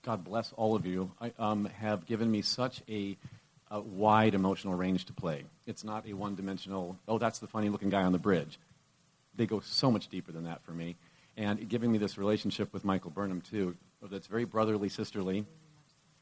God 0.04 0.23
bless 0.23 0.54
all 0.54 0.75
of 0.75 0.86
you, 0.86 1.12
I, 1.19 1.34
um, 1.38 1.65
have 1.65 2.06
given 2.06 2.32
me 2.32 2.41
such 2.41 2.82
a 2.88 3.17
a 3.71 3.82
wide 3.82 4.34
emotional 4.34 4.73
range 4.73 5.06
to 5.06 5.13
play. 5.13 5.43
It's 5.67 5.84
not 5.84 6.08
a 6.08 6.13
one 6.13 6.36
dimensional, 6.36 6.97
oh, 7.08 7.17
that's 7.17 7.39
the 7.39 7.47
funny 7.47 7.69
looking 7.69 7.89
guy 7.89 8.04
on 8.04 8.12
the 8.12 8.19
bridge. 8.19 8.58
They 9.36 9.45
go 9.45 9.60
so 9.60 9.91
much 9.91 10.08
deeper 10.08 10.32
than 10.32 10.45
that 10.45 10.63
for 10.63 10.71
me. 10.71 10.95
And 11.39 11.69
giving 11.69 11.89
me 11.89 11.97
this 11.97 12.17
relationship 12.17 12.73
with 12.73 12.84
Michael 12.84 13.12
Burnham, 13.12 13.39
too, 13.39 13.73
that's 14.12 14.28
very 14.28 14.43
brotherly, 14.43 14.89
sisterly. 14.89 15.45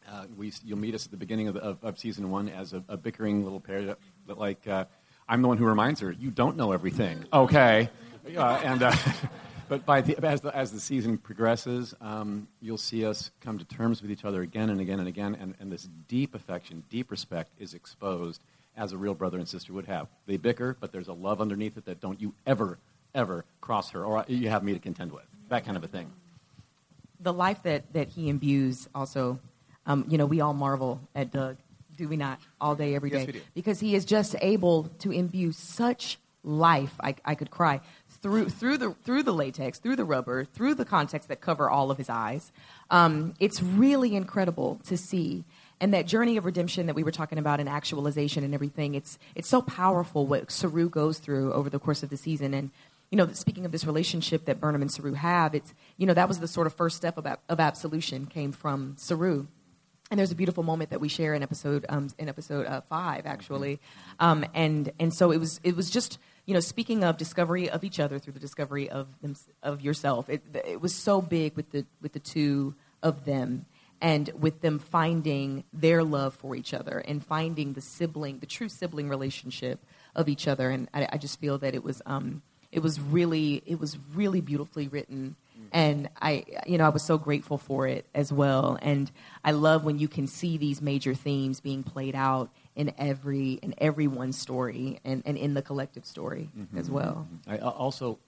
Uh, 0.07 0.25
we, 0.37 0.53
you'll 0.63 0.77
meet 0.77 0.93
us 0.93 1.05
at 1.05 1.11
the 1.11 1.17
beginning 1.17 1.47
of, 1.47 1.55
the, 1.55 1.59
of, 1.61 1.83
of 1.83 1.97
season 1.97 2.29
one 2.29 2.47
as 2.49 2.73
a, 2.73 2.83
a, 2.87 2.97
bickering 2.97 3.43
little 3.43 3.59
pair 3.59 3.83
that, 3.83 3.97
that 4.27 4.37
like, 4.37 4.67
uh, 4.67 4.85
I'm 5.27 5.41
the 5.41 5.47
one 5.47 5.57
who 5.57 5.65
reminds 5.65 6.01
her, 6.01 6.11
you 6.11 6.29
don't 6.29 6.55
know 6.55 6.71
everything. 6.71 7.25
Okay. 7.33 7.89
Uh, 8.37 8.61
and, 8.63 8.83
uh, 8.83 8.95
but 9.67 9.87
by 9.87 10.01
the, 10.01 10.23
as, 10.23 10.41
the, 10.41 10.55
as 10.55 10.71
the 10.71 10.79
season 10.79 11.17
progresses, 11.17 11.95
um, 11.99 12.47
you'll 12.61 12.77
see 12.77 13.03
us 13.03 13.31
come 13.41 13.57
to 13.57 13.65
terms 13.65 14.03
with 14.03 14.11
each 14.11 14.23
other 14.23 14.43
again 14.43 14.69
and 14.69 14.79
again 14.79 14.99
and 14.99 15.07
again, 15.07 15.35
and, 15.41 15.55
and 15.59 15.71
this 15.71 15.89
deep 16.07 16.35
affection, 16.35 16.83
deep 16.91 17.09
respect 17.09 17.53
is 17.57 17.73
exposed 17.73 18.43
as 18.77 18.91
a 18.91 18.97
real 18.97 19.15
brother 19.15 19.39
and 19.39 19.49
sister 19.49 19.73
would 19.73 19.87
have. 19.87 20.09
They 20.27 20.37
bicker, 20.37 20.77
but 20.79 20.91
there's 20.91 21.07
a 21.07 21.13
love 21.13 21.41
underneath 21.41 21.75
it 21.75 21.85
that 21.85 21.99
don't 21.99 22.21
you 22.21 22.35
ever, 22.45 22.77
ever 23.13 23.45
cross 23.61 23.91
her, 23.91 24.03
or 24.03 24.25
you 24.27 24.49
have 24.49 24.63
me 24.63 24.73
to 24.73 24.79
contend 24.79 25.11
with. 25.11 25.25
That 25.49 25.65
kind 25.65 25.77
of 25.77 25.83
a 25.83 25.87
thing. 25.87 26.11
The 27.19 27.33
life 27.33 27.63
that, 27.63 27.93
that 27.93 28.09
he 28.09 28.29
imbues 28.29 28.87
also, 28.93 29.39
um, 29.85 30.05
you 30.07 30.17
know, 30.17 30.25
we 30.25 30.41
all 30.41 30.53
marvel 30.53 30.99
at 31.15 31.31
Doug, 31.31 31.57
do 31.97 32.07
we 32.07 32.15
not, 32.15 32.39
all 32.61 32.75
day, 32.75 32.95
every 32.95 33.09
day? 33.09 33.29
Yes, 33.33 33.43
because 33.55 33.79
he 33.79 33.95
is 33.95 34.05
just 34.05 34.35
able 34.41 34.83
to 34.99 35.11
imbue 35.11 35.51
such 35.51 36.19
life, 36.43 36.93
I, 37.01 37.15
I 37.25 37.35
could 37.35 37.49
cry, 37.49 37.81
through, 38.21 38.49
through, 38.49 38.77
the, 38.77 38.91
through 39.03 39.23
the 39.23 39.33
latex, 39.33 39.79
through 39.79 39.95
the 39.95 40.05
rubber, 40.05 40.45
through 40.45 40.75
the 40.75 40.85
contacts 40.85 41.27
that 41.27 41.41
cover 41.41 41.69
all 41.69 41.91
of 41.91 41.97
his 41.97 42.09
eyes. 42.09 42.51
Um, 42.89 43.33
it's 43.39 43.61
really 43.61 44.15
incredible 44.15 44.79
to 44.85 44.95
see. 44.95 45.43
And 45.79 45.93
that 45.93 46.07
journey 46.07 46.37
of 46.37 46.45
redemption 46.45 46.87
that 46.87 46.95
we 46.95 47.03
were 47.03 47.11
talking 47.11 47.37
about 47.37 47.59
and 47.59 47.69
actualization 47.69 48.43
and 48.43 48.53
everything, 48.53 48.95
it's, 48.95 49.19
it's 49.35 49.47
so 49.47 49.61
powerful 49.61 50.25
what 50.25 50.51
Saru 50.51 50.89
goes 50.89 51.19
through 51.19 51.53
over 51.53 51.69
the 51.69 51.79
course 51.79 52.01
of 52.01 52.09
the 52.09 52.17
season. 52.17 52.53
And, 52.53 52.71
you 53.11 53.17
know, 53.17 53.27
speaking 53.33 53.65
of 53.65 53.71
this 53.71 53.85
relationship 53.85 54.45
that 54.45 54.59
Burnham 54.59 54.81
and 54.81 54.91
Saru 54.91 55.13
have, 55.13 55.55
it's, 55.55 55.73
you 55.97 56.05
know, 56.05 56.13
that 56.13 56.27
was 56.27 56.39
the 56.39 56.47
sort 56.47 56.67
of 56.67 56.73
first 56.73 56.97
step 56.97 57.17
of, 57.17 57.25
of 57.47 57.59
absolution 57.59 58.25
came 58.25 58.51
from 58.51 58.95
Saru. 58.97 59.47
And 60.09 60.17
there's 60.17 60.31
a 60.31 60.35
beautiful 60.35 60.63
moment 60.63 60.89
that 60.91 61.01
we 61.01 61.09
share 61.09 61.33
in 61.33 61.43
episode 61.43 61.85
um, 61.89 62.09
in 62.17 62.29
episode 62.29 62.65
uh, 62.65 62.79
five, 62.81 63.25
actually, 63.25 63.81
um, 64.21 64.45
and 64.53 64.89
and 65.01 65.13
so 65.13 65.31
it 65.31 65.37
was 65.37 65.59
it 65.65 65.75
was 65.75 65.89
just 65.89 66.17
you 66.45 66.53
know, 66.53 66.61
speaking 66.61 67.03
of 67.03 67.17
discovery 67.17 67.69
of 67.69 67.83
each 67.83 67.99
other 67.99 68.17
through 68.17 68.31
the 68.31 68.39
discovery 68.39 68.89
of 68.89 69.07
them, 69.21 69.35
of 69.61 69.81
yourself, 69.81 70.29
it, 70.29 70.41
it 70.65 70.79
was 70.79 70.95
so 70.95 71.21
big 71.21 71.57
with 71.57 71.71
the 71.71 71.85
with 72.01 72.13
the 72.13 72.21
two 72.21 72.73
of 73.03 73.25
them, 73.25 73.65
and 74.01 74.31
with 74.39 74.61
them 74.61 74.79
finding 74.79 75.65
their 75.73 76.05
love 76.05 76.33
for 76.33 76.55
each 76.55 76.73
other 76.73 76.99
and 76.99 77.23
finding 77.23 77.73
the 77.73 77.81
sibling, 77.81 78.39
the 78.39 78.45
true 78.45 78.69
sibling 78.69 79.09
relationship 79.09 79.83
of 80.15 80.29
each 80.29 80.47
other. 80.47 80.69
And 80.69 80.87
I, 80.93 81.09
I 81.11 81.17
just 81.17 81.37
feel 81.37 81.57
that 81.57 81.75
it 81.75 81.83
was 81.83 82.01
um, 82.05 82.41
it 82.71 82.81
was 82.81 82.99
really 82.99 83.63
it 83.65 83.79
was 83.79 83.97
really 84.13 84.41
beautifully 84.41 84.87
written 84.87 85.35
and 85.71 86.09
I, 86.21 86.45
you 86.65 86.77
know, 86.77 86.85
I 86.85 86.89
was 86.89 87.03
so 87.03 87.17
grateful 87.17 87.57
for 87.57 87.87
it 87.87 88.05
as 88.13 88.31
well. 88.31 88.77
And 88.81 89.11
I 89.43 89.51
love 89.51 89.83
when 89.83 89.99
you 89.99 90.07
can 90.07 90.27
see 90.27 90.57
these 90.57 90.81
major 90.81 91.13
themes 91.13 91.59
being 91.59 91.83
played 91.83 92.15
out 92.15 92.49
in 92.75 92.93
every 92.97 93.53
in 93.53 93.73
everyone's 93.79 94.37
story 94.37 94.99
and, 95.03 95.23
and 95.25 95.37
in 95.37 95.53
the 95.53 95.61
collective 95.61 96.05
story 96.05 96.49
mm-hmm. 96.57 96.77
as 96.77 96.89
well. 96.89 97.27
I 97.47 97.57
also 97.57 98.19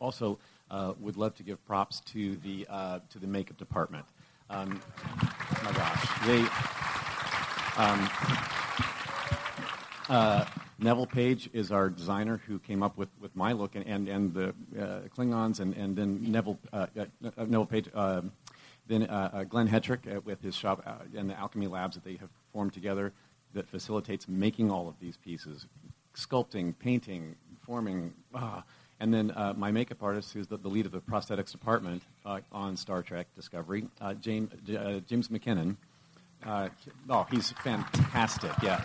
also 0.00 0.38
uh, 0.70 0.94
would 0.98 1.16
love 1.16 1.34
to 1.36 1.42
give 1.42 1.64
props 1.66 2.00
to 2.12 2.36
the 2.36 2.66
uh, 2.68 3.00
to 3.10 3.18
the 3.18 3.26
makeup 3.26 3.58
department. 3.58 4.06
Um, 4.50 4.80
my 5.64 5.72
gosh, 5.72 6.26
they. 6.26 6.40
Um, 7.74 8.10
uh, 10.08 10.44
Neville 10.82 11.06
Page 11.06 11.48
is 11.52 11.70
our 11.70 11.88
designer 11.88 12.40
who 12.46 12.58
came 12.58 12.82
up 12.82 12.96
with, 12.96 13.08
with 13.20 13.34
my 13.36 13.52
look 13.52 13.74
and, 13.74 13.86
and, 13.86 14.08
and 14.08 14.34
the 14.34 14.48
uh, 14.78 15.00
Klingons, 15.16 15.60
and, 15.60 15.74
and 15.74 15.96
then 15.96 16.30
Neville, 16.30 16.58
uh, 16.72 16.86
uh, 16.98 17.04
Neville 17.38 17.66
Page, 17.66 17.88
um, 17.94 18.32
then 18.88 19.02
Glenn 19.48 19.68
Hetrick 19.68 20.24
with 20.24 20.42
his 20.42 20.56
shop 20.56 20.84
and 21.16 21.30
the 21.30 21.38
Alchemy 21.38 21.68
Labs 21.68 21.94
that 21.94 22.04
they 22.04 22.16
have 22.16 22.30
formed 22.52 22.72
together 22.72 23.12
that 23.54 23.68
facilitates 23.68 24.26
making 24.28 24.70
all 24.70 24.88
of 24.88 24.94
these 25.00 25.16
pieces, 25.16 25.66
sculpting, 26.16 26.74
painting, 26.78 27.36
forming. 27.64 28.12
Ah. 28.34 28.64
And 29.00 29.12
then 29.12 29.32
uh, 29.32 29.52
my 29.56 29.72
makeup 29.72 30.00
artist, 30.00 30.32
who's 30.32 30.46
the, 30.46 30.56
the, 30.56 30.68
lead 30.68 30.86
of 30.86 30.92
the 30.92 31.00
prosthetics 31.00 31.50
department 31.50 32.04
uh, 32.24 32.38
on 32.52 32.76
Star 32.76 33.02
Trek 33.02 33.26
Discovery, 33.34 33.88
uh, 34.00 34.14
James, 34.14 34.48
uh, 34.70 35.00
James 35.08 35.28
MacKinnon. 35.28 35.76
Uh, 36.44 36.68
oh, 37.10 37.26
he's 37.30 37.50
fantastic, 37.50 38.52
yeah. 38.62 38.80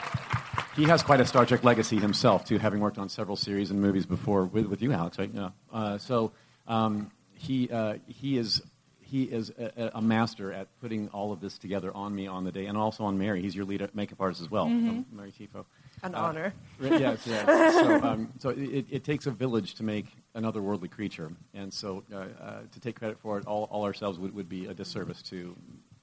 He 0.77 0.83
has 0.85 1.03
quite 1.03 1.19
a 1.19 1.25
Star 1.25 1.45
Trek 1.45 1.63
legacy 1.63 1.97
himself, 1.97 2.45
too, 2.45 2.59
having 2.59 2.79
worked 2.79 2.97
on 2.97 3.09
several 3.09 3.35
series 3.35 3.71
and 3.71 3.81
movies 3.81 4.05
before 4.05 4.45
with, 4.45 4.67
with 4.67 4.81
you, 4.81 4.93
Alex, 4.93 5.17
right? 5.17 5.29
Yeah. 5.33 5.49
Uh, 5.73 5.97
so 5.97 6.31
um, 6.67 7.11
he, 7.33 7.69
he 8.07 8.37
is 8.37 8.61
he 9.07 9.23
is 9.23 9.51
a, 9.57 9.91
a, 9.95 10.01
master 10.01 10.51
at 10.51 10.67
putting 10.81 11.07
all 11.09 11.31
of 11.31 11.39
this 11.39 11.57
together 11.57 11.91
on 11.95 12.13
me 12.13 12.27
on 12.27 12.43
the 12.43 12.51
day, 12.51 12.65
and 12.65 12.77
also 12.77 13.05
on 13.05 13.17
Mary. 13.17 13.41
He's 13.41 13.55
your 13.55 13.65
lead 13.65 13.87
makeup 13.93 14.19
artist 14.19 14.41
as 14.41 14.51
well, 14.51 14.67
mm-hmm. 14.67 15.15
Mary 15.15 15.31
Chieffo. 15.31 15.65
An 16.03 16.13
uh, 16.13 16.19
honor. 16.19 16.53
yes, 16.79 17.25
yes. 17.25 17.73
so, 17.73 18.03
um, 18.03 18.33
so 18.39 18.49
it, 18.49 18.85
it, 18.89 19.03
takes 19.03 19.25
a 19.25 19.31
village 19.31 19.75
to 19.75 19.83
make 19.83 20.07
an 20.35 20.43
otherworldly 20.43 20.91
creature, 20.91 21.31
and 21.53 21.73
so 21.73 22.03
uh, 22.13 22.17
uh, 22.17 22.59
to 22.71 22.79
take 22.79 22.97
credit 22.99 23.17
for 23.19 23.37
it 23.37 23.47
all, 23.47 23.63
all 23.71 23.83
ourselves 23.83 24.19
would, 24.19 24.35
would 24.35 24.49
be 24.49 24.65
a 24.65 24.73
disservice 24.73 25.21
to 25.23 25.55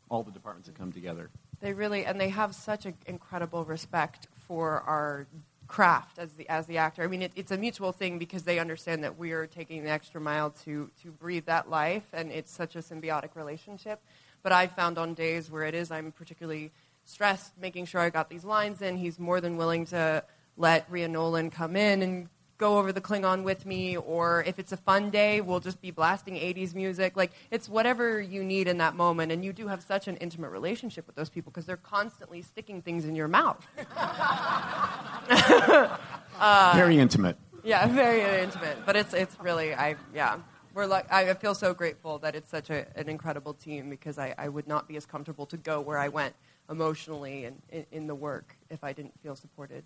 all 0.09 0.23
the 0.23 0.33
departments 0.33 0.69
that 0.69 0.77
come 0.77 0.93
together. 0.93 1.31
They 1.61 1.73
really, 1.73 2.05
and 2.05 2.21
they 2.21 2.31
have 2.31 2.55
such 2.55 2.87
an 2.87 2.95
incredible 3.07 3.65
respect 3.65 4.27
for 4.47 4.81
our 4.83 5.27
craft 5.67 6.19
as 6.19 6.33
the 6.35 6.49
as 6.49 6.67
the 6.67 6.79
actor. 6.79 7.03
I 7.03 7.07
mean, 7.07 7.23
it, 7.23 7.33
it's 7.37 7.51
a 7.51 7.57
mutual 7.57 7.93
thing 7.93 8.19
because 8.19 8.43
they 8.45 8.59
understand 8.59 9.03
that 9.05 9.19
we 9.19 9.33
are 9.33 9.47
taking 9.47 9.85
the 9.85 9.91
extra 9.91 10.21
mile 10.21 10.51
to 10.65 10.91
to 11.03 11.11
breathe 11.11 11.47
that 11.47 11.71
life, 11.71 12.05
and 12.13 12.31
it's 12.31 12.53
such 12.53 12.77
a 12.77 12.81
symbiotic 12.81 13.35
relationship. 13.35 14.01
But 14.43 14.53
I've 14.53 14.73
found 14.73 14.99
on 14.99 15.15
days 15.15 15.51
where 15.51 15.63
it 15.65 15.75
is, 15.75 15.91
I'm 15.91 16.13
particularly 16.13 16.71
stressed, 17.05 17.57
making 17.59 17.87
sure 17.87 18.01
I 18.01 18.11
got 18.11 18.29
these 18.29 18.45
lines 18.45 18.83
in. 18.83 18.97
He's 18.97 19.19
more 19.19 19.41
than 19.41 19.57
willing 19.57 19.87
to 19.87 20.23
let 20.57 20.87
Ria 20.91 21.09
Nolan 21.09 21.51
come 21.51 21.77
in 21.77 22.03
and 22.03 22.29
go 22.59 22.79
over 22.79 22.93
the 22.93 23.01
Klingon 23.01 23.43
with 23.43 23.67
me, 23.67 23.97
or 23.97 24.45
if 24.47 24.59
it's 24.59 24.73
a 24.73 24.77
fun 24.77 25.11
day, 25.11 25.41
we'll 25.41 25.61
just 25.61 25.81
be 25.81 25.91
blasting 25.91 26.35
80s 26.35 26.75
music. 26.75 27.17
Like, 27.17 27.33
it's 27.51 27.69
whatever 27.69 28.21
you 28.21 28.45
need 28.45 28.69
in 28.69 28.79
that 28.79 28.95
moment. 28.95 29.33
And 29.33 29.45
you 29.45 29.53
do 29.53 29.67
have 29.69 29.83
such 29.83 30.09
an 30.09 30.17
intimate 30.17 30.51
relationship 30.51 31.07
with 31.07 31.17
those 31.17 31.31
people 31.31 31.51
because 31.51 31.67
they're 31.67 31.77
constantly 31.77 32.43
sticking 32.43 32.83
things 32.83 33.05
in 33.05 33.17
your 33.17 33.29
mouth. 33.29 33.67
uh, 35.31 36.73
very 36.75 36.99
intimate. 36.99 37.37
Yeah, 37.65 37.87
very 37.95 38.43
intimate. 38.43 38.79
But 38.87 38.97
it's, 38.97 39.15
it's 39.15 39.39
really, 39.41 39.75
I, 39.75 39.97
yeah. 40.15 40.39
We're 40.75 40.87
like, 40.87 41.13
I 41.13 41.33
feel 41.35 41.55
so 41.55 41.73
grateful 41.73 42.19
that 42.19 42.35
it's 42.35 42.51
such 42.51 42.69
a, 42.69 42.87
an 42.97 43.09
incredible 43.09 43.55
team 43.55 43.91
because 43.91 44.19
I, 44.19 44.35
I 44.37 44.49
would 44.49 44.67
not 44.67 44.89
be 44.89 44.97
as 44.97 45.07
comfortable 45.07 45.47
to 45.47 45.57
go 45.57 45.81
where 45.81 45.99
I 45.99 46.09
went 46.09 46.35
emotionally 46.69 47.45
and 47.45 47.63
in, 47.71 47.87
in 47.93 48.07
the 48.09 48.15
work 48.15 48.57
if 48.71 48.83
I 48.83 48.93
didn't 48.93 49.13
feel 49.23 49.37
supported. 49.37 49.85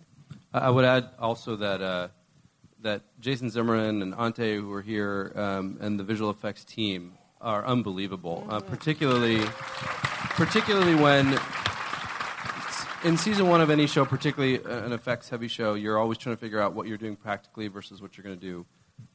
I 0.51 0.69
would 0.71 0.85
add 0.85 1.09
also 1.19 1.55
that 1.57 1.81
uh, 1.81 2.07
that 2.81 3.01
Jason 3.19 3.49
Zimmerman 3.49 4.01
and 4.01 4.13
Ante, 4.15 4.55
who 4.55 4.71
are 4.73 4.81
here, 4.81 5.33
um, 5.35 5.77
and 5.81 5.99
the 5.99 6.03
visual 6.03 6.29
effects 6.29 6.63
team 6.63 7.17
are 7.41 7.65
unbelievable. 7.65 8.45
Uh, 8.49 8.59
mm-hmm. 8.59 8.69
particularly, 8.69 9.45
particularly 10.35 10.95
when 10.95 11.39
in 13.03 13.17
season 13.17 13.47
one 13.47 13.61
of 13.61 13.69
any 13.69 13.87
show, 13.87 14.05
particularly 14.05 14.61
an 14.63 14.91
effects-heavy 14.91 15.47
show, 15.47 15.73
you're 15.73 15.97
always 15.97 16.17
trying 16.17 16.35
to 16.35 16.39
figure 16.39 16.59
out 16.59 16.73
what 16.73 16.87
you're 16.87 16.97
doing 16.97 17.15
practically 17.15 17.67
versus 17.67 18.01
what 18.01 18.17
you're 18.17 18.23
going 18.23 18.37
to 18.37 18.45
do 18.45 18.65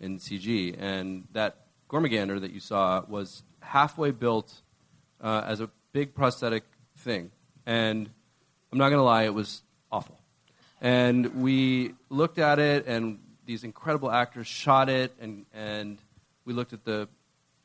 in 0.00 0.18
CG. 0.18 0.74
And 0.78 1.26
that 1.32 1.66
Gormagander 1.90 2.40
that 2.40 2.52
you 2.52 2.60
saw 2.60 3.04
was 3.06 3.42
halfway 3.60 4.10
built 4.10 4.62
uh, 5.20 5.42
as 5.46 5.60
a 5.60 5.70
big 5.92 6.14
prosthetic 6.14 6.64
thing, 6.96 7.30
and 7.66 8.10
I'm 8.72 8.78
not 8.78 8.88
going 8.88 8.98
to 8.98 9.04
lie, 9.04 9.24
it 9.24 9.34
was 9.34 9.62
awful. 9.92 10.18
And 10.80 11.42
we 11.42 11.94
looked 12.10 12.38
at 12.38 12.58
it 12.58 12.86
and 12.86 13.18
these 13.46 13.64
incredible 13.64 14.10
actors 14.10 14.46
shot 14.46 14.88
it, 14.88 15.14
and, 15.20 15.46
and 15.52 15.98
we 16.44 16.52
looked 16.52 16.72
at 16.72 16.84
the 16.84 17.08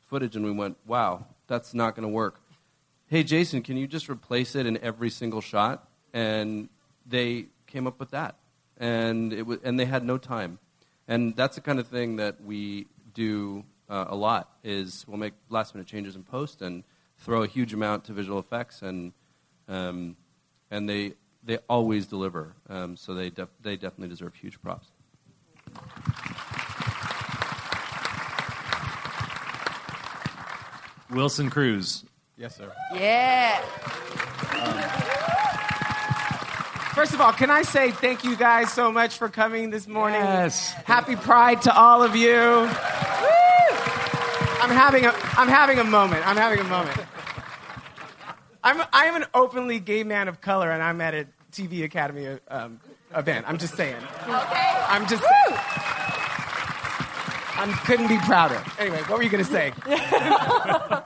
footage 0.06 0.36
and 0.36 0.44
we 0.44 0.52
went, 0.52 0.76
wow, 0.86 1.26
that's 1.46 1.74
not 1.74 1.94
going 1.94 2.06
to 2.06 2.12
work. 2.12 2.40
Hey, 3.06 3.22
Jason, 3.22 3.62
can 3.62 3.76
you 3.76 3.86
just 3.86 4.08
replace 4.08 4.54
it 4.54 4.66
in 4.66 4.78
every 4.78 5.10
single 5.10 5.40
shot? 5.40 5.88
And 6.12 6.68
they 7.06 7.46
came 7.66 7.86
up 7.86 7.98
with 8.00 8.10
that. 8.10 8.36
And, 8.76 9.32
it 9.32 9.46
was, 9.46 9.58
and 9.62 9.78
they 9.78 9.84
had 9.84 10.04
no 10.04 10.18
time. 10.18 10.58
And 11.06 11.36
that's 11.36 11.56
the 11.56 11.60
kind 11.60 11.78
of 11.78 11.86
thing 11.86 12.16
that 12.16 12.42
we 12.42 12.86
do 13.12 13.64
uh, 13.88 14.06
a 14.08 14.16
lot 14.16 14.48
is 14.62 15.04
we'll 15.08 15.18
make 15.18 15.34
last 15.48 15.74
minute 15.74 15.88
changes 15.88 16.14
in 16.14 16.22
post 16.22 16.62
and 16.62 16.84
throw 17.18 17.42
a 17.42 17.46
huge 17.46 17.74
amount 17.74 18.04
to 18.04 18.12
visual 18.12 18.38
effects 18.38 18.82
and 18.82 19.12
um, 19.68 20.16
and 20.70 20.88
they 20.88 21.14
they 21.42 21.58
always 21.68 22.06
deliver 22.06 22.54
um, 22.68 22.96
so 22.96 23.14
they 23.14 23.30
def- 23.30 23.48
they 23.60 23.76
definitely 23.76 24.08
deserve 24.08 24.34
huge 24.34 24.60
props. 24.62 24.92
Wilson 31.10 31.50
Cruz. 31.50 32.04
Yes, 32.36 32.56
sir. 32.56 32.72
Yeah. 32.94 33.60
First 36.94 37.14
of 37.14 37.20
all, 37.20 37.32
can 37.32 37.50
I 37.50 37.62
say 37.62 37.90
thank 37.90 38.24
you 38.24 38.36
guys 38.36 38.72
so 38.72 38.92
much 38.92 39.16
for 39.16 39.28
coming 39.28 39.70
this 39.70 39.86
morning? 39.86 40.20
Yes. 40.20 40.72
Happy 40.84 41.16
Pride 41.16 41.62
to 41.62 41.74
all 41.74 42.02
of 42.02 42.14
you. 42.14 42.28
Woo! 42.28 42.68
I'm 44.60 44.70
having 44.70 45.06
a, 45.06 45.12
I'm 45.36 45.48
having 45.48 45.78
a 45.78 45.84
moment. 45.84 46.26
I'm 46.26 46.36
having 46.36 46.60
a 46.60 46.64
moment. 46.64 46.98
I'm, 48.62 48.82
I'm 48.92 49.22
an 49.22 49.28
openly 49.32 49.80
gay 49.80 50.04
man 50.04 50.28
of 50.28 50.40
color, 50.40 50.70
and 50.70 50.82
I'm 50.82 51.00
at 51.00 51.14
a 51.14 51.26
TV 51.52 51.84
Academy 51.84 52.38
um, 52.48 52.80
event. 53.14 53.46
I'm 53.48 53.58
just 53.58 53.74
saying. 53.76 53.96
Okay. 54.22 54.84
I'm 54.88 55.06
just 55.08 55.22
saying. 55.22 55.58
I 57.62 57.80
couldn't 57.84 58.08
be 58.08 58.18
prouder. 58.18 58.62
Anyway, 58.78 59.00
what 59.02 59.18
were 59.18 59.22
you 59.22 59.30
going 59.30 59.44
to 59.44 59.50
say? 59.50 59.72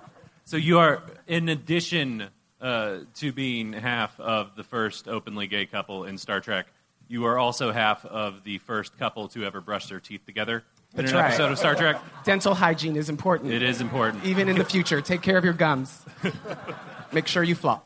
So 0.47 0.59
you 0.59 0.79
are, 0.79 1.03
in 1.27 1.49
addition 1.49 2.29
uh, 2.61 2.99
to 3.15 3.33
being 3.33 3.73
half 3.73 4.21
of 4.21 4.55
the 4.57 4.63
first 4.63 5.09
openly 5.09 5.47
gay 5.47 5.65
couple 5.65 6.05
in 6.05 6.19
Star 6.19 6.41
Trek, 6.41 6.67
you 7.09 7.25
are 7.25 7.39
also 7.39 7.73
half 7.73 8.05
of 8.05 8.45
the 8.45 8.59
first 8.59 8.99
couple 8.99 9.29
to 9.29 9.45
ever 9.45 9.63
brush 9.63 9.87
their 9.87 10.01
teeth 10.01 10.27
together 10.27 10.63
in 10.93 10.99
That's 10.99 11.13
an 11.13 11.17
right. 11.17 11.29
episode 11.29 11.51
of 11.53 11.59
Star 11.59 11.75
Trek. 11.75 12.01
Dental 12.25 12.55
hygiene 12.55 12.97
is 12.97 13.09
important. 13.09 13.53
It 13.53 13.63
is 13.63 13.81
important. 13.81 14.27
Even 14.27 14.51
in 14.51 14.57
the 14.59 14.67
future, 14.67 15.01
take 15.01 15.23
care 15.23 15.39
of 15.39 15.45
your 15.45 15.55
gums. 15.55 16.05
Make 17.13 17.27
sure 17.27 17.43
you 17.43 17.55
floss. 17.55 17.81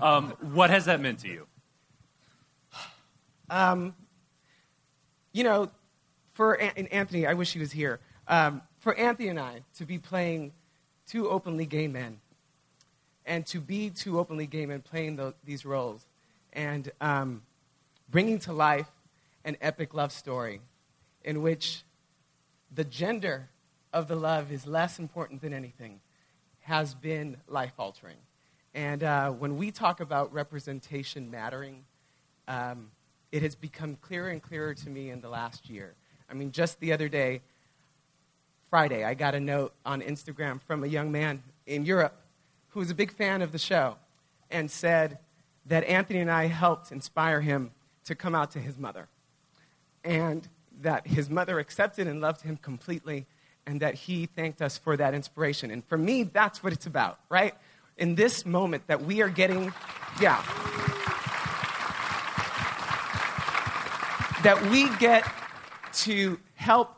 Um, 0.00 0.30
what 0.52 0.70
has 0.70 0.86
that 0.86 1.00
meant 1.02 1.18
to 1.20 1.28
you? 1.28 1.46
Um, 3.50 3.94
you 5.32 5.44
know, 5.44 5.70
for 6.32 6.54
An- 6.54 6.86
Anthony, 6.86 7.26
I 7.26 7.34
wish 7.34 7.52
he 7.52 7.58
was 7.58 7.72
here. 7.72 7.98
Um, 8.28 8.62
for 8.78 8.94
Anthony 8.94 9.28
and 9.28 9.40
I 9.40 9.62
to 9.76 9.84
be 9.84 9.98
playing 9.98 10.52
two 11.06 11.28
openly 11.28 11.66
gay 11.66 11.88
men, 11.88 12.20
and 13.26 13.44
to 13.46 13.60
be 13.60 13.90
two 13.90 14.18
openly 14.20 14.46
gay 14.46 14.66
men 14.66 14.80
playing 14.80 15.16
tho- 15.16 15.34
these 15.44 15.66
roles, 15.66 16.06
and 16.52 16.90
um, 17.00 17.42
bringing 18.08 18.38
to 18.40 18.52
life 18.52 18.90
an 19.44 19.56
epic 19.60 19.94
love 19.94 20.12
story 20.12 20.60
in 21.24 21.42
which 21.42 21.82
the 22.72 22.84
gender 22.84 23.48
of 23.92 24.06
the 24.06 24.14
love 24.14 24.52
is 24.52 24.64
less 24.64 25.00
important 25.00 25.42
than 25.42 25.52
anything, 25.52 26.00
has 26.60 26.94
been 26.94 27.36
life 27.48 27.74
altering. 27.78 28.16
And 28.74 29.02
uh, 29.02 29.30
when 29.30 29.56
we 29.56 29.72
talk 29.72 29.98
about 29.98 30.32
representation 30.32 31.30
mattering, 31.32 31.84
um, 32.46 32.92
it 33.32 33.42
has 33.42 33.54
become 33.54 33.96
clearer 33.96 34.28
and 34.28 34.42
clearer 34.42 34.74
to 34.74 34.90
me 34.90 35.10
in 35.10 35.20
the 35.20 35.28
last 35.28 35.70
year. 35.70 35.94
I 36.28 36.34
mean, 36.34 36.52
just 36.52 36.80
the 36.80 36.92
other 36.92 37.08
day, 37.08 37.42
Friday, 38.68 39.04
I 39.04 39.14
got 39.14 39.34
a 39.34 39.40
note 39.40 39.72
on 39.84 40.00
Instagram 40.00 40.60
from 40.62 40.84
a 40.84 40.86
young 40.86 41.10
man 41.10 41.42
in 41.66 41.84
Europe 41.84 42.16
who 42.68 42.80
was 42.80 42.90
a 42.90 42.94
big 42.94 43.12
fan 43.12 43.42
of 43.42 43.52
the 43.52 43.58
show 43.58 43.96
and 44.50 44.70
said 44.70 45.18
that 45.66 45.84
Anthony 45.84 46.20
and 46.20 46.30
I 46.30 46.46
helped 46.46 46.92
inspire 46.92 47.40
him 47.40 47.72
to 48.04 48.14
come 48.14 48.34
out 48.34 48.52
to 48.52 48.58
his 48.58 48.78
mother. 48.78 49.08
And 50.04 50.48
that 50.82 51.06
his 51.06 51.28
mother 51.28 51.58
accepted 51.58 52.06
and 52.06 52.20
loved 52.20 52.42
him 52.42 52.56
completely, 52.56 53.26
and 53.66 53.80
that 53.80 53.94
he 53.94 54.26
thanked 54.26 54.62
us 54.62 54.78
for 54.78 54.96
that 54.96 55.14
inspiration. 55.14 55.70
And 55.70 55.84
for 55.84 55.98
me, 55.98 56.22
that's 56.22 56.62
what 56.62 56.72
it's 56.72 56.86
about, 56.86 57.18
right? 57.28 57.54
In 57.98 58.14
this 58.14 58.46
moment 58.46 58.86
that 58.86 59.02
we 59.02 59.20
are 59.20 59.28
getting, 59.28 59.72
yeah. 60.20 60.42
That 64.42 64.70
we 64.70 64.88
get 64.96 65.30
to 65.92 66.40
help 66.54 66.96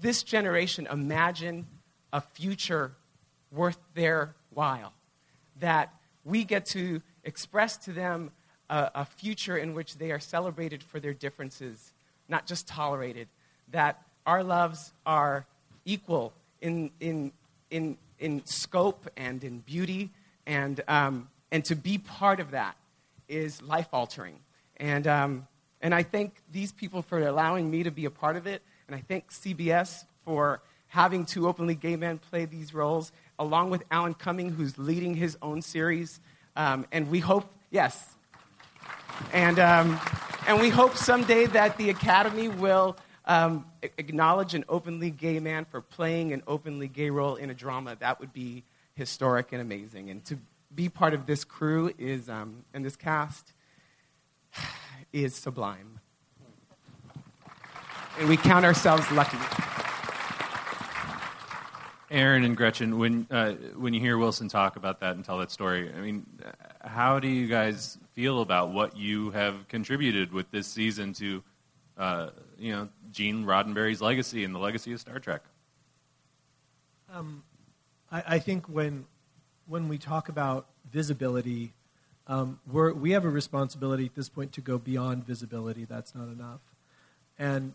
this 0.00 0.22
generation 0.22 0.86
imagine 0.90 1.66
a 2.12 2.20
future 2.20 2.92
worth 3.50 3.78
their 3.94 4.36
while. 4.50 4.92
That 5.58 5.92
we 6.24 6.44
get 6.44 6.66
to 6.66 7.02
express 7.24 7.76
to 7.78 7.92
them 7.92 8.30
a, 8.68 8.90
a 8.94 9.04
future 9.04 9.56
in 9.56 9.74
which 9.74 9.98
they 9.98 10.12
are 10.12 10.20
celebrated 10.20 10.82
for 10.82 11.00
their 11.00 11.12
differences, 11.12 11.92
not 12.28 12.46
just 12.46 12.68
tolerated. 12.68 13.26
That 13.72 14.00
our 14.24 14.44
loves 14.44 14.92
are 15.04 15.46
equal 15.84 16.32
in, 16.60 16.90
in, 17.00 17.32
in, 17.70 17.96
in 18.20 18.42
scope 18.44 19.08
and 19.16 19.42
in 19.42 19.58
beauty, 19.58 20.10
and, 20.46 20.80
um, 20.86 21.30
and 21.50 21.64
to 21.64 21.74
be 21.74 21.98
part 21.98 22.38
of 22.38 22.52
that 22.52 22.76
is 23.28 23.60
life 23.60 23.88
altering. 23.92 24.38
And, 24.76 25.08
um, 25.08 25.46
and 25.80 25.94
I 25.94 26.02
thank 26.02 26.34
these 26.50 26.72
people 26.72 27.02
for 27.02 27.18
allowing 27.26 27.70
me 27.70 27.82
to 27.84 27.90
be 27.90 28.04
a 28.04 28.10
part 28.10 28.36
of 28.36 28.46
it. 28.46 28.62
And 28.86 28.94
I 28.94 29.00
thank 29.06 29.30
CBS 29.30 30.04
for 30.24 30.60
having 30.88 31.24
two 31.24 31.48
openly 31.48 31.74
gay 31.74 31.96
men 31.96 32.18
play 32.18 32.44
these 32.44 32.74
roles, 32.74 33.12
along 33.38 33.70
with 33.70 33.84
Alan 33.90 34.14
Cumming, 34.14 34.50
who's 34.50 34.76
leading 34.78 35.14
his 35.14 35.38
own 35.40 35.62
series. 35.62 36.20
Um, 36.56 36.86
and 36.92 37.08
we 37.10 37.20
hope, 37.20 37.50
yes. 37.70 38.08
And, 39.32 39.58
um, 39.58 39.98
and 40.46 40.60
we 40.60 40.68
hope 40.68 40.96
someday 40.96 41.46
that 41.46 41.78
the 41.78 41.90
Academy 41.90 42.48
will 42.48 42.96
um, 43.24 43.64
acknowledge 43.82 44.54
an 44.54 44.64
openly 44.68 45.10
gay 45.10 45.38
man 45.38 45.64
for 45.64 45.80
playing 45.80 46.32
an 46.32 46.42
openly 46.46 46.88
gay 46.88 47.10
role 47.10 47.36
in 47.36 47.48
a 47.48 47.54
drama. 47.54 47.96
That 48.00 48.20
would 48.20 48.32
be 48.32 48.64
historic 48.94 49.52
and 49.52 49.62
amazing. 49.62 50.10
And 50.10 50.24
to 50.26 50.38
be 50.74 50.88
part 50.88 51.14
of 51.14 51.26
this 51.26 51.44
crew 51.44 51.92
is, 51.98 52.28
um, 52.28 52.64
and 52.74 52.84
this 52.84 52.96
cast 52.96 53.52
is 55.12 55.34
sublime. 55.34 56.00
And 58.18 58.28
we 58.28 58.36
count 58.36 58.64
ourselves 58.64 59.10
lucky. 59.12 59.38
Aaron 62.10 62.42
and 62.42 62.56
Gretchen, 62.56 62.98
when 62.98 63.26
uh, 63.30 63.52
when 63.76 63.94
you 63.94 64.00
hear 64.00 64.18
Wilson 64.18 64.48
talk 64.48 64.74
about 64.76 64.98
that 65.00 65.14
and 65.14 65.24
tell 65.24 65.38
that 65.38 65.50
story, 65.50 65.92
I 65.96 66.00
mean, 66.00 66.26
uh, 66.44 66.88
how 66.88 67.20
do 67.20 67.28
you 67.28 67.46
guys 67.46 67.98
feel 68.12 68.40
about 68.40 68.72
what 68.72 68.96
you 68.96 69.30
have 69.30 69.68
contributed 69.68 70.32
with 70.32 70.50
this 70.50 70.66
season 70.66 71.12
to, 71.14 71.42
uh, 71.96 72.30
you 72.58 72.72
know, 72.72 72.88
Gene 73.12 73.44
Roddenberry's 73.44 74.00
legacy 74.02 74.42
and 74.42 74.52
the 74.52 74.58
legacy 74.58 74.92
of 74.92 74.98
Star 75.00 75.20
Trek? 75.20 75.42
Um, 77.12 77.44
I, 78.10 78.24
I 78.26 78.38
think 78.40 78.66
when 78.66 79.06
when 79.66 79.86
we 79.86 79.96
talk 79.96 80.28
about 80.28 80.66
visibility, 80.90 81.74
um, 82.30 82.60
we 82.70 83.10
have 83.10 83.24
a 83.24 83.28
responsibility 83.28 84.06
at 84.06 84.14
this 84.14 84.28
point 84.28 84.52
to 84.52 84.60
go 84.60 84.78
beyond 84.78 85.26
visibility. 85.26 85.84
That's 85.84 86.14
not 86.14 86.28
enough. 86.28 86.60
And 87.40 87.74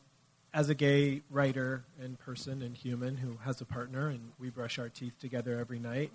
as 0.54 0.70
a 0.70 0.74
gay 0.74 1.24
writer 1.30 1.84
and 2.02 2.18
person 2.18 2.62
and 2.62 2.74
human 2.74 3.18
who 3.18 3.38
has 3.44 3.60
a 3.60 3.66
partner, 3.66 4.08
and 4.08 4.32
we 4.40 4.50
brush 4.50 4.80
our 4.80 4.88
teeth 4.88 5.20
together 5.20 5.60
every 5.60 5.80
night, 5.80 6.10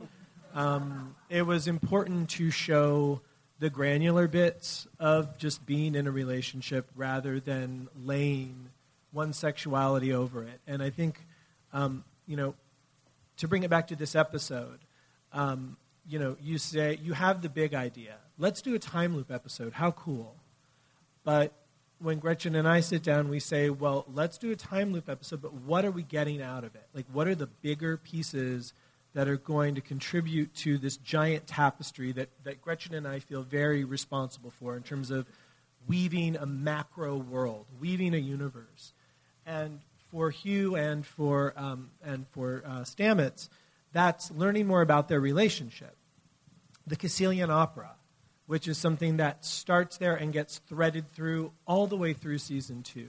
um, 0.54 1.14
it 1.28 1.42
was 1.42 1.68
important 1.68 2.30
to 2.30 2.50
show 2.50 3.20
the 3.58 3.68
granular 3.68 4.26
bits 4.26 4.88
of 4.98 5.36
just 5.36 5.66
being 5.66 5.94
in 5.94 6.06
a 6.06 6.10
relationship 6.10 6.88
rather 6.96 7.40
than 7.40 7.88
laying 8.02 8.70
one 9.12 9.34
sexuality 9.34 10.14
over 10.14 10.44
it. 10.44 10.60
And 10.66 10.82
I 10.82 10.88
think, 10.88 11.26
um, 11.74 12.04
you 12.26 12.38
know, 12.38 12.54
to 13.36 13.48
bring 13.48 13.64
it 13.64 13.70
back 13.70 13.88
to 13.88 13.96
this 13.96 14.14
episode, 14.14 14.78
um, 15.30 15.76
you 16.08 16.18
know, 16.18 16.38
you 16.40 16.56
say 16.56 16.98
you 17.02 17.12
have 17.12 17.42
the 17.42 17.50
big 17.50 17.74
idea. 17.74 18.16
Let's 18.40 18.62
do 18.62 18.74
a 18.74 18.78
time 18.78 19.14
loop 19.14 19.30
episode. 19.30 19.74
How 19.74 19.90
cool! 19.90 20.34
But 21.24 21.52
when 21.98 22.18
Gretchen 22.18 22.54
and 22.54 22.66
I 22.66 22.80
sit 22.80 23.02
down, 23.02 23.28
we 23.28 23.38
say, 23.38 23.68
well, 23.68 24.06
let's 24.14 24.38
do 24.38 24.50
a 24.50 24.56
time 24.56 24.94
loop 24.94 25.10
episode. 25.10 25.42
But 25.42 25.52
what 25.52 25.84
are 25.84 25.90
we 25.90 26.02
getting 26.02 26.40
out 26.40 26.64
of 26.64 26.74
it? 26.74 26.86
Like, 26.94 27.04
what 27.12 27.28
are 27.28 27.34
the 27.34 27.48
bigger 27.48 27.98
pieces 27.98 28.72
that 29.12 29.28
are 29.28 29.36
going 29.36 29.74
to 29.74 29.82
contribute 29.82 30.54
to 30.54 30.78
this 30.78 30.96
giant 30.96 31.46
tapestry 31.46 32.12
that, 32.12 32.30
that 32.44 32.62
Gretchen 32.62 32.94
and 32.94 33.06
I 33.06 33.18
feel 33.18 33.42
very 33.42 33.84
responsible 33.84 34.52
for 34.52 34.74
in 34.74 34.84
terms 34.84 35.10
of 35.10 35.26
weaving 35.86 36.36
a 36.36 36.46
macro 36.46 37.18
world, 37.18 37.66
weaving 37.78 38.14
a 38.14 38.18
universe. 38.18 38.94
And 39.44 39.80
for 40.10 40.30
Hugh 40.30 40.76
and 40.76 41.04
for, 41.04 41.52
um, 41.58 41.90
and 42.02 42.26
for 42.28 42.62
uh, 42.64 42.80
Stamets, 42.84 43.50
that's 43.92 44.30
learning 44.30 44.66
more 44.66 44.80
about 44.80 45.08
their 45.08 45.20
relationship. 45.20 45.94
The 46.86 46.96
Kasseelian 46.96 47.50
Opera, 47.50 47.96
which 48.50 48.66
is 48.66 48.76
something 48.76 49.18
that 49.18 49.44
starts 49.44 49.96
there 49.98 50.16
and 50.16 50.32
gets 50.32 50.58
threaded 50.66 51.08
through 51.08 51.52
all 51.68 51.86
the 51.86 51.96
way 51.96 52.12
through 52.12 52.36
season 52.36 52.82
two. 52.82 53.08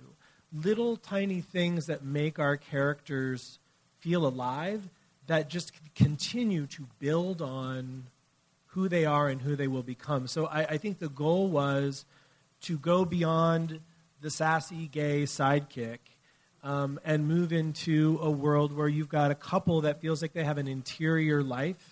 Little 0.53 0.95
tiny 0.95 1.41
things 1.41 1.87
that 1.87 2.03
make 2.03 2.37
our 2.37 2.57
characters 2.57 3.57
feel 4.01 4.27
alive 4.27 4.87
that 5.25 5.49
just 5.49 5.71
continue 5.95 6.67
to 6.67 6.87
build 6.99 7.41
on 7.41 8.03
who 8.67 8.87
they 8.87 9.03
are 9.03 9.29
and 9.29 9.41
who 9.41 9.55
they 9.55 9.67
will 9.67 9.81
become. 9.81 10.27
So 10.27 10.45
I, 10.45 10.59
I 10.61 10.77
think 10.77 10.99
the 10.99 11.09
goal 11.09 11.47
was 11.47 12.05
to 12.61 12.77
go 12.77 13.03
beyond 13.03 13.79
the 14.21 14.29
sassy 14.29 14.85
gay 14.89 15.23
sidekick 15.23 15.97
um, 16.63 16.99
and 17.03 17.27
move 17.27 17.51
into 17.51 18.19
a 18.21 18.29
world 18.29 18.77
where 18.77 18.87
you've 18.87 19.09
got 19.09 19.31
a 19.31 19.35
couple 19.35 19.81
that 19.81 20.01
feels 20.01 20.21
like 20.21 20.33
they 20.33 20.43
have 20.43 20.59
an 20.59 20.67
interior 20.67 21.41
life 21.41 21.90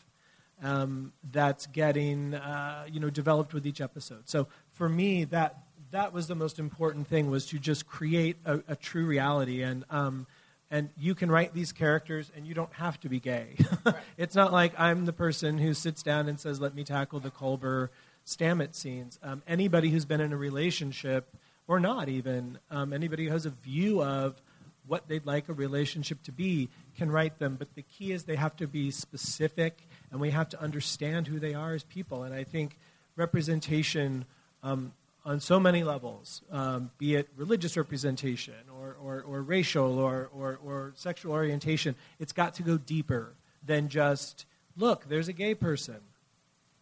um, 0.61 1.13
that's 1.31 1.67
getting 1.67 2.33
uh, 2.35 2.85
you 2.89 2.99
know 2.99 3.09
developed 3.09 3.53
with 3.53 3.65
each 3.65 3.81
episode. 3.81 4.29
So 4.29 4.47
for 4.73 4.89
me, 4.89 5.25
that 5.25 5.63
that 5.91 6.13
was 6.13 6.27
the 6.27 6.35
most 6.35 6.59
important 6.59 7.07
thing 7.07 7.29
was 7.29 7.47
to 7.47 7.59
just 7.59 7.87
create 7.87 8.37
a, 8.45 8.61
a 8.67 8.75
true 8.75 9.05
reality 9.05 9.61
and. 9.61 9.85
Um, 9.89 10.27
and 10.71 10.89
you 10.99 11.15
can 11.15 11.31
write 11.31 11.55
these 11.55 11.71
characters 11.71 12.31
and 12.35 12.45
you 12.45 12.53
don't 12.53 12.71
have 12.73 12.99
to 12.99 13.09
be 13.09 13.19
gay. 13.19 13.55
it's 14.17 14.35
not 14.35 14.53
like 14.53 14.79
I'm 14.79 15.05
the 15.05 15.13
person 15.13 15.57
who 15.57 15.73
sits 15.73 16.03
down 16.03 16.29
and 16.29 16.39
says, 16.39 16.61
let 16.61 16.75
me 16.75 16.83
tackle 16.83 17.19
the 17.19 17.31
Culber 17.31 17.89
Stamets 18.23 18.75
scenes. 18.75 19.17
Um, 19.23 19.41
anybody 19.47 19.89
who's 19.89 20.05
been 20.05 20.21
in 20.21 20.31
a 20.31 20.37
relationship, 20.37 21.35
or 21.67 21.79
not 21.79 22.07
even, 22.07 22.59
um, 22.69 22.93
anybody 22.93 23.25
who 23.25 23.31
has 23.31 23.47
a 23.47 23.49
view 23.49 24.03
of 24.03 24.39
what 24.85 25.07
they'd 25.07 25.25
like 25.25 25.49
a 25.49 25.53
relationship 25.53 26.21
to 26.23 26.31
be 26.31 26.69
can 26.97 27.11
write 27.11 27.39
them. 27.39 27.55
But 27.57 27.73
the 27.75 27.83
key 27.83 28.11
is 28.11 28.23
they 28.23 28.35
have 28.35 28.55
to 28.57 28.67
be 28.67 28.91
specific, 28.91 29.87
and 30.11 30.19
we 30.19 30.31
have 30.31 30.49
to 30.49 30.61
understand 30.61 31.27
who 31.27 31.39
they 31.39 31.53
are 31.53 31.73
as 31.73 31.83
people. 31.83 32.23
And 32.23 32.33
I 32.33 32.43
think 32.43 32.77
representation 33.15 34.25
um, 34.63 34.93
on 35.25 35.39
so 35.39 35.59
many 35.59 35.83
levels, 35.83 36.41
um, 36.51 36.91
be 36.97 37.15
it 37.15 37.29
religious 37.35 37.77
representation 37.77 38.55
or, 38.79 38.95
or, 39.01 39.21
or 39.21 39.41
racial 39.41 39.99
or, 39.99 40.29
or, 40.33 40.59
or 40.63 40.93
sexual 40.95 41.33
orientation, 41.33 41.95
it's 42.19 42.33
got 42.33 42.55
to 42.55 42.63
go 42.63 42.77
deeper 42.77 43.33
than 43.65 43.89
just, 43.89 44.45
look, 44.77 45.07
there's 45.09 45.27
a 45.27 45.33
gay 45.33 45.53
person. 45.53 45.97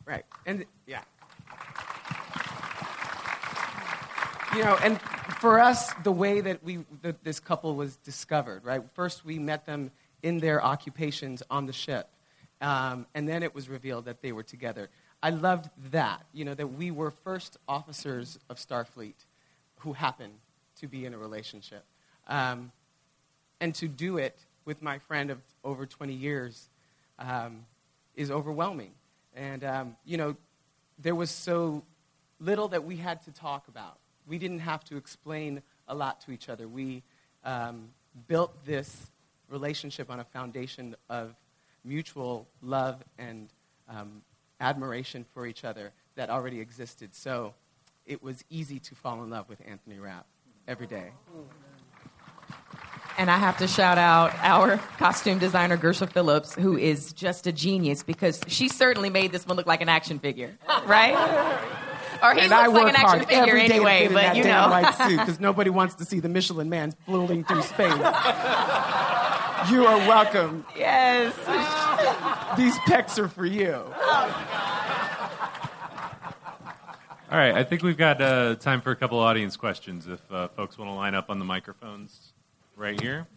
Right. 0.05 0.23
And 0.45 0.65
yeah. 0.85 1.01
You 4.55 4.63
know, 4.63 4.77
and 4.81 4.99
for 5.39 5.59
us, 5.59 5.93
the 6.03 6.11
way 6.11 6.41
that 6.41 6.63
we 6.63 6.79
that 7.01 7.23
this 7.23 7.39
couple 7.39 7.75
was 7.75 7.97
discovered, 7.97 8.63
right? 8.63 8.81
First, 8.93 9.25
we 9.25 9.37
met 9.37 9.65
them 9.65 9.91
in 10.23 10.39
their 10.39 10.63
occupations 10.63 11.43
on 11.49 11.65
the 11.65 11.73
ship, 11.73 12.09
um, 12.61 13.05
and 13.13 13.27
then 13.27 13.43
it 13.43 13.53
was 13.53 13.69
revealed 13.69 14.05
that 14.05 14.21
they 14.21 14.31
were 14.31 14.43
together. 14.43 14.89
I 15.21 15.31
loved 15.31 15.69
that, 15.91 16.25
you 16.33 16.45
know, 16.45 16.53
that 16.53 16.67
we 16.67 16.91
were 16.91 17.11
first 17.11 17.57
officers 17.67 18.39
of 18.49 18.57
Starfleet 18.57 19.15
who 19.79 19.93
happened 19.93 20.33
to 20.79 20.87
be 20.87 21.05
in 21.05 21.13
a 21.13 21.17
relationship, 21.17 21.83
um, 22.27 22.71
and 23.59 23.73
to 23.75 23.87
do 23.87 24.17
it 24.17 24.37
with 24.65 24.81
my 24.81 24.99
friend 24.99 25.31
of 25.31 25.39
over 25.63 25.85
20 25.85 26.13
years 26.13 26.69
um, 27.19 27.65
is 28.15 28.29
overwhelming. 28.29 28.91
And, 29.35 29.63
um, 29.63 29.97
you 30.05 30.17
know, 30.17 30.35
there 30.99 31.15
was 31.15 31.31
so 31.31 31.83
little 32.39 32.67
that 32.69 32.83
we 32.83 32.97
had 32.97 33.23
to 33.25 33.31
talk 33.31 33.67
about. 33.67 33.97
We 34.27 34.37
didn't 34.37 34.59
have 34.59 34.83
to 34.85 34.97
explain 34.97 35.61
a 35.87 35.95
lot 35.95 36.21
to 36.21 36.31
each 36.31 36.49
other. 36.49 36.67
We 36.67 37.03
um, 37.43 37.89
built 38.27 38.65
this 38.65 39.09
relationship 39.49 40.11
on 40.11 40.19
a 40.19 40.23
foundation 40.25 40.95
of 41.09 41.33
mutual 41.87 42.47
love 42.61 43.03
and 43.17 43.49
um, 43.89 44.21
admiration 44.59 45.25
for 45.33 45.45
each 45.45 45.63
other 45.63 45.91
that 46.15 46.29
already 46.29 46.59
existed. 46.59 47.15
So 47.15 47.53
it 48.05 48.21
was 48.21 48.43
easy 48.49 48.79
to 48.79 48.95
fall 48.95 49.23
in 49.23 49.29
love 49.29 49.47
with 49.49 49.61
Anthony 49.67 49.99
Rapp 49.99 50.25
every 50.67 50.87
day. 50.87 51.11
And 53.17 53.31
I 53.31 53.37
have 53.37 53.57
to 53.57 53.67
shout 53.67 53.97
out 53.97 54.33
our 54.41 54.77
costume 54.97 55.39
designer, 55.39 55.75
Gersha 55.75 56.07
Phillips, 56.11 56.53
who 56.53 56.77
is 56.77 57.13
just 57.13 57.47
a 57.47 57.51
genius 57.51 58.03
because 58.03 58.41
she 58.47 58.69
certainly 58.69 59.09
made 59.09 59.31
this 59.31 59.47
one 59.47 59.57
look 59.57 59.65
like 59.65 59.81
an 59.81 59.89
action 59.89 60.19
figure, 60.19 60.55
right? 60.85 61.15
or 62.21 62.33
he 62.35 62.41
and 62.41 62.49
looks 62.49 62.61
I 62.61 62.67
like 62.67 62.95
an 62.95 62.95
action 62.95 63.27
figure 63.27 63.57
anyway, 63.57 64.07
to 64.07 64.09
fit 64.09 64.09
in 64.09 64.13
but 64.13 64.35
you 64.35 64.43
know. 64.43 65.17
because 65.17 65.39
nobody 65.39 65.71
wants 65.71 65.95
to 65.95 66.05
see 66.05 66.19
the 66.19 66.29
Michelin 66.29 66.69
Man 66.69 66.91
floating 67.05 67.43
through 67.43 67.63
space. 67.63 67.91
You 69.71 69.85
are 69.85 69.97
welcome. 70.07 70.65
Yes. 70.75 71.35
These 72.57 72.75
pecs 72.79 73.17
are 73.17 73.27
for 73.27 73.45
you. 73.45 73.83
All 77.29 77.37
right, 77.37 77.55
I 77.55 77.63
think 77.63 77.83
we've 77.83 77.97
got 77.97 78.21
uh, 78.21 78.55
time 78.55 78.79
for 78.79 78.91
a 78.91 78.95
couple 78.95 79.19
audience 79.19 79.57
questions 79.57 80.07
if 80.07 80.21
uh, 80.31 80.47
folks 80.49 80.77
want 80.77 80.89
to 80.89 80.95
line 80.95 81.13
up 81.13 81.29
on 81.29 81.39
the 81.39 81.45
microphones 81.45 82.31
right 82.77 82.99
here. 83.01 83.27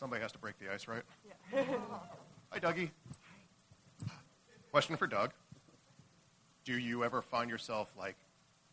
Somebody 0.00 0.22
has 0.22 0.32
to 0.32 0.38
break 0.38 0.58
the 0.58 0.72
ice, 0.72 0.88
right? 0.88 1.02
Yeah. 1.52 1.62
Hi, 2.48 2.58
Dougie. 2.58 2.88
Question 4.70 4.96
for 4.96 5.06
Doug. 5.06 5.32
Do 6.64 6.78
you 6.78 7.04
ever 7.04 7.20
find 7.20 7.50
yourself 7.50 7.92
like 7.98 8.16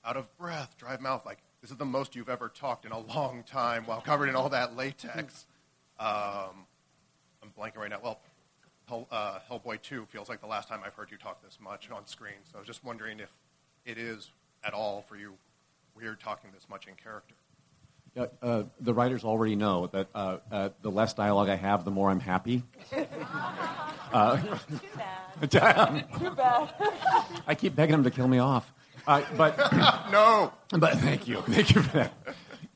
out 0.06 0.16
of 0.16 0.36
breath, 0.38 0.76
dry 0.78 0.96
mouth, 0.96 1.26
like 1.26 1.40
this 1.62 1.70
is 1.70 1.76
the 1.76 1.84
most 1.84 2.16
you've 2.16 2.30
ever 2.30 2.48
talked 2.48 2.86
in 2.86 2.94
a 2.94 3.00
long 3.00 3.44
time 3.44 3.86
while 3.86 4.00
covered 4.00 4.30
in 4.30 4.36
all 4.36 4.50
that 4.50 4.76
latex? 4.78 5.46
Um, 6.00 6.68
I'm 7.42 7.50
blanking 7.58 7.78
right 7.78 7.90
now. 7.90 7.98
Well, 8.04 8.20
Hell, 8.88 9.08
uh, 9.10 9.40
Hellboy 9.50 9.82
2 9.82 10.06
feels 10.06 10.30
like 10.30 10.42
the 10.42 10.48
last 10.48 10.70
time 10.70 10.82
I've 10.86 10.94
heard 10.94 11.10
you 11.10 11.18
talk 11.18 11.42
this 11.44 11.58
much 11.60 11.90
on 11.90 12.06
screen. 12.06 12.36
So 12.44 12.58
I 12.58 12.60
was 12.60 12.68
just 12.68 12.84
wondering 12.84 13.20
if 13.20 13.32
it 13.84 13.98
is 13.98 14.32
at 14.64 14.76
all 14.76 15.02
for 15.02 15.16
you 15.18 15.34
weird 15.96 16.20
talking 16.20 16.52
this 16.54 16.70
much 16.70 16.86
in 16.86 16.94
character. 16.94 17.34
Yeah, 18.18 18.26
uh, 18.42 18.64
the 18.80 18.96
writers 18.96 19.24
already 19.24 19.56
know 19.56 19.86
that 19.94 20.08
uh, 20.16 20.38
uh, 20.52 20.70
the 20.82 20.90
less 20.90 21.14
dialogue 21.14 21.50
I 21.50 21.56
have, 21.56 21.86
the 21.86 21.92
more 21.92 22.10
I'm 22.10 22.20
happy. 22.20 22.64
Uh, 24.14 24.38
Too 26.18 26.32
bad. 26.32 26.74
I 27.46 27.56
keep 27.56 27.76
begging 27.76 27.92
them 27.92 28.06
to 28.06 28.10
kill 28.10 28.30
me 28.30 28.40
off. 28.40 28.74
Uh, 29.06 29.22
but 29.36 29.58
no. 30.14 30.54
But 30.72 30.94
thank 31.00 31.28
you, 31.28 31.42
thank 31.42 31.76
you 31.76 31.82
for 31.82 31.98
that. 31.98 32.14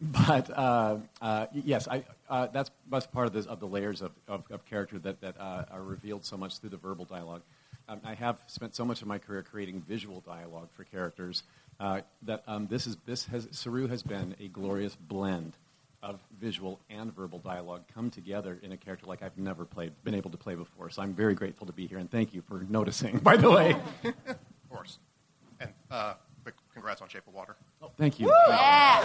But 0.01 0.49
uh, 0.49 0.97
uh, 1.21 1.45
yes, 1.53 1.87
I, 1.87 2.03
uh, 2.29 2.47
that's 2.47 2.69
that's 2.89 3.07
part 3.07 3.27
of, 3.27 3.33
this, 3.33 3.45
of 3.45 3.61
the 3.61 3.65
layers 3.65 4.01
of, 4.01 4.11
of, 4.27 4.43
of 4.51 4.65
character 4.65 4.99
that 4.99 5.21
that 5.21 5.39
uh, 5.39 5.63
are 5.71 5.81
revealed 5.81 6.25
so 6.25 6.35
much 6.35 6.59
through 6.59 6.71
the 6.71 6.77
verbal 6.77 7.05
dialogue. 7.05 7.43
Um, 7.87 8.01
I 8.03 8.13
have 8.13 8.39
spent 8.47 8.75
so 8.75 8.83
much 8.83 9.01
of 9.01 9.07
my 9.07 9.17
career 9.17 9.41
creating 9.41 9.81
visual 9.87 10.19
dialogue 10.19 10.69
for 10.71 10.83
characters 10.83 11.43
uh, 11.81 12.01
that 12.21 12.43
um, 12.45 12.67
this 12.67 12.85
is 12.85 12.95
this 13.07 13.25
has 13.25 13.47
Saru 13.51 13.87
has 13.87 14.03
been 14.03 14.35
a 14.39 14.47
glorious 14.47 14.95
blend 14.95 15.57
of 16.03 16.19
visual 16.39 16.79
and 16.89 17.13
verbal 17.15 17.39
dialogue 17.39 17.83
come 17.93 18.11
together 18.11 18.59
in 18.61 18.71
a 18.71 18.77
character 18.77 19.07
like 19.07 19.21
I've 19.23 19.37
never 19.37 19.65
played, 19.65 19.91
been 20.03 20.15
able 20.15 20.29
to 20.31 20.37
play 20.37 20.55
before. 20.55 20.89
So 20.91 21.01
I'm 21.01 21.13
very 21.13 21.33
grateful 21.33 21.67
to 21.67 21.73
be 21.73 21.87
here, 21.87 21.97
and 21.97 22.09
thank 22.09 22.33
you 22.33 22.43
for 22.43 22.65
noticing. 22.69 23.17
By 23.23 23.35
the 23.35 23.49
way, 23.49 23.75
of 24.03 24.69
course. 24.69 24.99
And 25.59 25.71
uh, 25.89 26.13
big 26.43 26.53
congrats 26.71 27.01
on 27.01 27.09
Shape 27.09 27.27
of 27.27 27.33
Water. 27.33 27.55
Oh, 27.81 27.91
thank 27.97 28.19
you. 28.19 28.27
Yeah. 28.27 29.01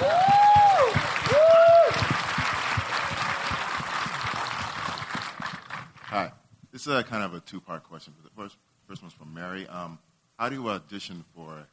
Hi. 6.09 6.33
This 6.73 6.87
is 6.87 6.95
a 6.95 7.03
kind 7.03 7.25
of 7.25 7.33
a 7.33 7.41
two-part 7.41 7.85
question. 7.85 8.13
The 8.23 8.31
first, 8.31 8.59
first 8.87 9.01
one's 9.03 9.15
from 9.15 9.33
Mary. 9.33 9.67
Um, 9.67 9.99
how 10.39 10.51
do 10.51 10.57
you 10.57 10.69
audition 10.69 11.25
for 11.35 11.53
a 11.55 11.67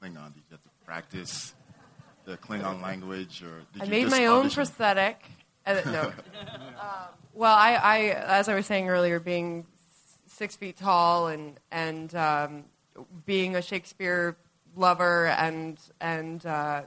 Klingon? 0.00 0.32
Did 0.34 0.42
you 0.48 0.52
have 0.52 0.62
to 0.62 0.70
practice 0.84 1.54
the 2.24 2.36
Klingon 2.36 2.82
language, 2.82 3.42
or 3.42 3.64
did 3.72 3.82
I 3.82 3.84
you 3.84 3.90
made 3.90 4.02
just 4.04 4.16
my 4.16 4.26
own 4.26 4.40
audition? 4.40 4.56
prosthetic. 4.56 5.24
Uh, 5.66 5.80
no. 5.86 6.02
um, 6.80 7.08
well, 7.34 7.54
I, 7.54 7.74
I, 7.74 7.98
as 8.38 8.48
I 8.48 8.54
was 8.54 8.66
saying 8.66 8.88
earlier, 8.88 9.20
being 9.20 9.66
six 10.26 10.56
feet 10.56 10.78
tall 10.78 11.28
and 11.28 11.58
and 11.70 12.14
um, 12.14 12.64
being 13.26 13.56
a 13.56 13.62
Shakespeare 13.62 14.36
lover, 14.74 15.26
and 15.26 15.78
and 16.00 16.44
uh, 16.46 16.82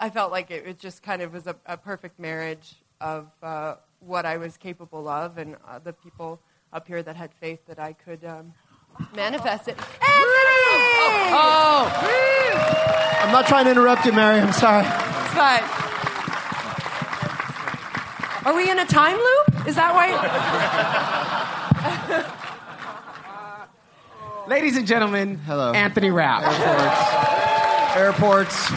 I 0.00 0.10
felt 0.10 0.32
like 0.32 0.50
it, 0.50 0.66
it 0.66 0.78
just 0.78 1.02
kind 1.02 1.22
of 1.22 1.32
was 1.34 1.46
a, 1.46 1.56
a 1.66 1.76
perfect 1.76 2.18
marriage 2.18 2.76
of 3.00 3.30
uh, 3.42 3.74
what 4.00 4.24
I 4.24 4.38
was 4.38 4.56
capable 4.56 5.08
of, 5.08 5.38
and 5.38 5.56
uh, 5.68 5.78
the 5.78 5.92
people 5.92 6.40
up 6.72 6.86
here 6.86 7.02
that 7.02 7.16
had 7.16 7.34
faith 7.34 7.60
that 7.66 7.78
I 7.78 7.92
could 7.92 8.24
um, 8.24 8.54
manifest 9.14 9.68
it. 9.68 9.78
Oh! 11.32 11.88
I'm 13.22 13.32
not 13.32 13.46
trying 13.46 13.64
to 13.66 13.70
interrupt 13.70 14.04
you, 14.06 14.12
Mary. 14.12 14.40
I'm 14.40 14.52
sorry. 14.52 14.84
It's 14.86 15.34
fine. 15.34 15.62
Are 18.46 18.54
we 18.56 18.70
in 18.70 18.78
a 18.78 18.86
time 18.86 19.16
loop? 19.16 19.66
Is 19.66 19.76
that 19.76 19.92
why? 19.94 20.10
Ladies 24.48 24.76
and 24.76 24.86
gentlemen, 24.86 25.36
Hello. 25.36 25.72
Anthony 25.72 26.10
Rapp. 26.10 26.42
Airports, 27.96 28.70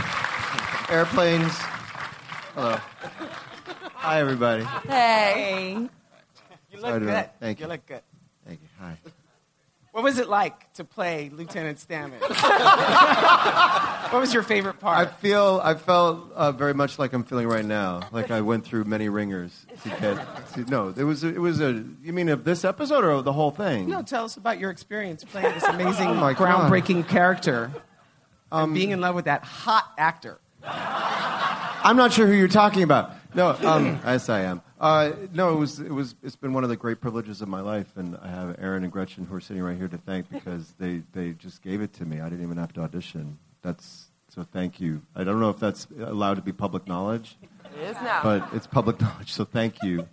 airplanes. 0.89 1.53
Hello. 2.53 2.77
Hi, 3.95 4.19
everybody. 4.19 4.63
Hey. 4.87 5.77
You 6.71 6.79
look 6.81 6.93
to- 6.93 6.99
good. 6.99 7.29
Thank 7.39 7.59
you 7.59 7.65
you. 7.65 7.71
look 7.71 7.85
good. 7.87 8.01
Thank 8.45 8.59
you. 8.61 8.67
Hi. 8.79 8.97
What 9.93 10.03
was 10.03 10.17
it 10.17 10.27
like 10.27 10.73
to 10.73 10.83
play 10.83 11.29
Lieutenant 11.31 11.77
Stamets? 11.77 12.19
what 14.11 14.19
was 14.19 14.33
your 14.33 14.41
favorite 14.41 14.79
part? 14.79 14.97
I 14.97 15.05
feel 15.05 15.61
I 15.63 15.75
felt 15.75 16.31
uh, 16.31 16.51
very 16.51 16.73
much 16.73 16.97
like 16.97 17.13
I'm 17.13 17.23
feeling 17.23 17.47
right 17.47 17.63
now. 17.63 18.01
Like 18.11 18.31
I 18.31 18.41
went 18.41 18.65
through 18.65 18.85
many 18.85 19.07
ringers 19.07 19.67
to 19.83 19.89
get. 19.89 20.53
To, 20.53 20.65
no, 20.65 20.91
it 20.97 21.03
was 21.03 21.23
it 21.23 21.39
was 21.39 21.61
a. 21.61 21.85
You 22.01 22.11
mean 22.11 22.29
of 22.29 22.43
this 22.43 22.65
episode 22.65 23.03
or 23.03 23.21
the 23.21 23.33
whole 23.33 23.51
thing? 23.51 23.87
No, 23.87 24.01
tell 24.01 24.25
us 24.25 24.35
about 24.35 24.57
your 24.57 24.71
experience 24.71 25.23
playing 25.23 25.53
this 25.53 25.63
amazing, 25.63 26.07
Oh 26.09 26.15
my 26.15 26.33
God. 26.33 26.71
groundbreaking 26.71 27.07
character 27.07 27.71
and 28.51 28.73
being 28.73 28.89
in 28.89 28.99
love 28.99 29.13
with 29.13 29.25
that 29.25 29.43
hot 29.43 29.91
actor. 29.99 30.39
I'm 30.63 31.97
not 31.97 32.13
sure 32.13 32.25
who 32.25 32.33
you're 32.33 32.47
talking 32.47 32.81
about. 32.81 33.11
No, 33.35 33.49
um, 33.63 33.99
yes, 34.05 34.27
I 34.27 34.41
am. 34.41 34.63
Uh, 34.83 35.15
no, 35.31 35.53
it 35.53 35.55
was 35.55 35.79
it 35.79 35.93
was 35.93 36.13
it's 36.21 36.35
been 36.35 36.51
one 36.51 36.65
of 36.65 36.69
the 36.69 36.75
great 36.75 36.99
privileges 36.99 37.41
of 37.41 37.47
my 37.47 37.61
life, 37.61 37.95
and 37.95 38.17
I 38.21 38.27
have 38.27 38.57
Aaron 38.59 38.83
and 38.83 38.91
Gretchen 38.91 39.23
who 39.23 39.33
are 39.33 39.39
sitting 39.39 39.63
right 39.63 39.77
here 39.77 39.87
to 39.87 39.97
thank 39.97 40.29
because 40.29 40.73
they 40.77 41.03
they 41.13 41.31
just 41.31 41.61
gave 41.61 41.79
it 41.79 41.93
to 41.93 42.05
me. 42.05 42.19
I 42.19 42.27
didn't 42.27 42.43
even 42.43 42.57
have 42.57 42.73
to 42.73 42.81
audition. 42.81 43.39
That's 43.61 44.07
so. 44.27 44.43
Thank 44.43 44.81
you. 44.81 45.01
I 45.15 45.23
don't 45.23 45.39
know 45.39 45.49
if 45.49 45.57
that's 45.57 45.87
allowed 45.97 46.33
to 46.33 46.41
be 46.41 46.51
public 46.51 46.85
knowledge. 46.85 47.37
It 47.77 47.81
is 47.81 47.95
now. 47.95 48.23
But 48.23 48.49
it's 48.51 48.67
public 48.67 48.99
knowledge, 49.01 49.31
so 49.31 49.45
thank 49.45 49.81
you 49.83 50.05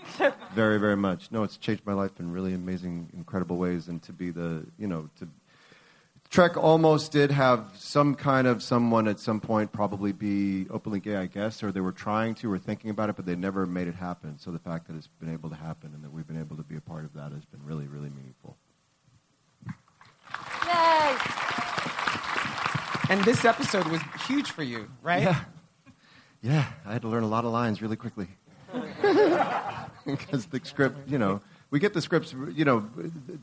very, 0.54 0.78
very 0.78 0.96
much. 0.96 1.32
No, 1.32 1.42
it's 1.42 1.56
changed 1.56 1.84
my 1.84 1.92
life 1.92 2.20
in 2.20 2.30
really 2.30 2.54
amazing, 2.54 3.10
incredible 3.12 3.56
ways, 3.56 3.88
and 3.88 4.00
to 4.04 4.12
be 4.12 4.30
the, 4.30 4.64
you 4.78 4.86
know, 4.86 5.10
to 5.18 5.28
Trek 6.30 6.56
almost 6.56 7.10
did 7.10 7.32
have 7.32 7.66
some 7.76 8.14
kind 8.14 8.46
of 8.46 8.62
someone 8.62 9.08
at 9.08 9.18
some 9.18 9.40
point 9.40 9.72
probably 9.72 10.12
be 10.12 10.68
openly 10.70 11.00
gay, 11.00 11.16
I 11.16 11.26
guess, 11.26 11.60
or 11.60 11.72
they 11.72 11.80
were 11.80 11.90
trying 11.90 12.36
to 12.36 12.52
or 12.52 12.56
thinking 12.56 12.90
about 12.90 13.10
it, 13.10 13.16
but 13.16 13.26
they 13.26 13.34
never 13.34 13.66
made 13.66 13.88
it 13.88 13.96
happen. 13.96 14.38
So 14.38 14.52
the 14.52 14.60
fact 14.60 14.86
that 14.86 14.94
it's 14.94 15.08
been 15.08 15.32
able 15.32 15.50
to 15.50 15.56
happen 15.56 15.90
and 15.92 16.04
that 16.04 16.12
we've 16.12 16.28
been 16.28 16.38
able 16.38 16.56
to 16.56 16.62
be 16.62 16.76
a 16.76 16.80
part 16.80 17.04
of 17.04 17.14
that 17.14 17.32
has 17.32 17.44
been 17.46 17.64
really, 17.64 17.88
really 17.88 18.10
meaningful. 18.10 18.56
Yay! 20.66 21.16
And 23.08 23.24
this 23.24 23.44
episode 23.44 23.88
was 23.88 24.00
huge 24.28 24.52
for 24.52 24.62
you, 24.62 24.88
right? 25.02 25.24
Yeah. 25.24 25.40
Yeah, 26.42 26.64
I 26.86 26.92
had 26.92 27.02
to 27.02 27.08
learn 27.08 27.24
a 27.24 27.28
lot 27.28 27.44
of 27.44 27.50
lines 27.50 27.82
really 27.82 27.96
quickly. 27.96 28.28
Because 30.06 30.46
the 30.46 30.60
script, 30.64 31.10
you 31.10 31.18
know, 31.18 31.42
we 31.70 31.78
get 31.78 31.92
the 31.92 32.00
scripts, 32.00 32.34
you 32.54 32.64
know, 32.64 32.88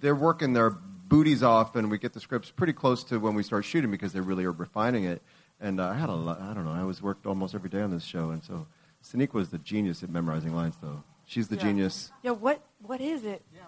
they're 0.01 0.15
working 0.15 0.53
their 0.53 0.75
booties 1.07 1.43
off, 1.43 1.75
and 1.75 1.89
we 1.91 1.97
get 1.97 2.13
the 2.13 2.19
scripts 2.19 2.51
pretty 2.51 2.73
close 2.73 3.03
to 3.05 3.19
when 3.19 3.35
we 3.35 3.43
start 3.43 3.65
shooting 3.65 3.91
because 3.91 4.13
they 4.13 4.19
really 4.21 4.45
are 4.45 4.51
refining 4.51 5.03
it. 5.03 5.21
And 5.59 5.79
uh, 5.79 5.89
I 5.89 5.93
had 5.95 6.09
a 6.09 6.13
lot, 6.13 6.39
I 6.41 6.53
don't 6.53 6.65
know, 6.65 6.71
I 6.71 6.83
was 6.83 7.01
worked 7.01 7.25
almost 7.25 7.55
every 7.55 7.69
day 7.69 7.81
on 7.81 7.91
this 7.91 8.03
show, 8.03 8.29
and 8.29 8.43
so 8.43 8.67
Sonequa 9.03 9.33
was 9.35 9.49
the 9.49 9.57
genius 9.57 10.03
at 10.03 10.09
memorizing 10.09 10.55
lines, 10.55 10.75
though. 10.81 11.03
She's 11.25 11.47
the 11.47 11.55
Yeah. 11.55 11.63
genius. 11.63 12.11
Yeah, 12.23 12.31
what 12.31 12.61
what 12.81 13.01
is 13.01 13.23
it? 13.23 13.41
Yeah, 13.53 13.61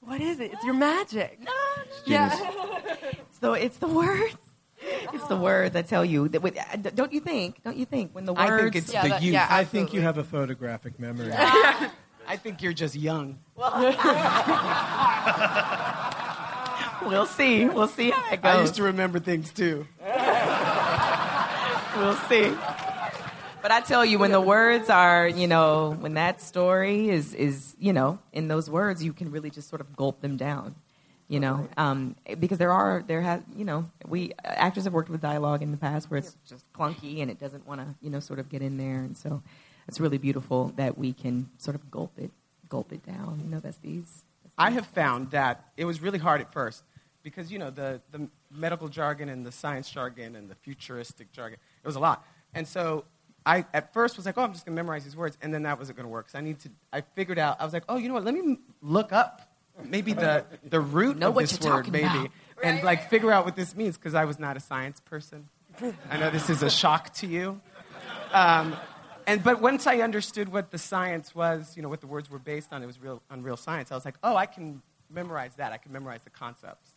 what 0.00 0.20
is 0.20 0.40
it? 0.40 0.52
It's 0.52 0.64
your 0.64 0.74
magic. 0.74 1.38
Genius. 2.06 2.40
So 3.40 3.54
it's 3.54 3.78
the 3.78 3.88
words. 3.88 4.36
It's 5.12 5.26
the 5.28 5.36
words 5.36 5.76
I 5.76 5.82
tell 5.82 6.04
you. 6.04 6.28
That 6.28 6.42
with, 6.42 6.56
uh, 6.58 6.76
don't 6.76 7.12
you 7.12 7.20
think? 7.20 7.62
Don't 7.62 7.76
you 7.76 7.84
think 7.84 8.14
when 8.14 8.24
the 8.26 8.32
words? 8.32 8.50
I 8.50 8.58
think 8.58 8.76
it's 8.76 8.92
the 8.92 9.18
youth. 9.20 9.36
I 9.36 9.64
think 9.64 9.92
you 9.92 10.00
have 10.02 10.18
a 10.18 10.24
photographic 10.24 10.98
memory. 11.00 11.32
I 11.34 12.36
think 12.36 12.62
you're 12.62 12.72
just 12.72 12.94
young. 12.96 13.38
we'll 13.56 13.70
see. 17.26 17.66
We'll 17.66 17.88
see 17.88 18.10
how 18.10 18.32
it 18.32 18.42
goes. 18.42 18.56
I 18.56 18.60
used 18.60 18.74
to 18.76 18.82
remember 18.84 19.18
things 19.18 19.52
too. 19.52 19.86
we'll 21.96 22.16
see. 22.28 22.54
But 23.62 23.70
I 23.70 23.80
tell 23.82 24.04
you, 24.04 24.18
when 24.18 24.32
the 24.32 24.40
words 24.40 24.88
are, 24.88 25.28
you 25.28 25.46
know, 25.46 25.96
when 26.00 26.14
that 26.14 26.40
story 26.40 27.10
is, 27.10 27.34
is, 27.34 27.76
you 27.78 27.92
know, 27.92 28.18
in 28.32 28.48
those 28.48 28.70
words, 28.70 29.04
you 29.04 29.12
can 29.12 29.30
really 29.30 29.50
just 29.50 29.68
sort 29.68 29.80
of 29.80 29.94
gulp 29.96 30.22
them 30.22 30.38
down, 30.38 30.74
you 31.28 31.40
know, 31.40 31.68
um, 31.76 32.16
because 32.38 32.56
there 32.56 32.72
are, 32.72 33.04
there 33.06 33.20
has, 33.20 33.42
you 33.54 33.66
know, 33.66 33.90
we 34.06 34.32
actors 34.44 34.84
have 34.84 34.94
worked 34.94 35.10
with 35.10 35.20
dialogue 35.20 35.60
in 35.60 35.72
the 35.72 35.76
past 35.76 36.10
where 36.10 36.18
it's 36.18 36.36
just 36.48 36.72
clunky 36.72 37.20
and 37.20 37.30
it 37.30 37.38
doesn't 37.38 37.66
want 37.66 37.82
to, 37.82 37.86
you 38.00 38.08
know, 38.08 38.20
sort 38.20 38.38
of 38.38 38.48
get 38.48 38.62
in 38.62 38.78
there, 38.78 39.00
and 39.00 39.14
so 39.16 39.42
it's 39.86 40.00
really 40.00 40.18
beautiful 40.18 40.72
that 40.76 40.96
we 40.96 41.12
can 41.12 41.50
sort 41.58 41.74
of 41.74 41.90
gulp 41.90 42.12
it, 42.18 42.30
gulp 42.70 42.92
it 42.92 43.04
down. 43.04 43.40
You 43.44 43.50
know, 43.50 43.60
that's 43.60 43.78
these. 43.78 44.24
I 44.56 44.70
have 44.70 44.86
found 44.86 45.32
that 45.32 45.64
it 45.76 45.84
was 45.84 46.00
really 46.00 46.18
hard 46.18 46.40
at 46.40 46.50
first 46.50 46.82
because 47.22 47.50
you 47.52 47.58
know 47.58 47.70
the, 47.70 48.00
the 48.10 48.28
medical 48.50 48.88
jargon 48.88 49.28
and 49.28 49.44
the 49.44 49.52
science 49.52 49.90
jargon 49.90 50.36
and 50.36 50.48
the 50.48 50.54
futuristic 50.54 51.32
jargon 51.32 51.58
it 51.82 51.86
was 51.86 51.96
a 51.96 52.00
lot 52.00 52.24
and 52.54 52.66
so 52.66 53.04
i 53.46 53.64
at 53.74 53.92
first 53.92 54.16
was 54.16 54.26
like 54.26 54.36
oh 54.38 54.42
i'm 54.42 54.52
just 54.52 54.64
going 54.64 54.74
to 54.74 54.82
memorize 54.82 55.04
these 55.04 55.16
words 55.16 55.36
and 55.42 55.52
then 55.52 55.62
that 55.62 55.78
wasn't 55.78 55.96
going 55.96 56.06
to 56.06 56.10
work 56.10 56.28
so 56.28 56.38
i 56.38 56.42
need 56.42 56.58
to 56.58 56.68
i 56.92 57.00
figured 57.00 57.38
out 57.38 57.60
i 57.60 57.64
was 57.64 57.72
like 57.72 57.84
oh 57.88 57.96
you 57.96 58.08
know 58.08 58.14
what 58.14 58.24
let 58.24 58.34
me 58.34 58.58
look 58.82 59.12
up 59.12 59.48
maybe 59.84 60.12
the, 60.12 60.44
the 60.68 60.80
root 60.80 61.16
Know 61.16 61.28
of 61.28 61.36
this 61.36 61.58
word 61.60 61.90
maybe 61.90 62.04
about. 62.04 62.30
and 62.62 62.82
like 62.82 63.08
figure 63.08 63.32
out 63.32 63.44
what 63.44 63.56
this 63.56 63.74
means 63.74 63.96
because 63.96 64.14
i 64.14 64.24
was 64.24 64.38
not 64.38 64.56
a 64.56 64.60
science 64.60 65.00
person 65.00 65.48
i 66.10 66.18
know 66.18 66.30
this 66.30 66.50
is 66.50 66.62
a 66.62 66.70
shock 66.70 67.12
to 67.14 67.26
you 67.26 67.60
um, 68.32 68.76
and 69.26 69.42
but 69.42 69.60
once 69.60 69.86
I 69.86 69.98
understood 69.98 70.50
what 70.50 70.70
the 70.70 70.78
science 70.78 71.34
was, 71.34 71.76
you 71.76 71.82
know, 71.82 71.88
what 71.88 72.00
the 72.00 72.06
words 72.06 72.30
were 72.30 72.38
based 72.38 72.72
on, 72.72 72.82
it 72.82 72.86
was 72.86 73.00
real 73.00 73.22
on 73.30 73.42
real 73.42 73.56
science. 73.56 73.92
I 73.92 73.94
was 73.94 74.04
like, 74.04 74.16
oh, 74.22 74.36
I 74.36 74.46
can 74.46 74.82
memorize 75.10 75.54
that. 75.56 75.72
I 75.72 75.76
can 75.76 75.92
memorize 75.92 76.22
the 76.24 76.30
concepts, 76.30 76.90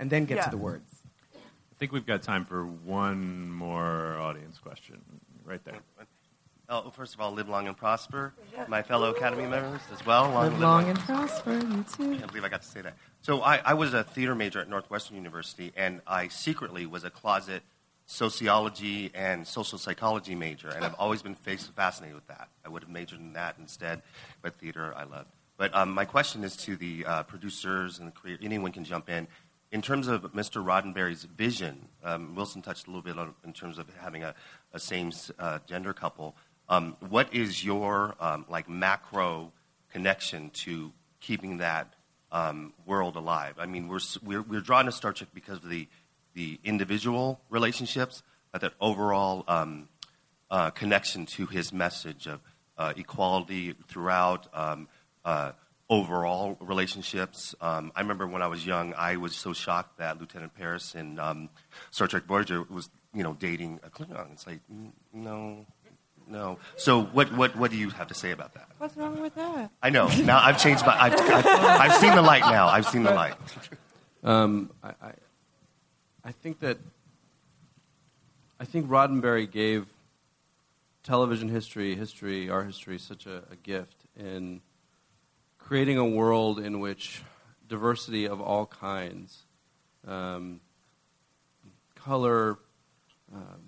and 0.00 0.10
then 0.10 0.24
get 0.24 0.38
Yeah. 0.38 0.44
to 0.44 0.50
the 0.50 0.56
words. 0.56 1.06
I 1.34 1.38
think 1.78 1.92
we've 1.92 2.06
got 2.06 2.22
time 2.22 2.44
for 2.44 2.66
one 2.66 3.50
more 3.52 4.16
audience 4.18 4.58
question. 4.58 5.00
Right 5.44 5.62
there. 5.64 5.80
Oh, 6.68 6.90
first 6.90 7.14
of 7.14 7.20
all, 7.20 7.32
live 7.32 7.48
long 7.48 7.66
and 7.66 7.76
prosper. 7.76 8.32
My 8.68 8.82
fellow 8.82 9.10
Academy 9.10 9.46
members 9.46 9.80
as 9.92 10.04
well. 10.06 10.30
Live 10.30 10.58
long 10.60 10.88
and 10.88 10.98
prosper, 11.00 11.54
you 11.54 11.84
too. 11.96 12.12
I 12.12 12.16
can't 12.18 12.26
believe 12.28 12.44
I 12.44 12.48
got 12.48 12.62
to 12.62 12.68
say 12.68 12.80
that. 12.82 12.94
So 13.22 13.42
I, 13.42 13.56
I 13.64 13.74
was 13.74 13.92
a 13.92 14.04
theater 14.04 14.34
major 14.34 14.60
at 14.60 14.68
Northwestern 14.68 15.16
University, 15.16 15.72
and 15.76 16.00
I 16.06 16.28
secretly 16.28 16.86
was 16.86 17.02
a 17.04 17.10
closet 17.10 17.62
sociology 18.06 19.10
and 19.14 19.46
social 19.46 19.78
psychology 19.78 20.34
major, 20.34 20.68
and 20.68 20.84
I've 20.84 20.94
always 20.94 21.22
been 21.22 21.34
fascinated 21.34 22.14
with 22.14 22.26
that. 22.28 22.48
I 22.64 22.68
would 22.68 22.82
have 22.82 22.90
majored 22.90 23.20
in 23.20 23.32
that 23.34 23.56
instead, 23.58 24.02
but 24.42 24.58
theater 24.58 24.92
I 24.96 25.04
love. 25.04 25.26
But 25.56 25.74
um, 25.74 25.90
my 25.92 26.04
question 26.04 26.42
is 26.44 26.56
to 26.58 26.76
the 26.76 27.04
uh, 27.04 27.22
producers 27.24 27.98
and 27.98 28.08
the 28.08 28.12
creator, 28.12 28.42
anyone 28.44 28.72
can 28.72 28.84
jump 28.84 29.08
in. 29.10 29.26
In 29.72 29.82
terms 29.82 30.08
of 30.08 30.22
Mr. 30.32 30.64
Roddenberry's 30.64 31.22
vision, 31.22 31.86
um, 32.02 32.34
Wilson 32.34 32.60
touched 32.60 32.88
a 32.88 32.90
little 32.90 33.02
bit 33.02 33.16
on 33.16 33.34
in 33.44 33.52
terms 33.52 33.78
of 33.78 33.86
having 34.00 34.24
a, 34.24 34.34
a 34.72 34.80
same 34.80 35.12
uh, 35.38 35.60
gender 35.64 35.92
couple. 35.92 36.34
Um, 36.68 36.96
what 37.08 37.32
is 37.32 37.64
your 37.64 38.16
um, 38.18 38.46
like 38.48 38.68
macro 38.68 39.52
connection 39.92 40.50
to 40.50 40.92
keeping 41.20 41.58
that 41.58 41.94
um, 42.32 42.72
world 42.84 43.14
alive? 43.14 43.54
I 43.58 43.66
mean, 43.66 43.86
we're, 43.86 44.00
we're 44.24 44.42
we're 44.42 44.60
drawn 44.60 44.86
to 44.86 44.92
Star 44.92 45.12
Trek 45.12 45.30
because 45.32 45.58
of 45.58 45.68
the 45.68 45.86
the 46.34 46.58
individual 46.64 47.40
relationships, 47.48 48.24
but 48.50 48.62
that 48.62 48.72
overall 48.80 49.44
um, 49.46 49.88
uh, 50.50 50.70
connection 50.70 51.26
to 51.26 51.46
his 51.46 51.72
message 51.72 52.26
of 52.26 52.40
uh, 52.76 52.92
equality 52.96 53.74
throughout 53.86 54.48
uh, 55.24 55.52
overall 55.90 56.56
relationships. 56.60 57.54
Um, 57.60 57.92
I 57.96 58.00
remember 58.00 58.26
when 58.26 58.42
I 58.42 58.46
was 58.46 58.64
young, 58.64 58.94
I 58.94 59.16
was 59.16 59.34
so 59.34 59.52
shocked 59.52 59.98
that 59.98 60.20
Lieutenant 60.20 60.54
Paris 60.54 60.94
in 60.94 61.18
um, 61.18 61.50
Star 61.90 62.06
Trek 62.06 62.24
Voyager 62.24 62.62
was, 62.62 62.88
you 63.12 63.24
know, 63.24 63.34
dating 63.34 63.80
a 63.82 63.90
Klingon. 63.90 64.32
It's 64.32 64.46
like, 64.46 64.60
mm, 64.72 64.92
no, 65.12 65.66
no. 66.28 66.58
So 66.76 67.02
what, 67.02 67.36
what, 67.36 67.56
what 67.56 67.72
do 67.72 67.76
you 67.76 67.90
have 67.90 68.06
to 68.06 68.14
say 68.14 68.30
about 68.30 68.54
that? 68.54 68.68
What's 68.78 68.96
wrong 68.96 69.20
with 69.20 69.34
that? 69.34 69.70
I 69.82 69.90
know. 69.90 70.08
Now 70.24 70.40
I've 70.40 70.62
changed 70.62 70.86
my. 70.86 70.96
I've, 70.96 71.20
I've, 71.20 71.46
I've 71.46 72.00
seen 72.00 72.14
the 72.14 72.22
light 72.22 72.42
now. 72.42 72.68
I've 72.68 72.86
seen 72.86 73.02
the 73.02 73.10
light. 73.10 73.34
Um, 74.22 74.70
I, 74.82 74.88
I, 75.02 75.12
I 76.24 76.32
think 76.32 76.60
that 76.60 76.78
I 78.60 78.64
think 78.64 78.88
Roddenberry 78.88 79.50
gave 79.50 79.86
television 81.02 81.48
history, 81.48 81.96
history, 81.96 82.48
our 82.48 82.62
history, 82.62 82.98
such 82.98 83.26
a, 83.26 83.42
a 83.50 83.56
gift 83.56 83.96
in 84.16 84.60
creating 85.70 85.98
a 85.98 86.04
world 86.04 86.58
in 86.58 86.80
which 86.80 87.22
diversity 87.68 88.26
of 88.26 88.40
all 88.40 88.66
kinds, 88.66 89.44
um, 90.04 90.60
color, 91.94 92.58
um, 93.32 93.62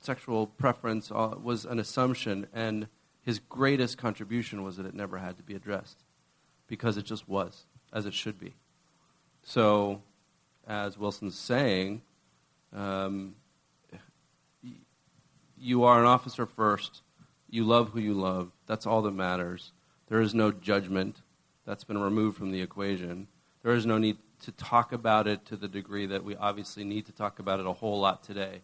sexual 0.00 0.46
preference 0.46 1.10
all, 1.10 1.38
was 1.42 1.66
an 1.66 1.78
assumption, 1.78 2.46
and 2.54 2.88
his 3.20 3.38
greatest 3.38 3.98
contribution 3.98 4.62
was 4.62 4.78
that 4.78 4.86
it 4.86 4.94
never 4.94 5.18
had 5.18 5.36
to 5.36 5.42
be 5.42 5.54
addressed 5.54 6.04
because 6.68 6.96
it 6.96 7.04
just 7.04 7.28
was, 7.28 7.66
as 7.92 8.06
it 8.06 8.14
should 8.14 8.40
be. 8.40 8.54
So, 9.42 10.00
as 10.66 10.96
Wilson's 10.96 11.38
saying, 11.38 12.00
um, 12.74 13.34
you 15.58 15.84
are 15.84 16.00
an 16.00 16.06
officer 16.06 16.46
first. 16.46 17.02
You 17.50 17.64
love 17.64 17.90
who 17.90 18.00
you 18.00 18.14
love. 18.14 18.52
That's 18.66 18.86
all 18.86 19.02
that 19.02 19.12
matters. 19.12 19.72
There 20.08 20.22
is 20.22 20.34
no 20.34 20.50
judgment. 20.50 21.20
That's 21.66 21.84
been 21.84 21.98
removed 21.98 22.38
from 22.38 22.52
the 22.52 22.62
equation. 22.62 23.26
There 23.62 23.74
is 23.74 23.84
no 23.84 23.98
need 23.98 24.18
to 24.44 24.52
talk 24.52 24.92
about 24.92 25.26
it 25.26 25.44
to 25.46 25.56
the 25.56 25.68
degree 25.68 26.06
that 26.06 26.22
we 26.24 26.36
obviously 26.36 26.84
need 26.84 27.06
to 27.06 27.12
talk 27.12 27.38
about 27.38 27.58
it 27.58 27.66
a 27.66 27.72
whole 27.72 28.00
lot 28.00 28.22
today. 28.22 28.62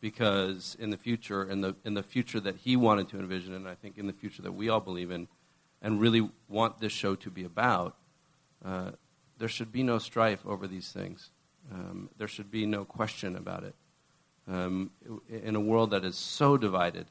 Because 0.00 0.76
in 0.80 0.90
the 0.90 0.96
future, 0.96 1.42
in 1.48 1.60
the, 1.60 1.76
in 1.84 1.94
the 1.94 2.02
future 2.02 2.40
that 2.40 2.56
he 2.56 2.76
wanted 2.76 3.08
to 3.10 3.18
envision, 3.18 3.52
and 3.52 3.68
I 3.68 3.74
think 3.74 3.98
in 3.98 4.06
the 4.06 4.12
future 4.12 4.42
that 4.42 4.52
we 4.52 4.68
all 4.68 4.80
believe 4.80 5.10
in, 5.10 5.28
and 5.82 6.00
really 6.00 6.28
want 6.48 6.80
this 6.80 6.92
show 6.92 7.14
to 7.16 7.30
be 7.30 7.44
about, 7.44 7.96
uh, 8.64 8.92
there 9.38 9.48
should 9.48 9.70
be 9.70 9.82
no 9.82 9.98
strife 9.98 10.44
over 10.46 10.66
these 10.66 10.90
things. 10.90 11.30
Um, 11.72 12.08
there 12.16 12.28
should 12.28 12.50
be 12.50 12.64
no 12.64 12.84
question 12.84 13.36
about 13.36 13.64
it. 13.64 13.74
Um, 14.48 14.90
in 15.28 15.54
a 15.54 15.60
world 15.60 15.90
that 15.90 16.04
is 16.04 16.16
so 16.16 16.56
divided, 16.56 17.06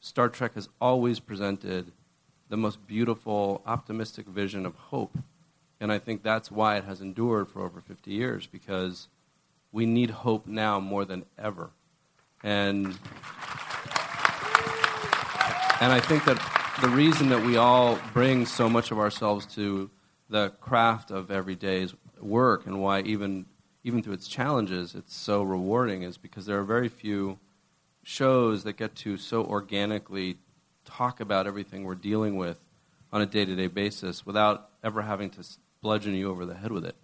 Star 0.00 0.28
Trek 0.28 0.54
has 0.54 0.68
always 0.80 1.20
presented 1.20 1.92
the 2.50 2.56
most 2.56 2.86
beautiful, 2.86 3.62
optimistic 3.64 4.26
vision 4.26 4.66
of 4.66 4.74
hope. 4.74 5.16
And 5.80 5.90
I 5.90 5.98
think 5.98 6.22
that's 6.22 6.50
why 6.50 6.76
it 6.76 6.84
has 6.84 7.00
endured 7.00 7.48
for 7.48 7.62
over 7.62 7.80
50 7.80 8.10
years, 8.10 8.46
because 8.46 9.08
we 9.72 9.86
need 9.86 10.10
hope 10.10 10.46
now 10.46 10.80
more 10.80 11.04
than 11.04 11.24
ever. 11.38 11.70
And, 12.42 12.86
and 15.80 15.92
I 15.92 16.00
think 16.00 16.24
that 16.24 16.76
the 16.82 16.88
reason 16.88 17.28
that 17.28 17.42
we 17.44 17.56
all 17.56 17.98
bring 18.12 18.46
so 18.46 18.68
much 18.68 18.90
of 18.90 18.98
ourselves 18.98 19.46
to 19.54 19.88
the 20.28 20.50
craft 20.60 21.10
of 21.10 21.30
everyday's 21.30 21.94
work 22.20 22.66
and 22.66 22.80
why 22.80 23.00
even 23.00 23.46
even 23.82 24.02
through 24.02 24.12
its 24.12 24.28
challenges 24.28 24.94
it's 24.94 25.14
so 25.14 25.42
rewarding 25.42 26.02
is 26.02 26.18
because 26.18 26.44
there 26.46 26.58
are 26.58 26.64
very 26.64 26.88
few 26.88 27.38
shows 28.02 28.62
that 28.62 28.74
get 28.74 28.94
to 28.94 29.16
so 29.16 29.42
organically 29.44 30.36
talk 30.90 31.20
about 31.20 31.46
everything 31.46 31.84
we're 31.84 31.94
dealing 31.94 32.36
with 32.36 32.58
on 33.12 33.20
a 33.20 33.26
day-to-day 33.26 33.68
basis 33.68 34.24
without 34.26 34.68
ever 34.82 35.02
having 35.02 35.30
to 35.30 35.44
bludgeon 35.82 36.14
you 36.14 36.30
over 36.30 36.44
the 36.46 36.54
head 36.54 36.72
with 36.72 36.84
it. 36.84 36.96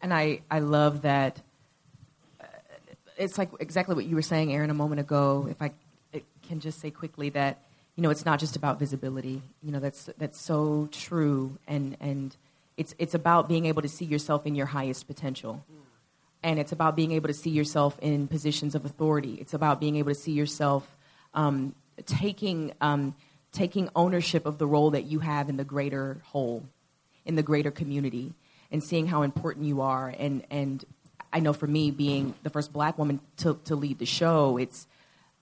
And 0.00 0.12
I, 0.12 0.40
I 0.50 0.60
love 0.60 1.02
that. 1.02 1.40
uh, 2.40 2.46
It's 3.16 3.38
like 3.38 3.50
exactly 3.60 3.94
what 3.94 4.04
you 4.06 4.16
were 4.16 4.22
saying, 4.22 4.52
Aaron, 4.52 4.70
a 4.70 4.74
moment 4.74 5.00
ago. 5.00 5.46
If 5.50 5.60
I 5.62 5.72
can 6.48 6.60
just 6.60 6.80
say 6.80 6.90
quickly 6.90 7.30
that 7.30 7.58
you 7.96 8.02
know 8.02 8.10
it's 8.10 8.24
not 8.24 8.40
just 8.40 8.56
about 8.56 8.78
visibility. 8.78 9.40
You 9.62 9.72
know 9.72 9.80
that's 9.80 10.10
that's 10.18 10.40
so 10.40 10.88
true, 10.90 11.58
and 11.66 11.96
and 12.00 12.36
it's 12.76 12.94
it's 12.98 13.14
about 13.14 13.48
being 13.48 13.66
able 13.66 13.82
to 13.82 13.88
see 13.88 14.04
yourself 14.04 14.46
in 14.46 14.54
your 14.54 14.66
highest 14.66 15.06
potential, 15.06 15.64
and 16.42 16.58
it's 16.58 16.72
about 16.72 16.96
being 16.96 17.12
able 17.12 17.28
to 17.28 17.34
see 17.34 17.50
yourself 17.50 17.98
in 18.00 18.26
positions 18.26 18.74
of 18.74 18.84
authority. 18.84 19.34
It's 19.40 19.54
about 19.54 19.78
being 19.78 19.96
able 19.96 20.10
to 20.10 20.18
see 20.18 20.32
yourself 20.32 20.96
um, 21.32 21.74
taking 22.06 22.72
um, 22.80 23.14
taking 23.52 23.88
ownership 23.94 24.46
of 24.46 24.58
the 24.58 24.66
role 24.66 24.90
that 24.90 25.04
you 25.04 25.20
have 25.20 25.48
in 25.48 25.56
the 25.56 25.64
greater 25.64 26.20
whole, 26.24 26.64
in 27.24 27.36
the 27.36 27.42
greater 27.42 27.70
community, 27.70 28.32
and 28.70 28.82
seeing 28.82 29.06
how 29.06 29.22
important 29.22 29.66
you 29.66 29.80
are. 29.80 30.14
And 30.18 30.44
and 30.50 30.84
I 31.32 31.40
know 31.40 31.52
for 31.52 31.66
me, 31.66 31.90
being 31.90 32.34
the 32.42 32.50
first 32.50 32.72
Black 32.72 32.98
woman 32.98 33.20
to 33.38 33.58
to 33.64 33.76
lead 33.76 33.98
the 33.98 34.06
show, 34.06 34.56
it's 34.56 34.86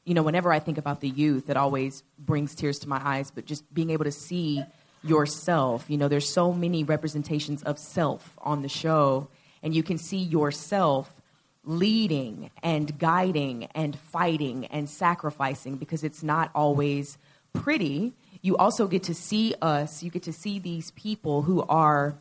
you 0.04 0.14
know 0.14 0.22
whenever 0.22 0.52
I 0.52 0.58
think 0.58 0.78
about 0.78 1.00
the 1.00 1.08
youth, 1.08 1.48
it 1.48 1.56
always 1.56 2.02
brings 2.18 2.54
tears 2.54 2.78
to 2.80 2.88
my 2.88 3.00
eyes. 3.02 3.30
But 3.30 3.46
just 3.46 3.72
being 3.72 3.90
able 3.90 4.04
to 4.04 4.12
see 4.12 4.64
yourself, 5.02 5.86
you 5.88 5.96
know, 5.96 6.08
there's 6.08 6.28
so 6.28 6.52
many 6.52 6.84
representations 6.84 7.62
of 7.62 7.78
self 7.78 8.38
on 8.38 8.62
the 8.62 8.68
show, 8.68 9.28
and 9.62 9.74
you 9.74 9.82
can 9.82 9.98
see 9.98 10.18
yourself 10.18 11.19
leading 11.64 12.50
and 12.62 12.98
guiding 12.98 13.64
and 13.74 13.98
fighting 13.98 14.66
and 14.66 14.88
sacrificing 14.88 15.76
because 15.76 16.02
it's 16.02 16.22
not 16.22 16.50
always 16.54 17.18
pretty. 17.52 18.12
You 18.42 18.56
also 18.56 18.86
get 18.86 19.02
to 19.04 19.14
see 19.14 19.54
us, 19.60 20.02
you 20.02 20.10
get 20.10 20.22
to 20.24 20.32
see 20.32 20.58
these 20.58 20.90
people 20.92 21.42
who 21.42 21.62
are 21.62 22.16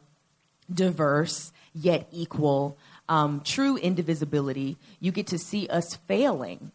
diverse 0.72 1.52
yet 1.74 2.08
equal, 2.12 2.78
um, 3.08 3.42
true 3.44 3.78
indivisibility. 3.78 4.78
You 5.00 5.12
get 5.12 5.28
to 5.28 5.40
see 5.40 5.68
us 5.68 5.96
failing 5.96 6.72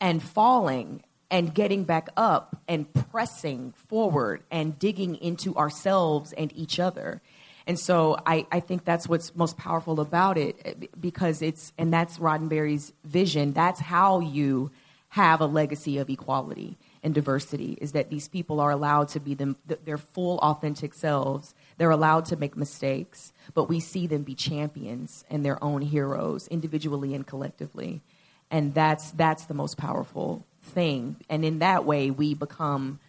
and 0.00 0.22
falling 0.22 1.02
and 1.30 1.54
getting 1.54 1.84
back 1.84 2.08
up 2.16 2.62
and 2.68 2.92
pressing 2.92 3.72
forward 3.88 4.42
and 4.50 4.78
digging 4.78 5.16
into 5.16 5.56
ourselves 5.56 6.32
and 6.34 6.52
each 6.54 6.78
other. 6.78 7.20
And 7.66 7.78
so 7.78 8.16
I, 8.24 8.46
I 8.52 8.60
think 8.60 8.84
that's 8.84 9.08
what's 9.08 9.34
most 9.34 9.56
powerful 9.56 10.00
about 10.00 10.38
it 10.38 10.56
eh, 10.64 10.86
because 10.98 11.42
it's, 11.42 11.72
and 11.76 11.92
that's 11.92 12.18
Roddenberry's 12.18 12.92
vision. 13.04 13.52
That's 13.52 13.80
how 13.80 14.20
you 14.20 14.70
have 15.10 15.40
a 15.40 15.46
legacy 15.46 15.98
of 15.98 16.08
equality 16.10 16.76
and 17.02 17.14
diversity 17.14 17.78
is 17.80 17.92
that 17.92 18.10
these 18.10 18.28
people 18.28 18.60
are 18.60 18.70
allowed 18.70 19.08
to 19.08 19.20
be 19.20 19.34
them, 19.34 19.56
their 19.84 19.98
full 19.98 20.38
authentic 20.38 20.92
selves. 20.92 21.54
They're 21.78 21.90
allowed 21.90 22.26
to 22.26 22.36
make 22.36 22.56
mistakes, 22.56 23.32
but 23.54 23.68
we 23.68 23.80
see 23.80 24.06
them 24.06 24.22
be 24.22 24.34
champions 24.34 25.24
and 25.30 25.44
their 25.44 25.62
own 25.62 25.82
heroes 25.82 26.48
individually 26.48 27.14
and 27.14 27.26
collectively. 27.26 28.02
And 28.50 28.74
that's, 28.74 29.12
that's 29.12 29.46
the 29.46 29.54
most 29.54 29.76
powerful 29.76 30.44
thing. 30.62 31.16
And 31.28 31.44
in 31.44 31.60
that 31.60 31.84
way, 31.84 32.10
we 32.10 32.34
become, 32.34 33.00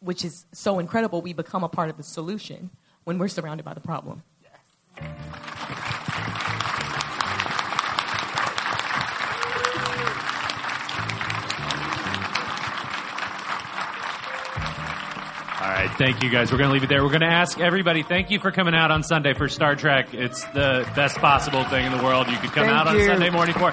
which 0.00 0.24
is 0.24 0.44
so 0.52 0.78
incredible, 0.78 1.22
we 1.22 1.32
become 1.32 1.64
a 1.64 1.68
part 1.68 1.88
of 1.88 1.96
the 1.96 2.02
solution 2.02 2.70
when 3.04 3.18
we're 3.18 3.28
surrounded 3.28 3.64
by 3.64 3.74
the 3.74 3.80
problem. 3.80 4.22
All 15.62 15.68
right, 15.68 15.90
thank 15.96 16.24
you 16.24 16.30
guys. 16.30 16.50
We're 16.50 16.58
going 16.58 16.70
to 16.70 16.72
leave 16.72 16.82
it 16.82 16.88
there. 16.88 17.04
We're 17.04 17.10
going 17.10 17.20
to 17.20 17.26
ask 17.28 17.60
everybody, 17.60 18.02
thank 18.02 18.32
you 18.32 18.40
for 18.40 18.50
coming 18.50 18.74
out 18.74 18.90
on 18.90 19.04
Sunday 19.04 19.32
for 19.32 19.48
Star 19.48 19.76
Trek. 19.76 20.12
It's 20.12 20.44
the 20.46 20.90
best 20.96 21.18
possible 21.18 21.62
thing 21.64 21.86
in 21.86 21.96
the 21.96 22.02
world. 22.02 22.26
You 22.26 22.36
could 22.38 22.50
come 22.50 22.66
Thank 22.66 22.76
out 22.76 22.88
on. 22.88 23.00
Sunday 23.00 23.30
morning 23.30 23.54
for. 23.54 23.72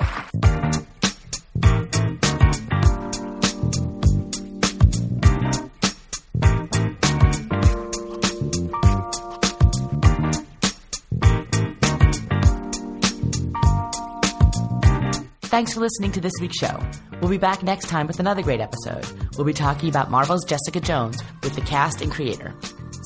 Thanks 15.59 15.73
for 15.73 15.81
listening 15.81 16.13
to 16.13 16.21
this 16.21 16.31
week's 16.39 16.55
show. 16.55 16.79
We'll 17.19 17.29
be 17.29 17.37
back 17.37 17.63
next 17.63 17.89
time 17.89 18.07
with 18.07 18.21
another 18.21 18.41
great 18.41 18.61
episode. 18.61 19.05
We'll 19.35 19.43
be 19.43 19.51
talking 19.51 19.89
about 19.89 20.09
Marvel's 20.09 20.45
Jessica 20.45 20.79
Jones 20.79 21.21
with 21.43 21.53
the 21.53 21.59
cast 21.59 22.01
and 22.01 22.09
creator. 22.09 22.55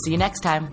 See 0.06 0.12
you 0.12 0.20
next 0.20 0.42
time. 0.42 0.72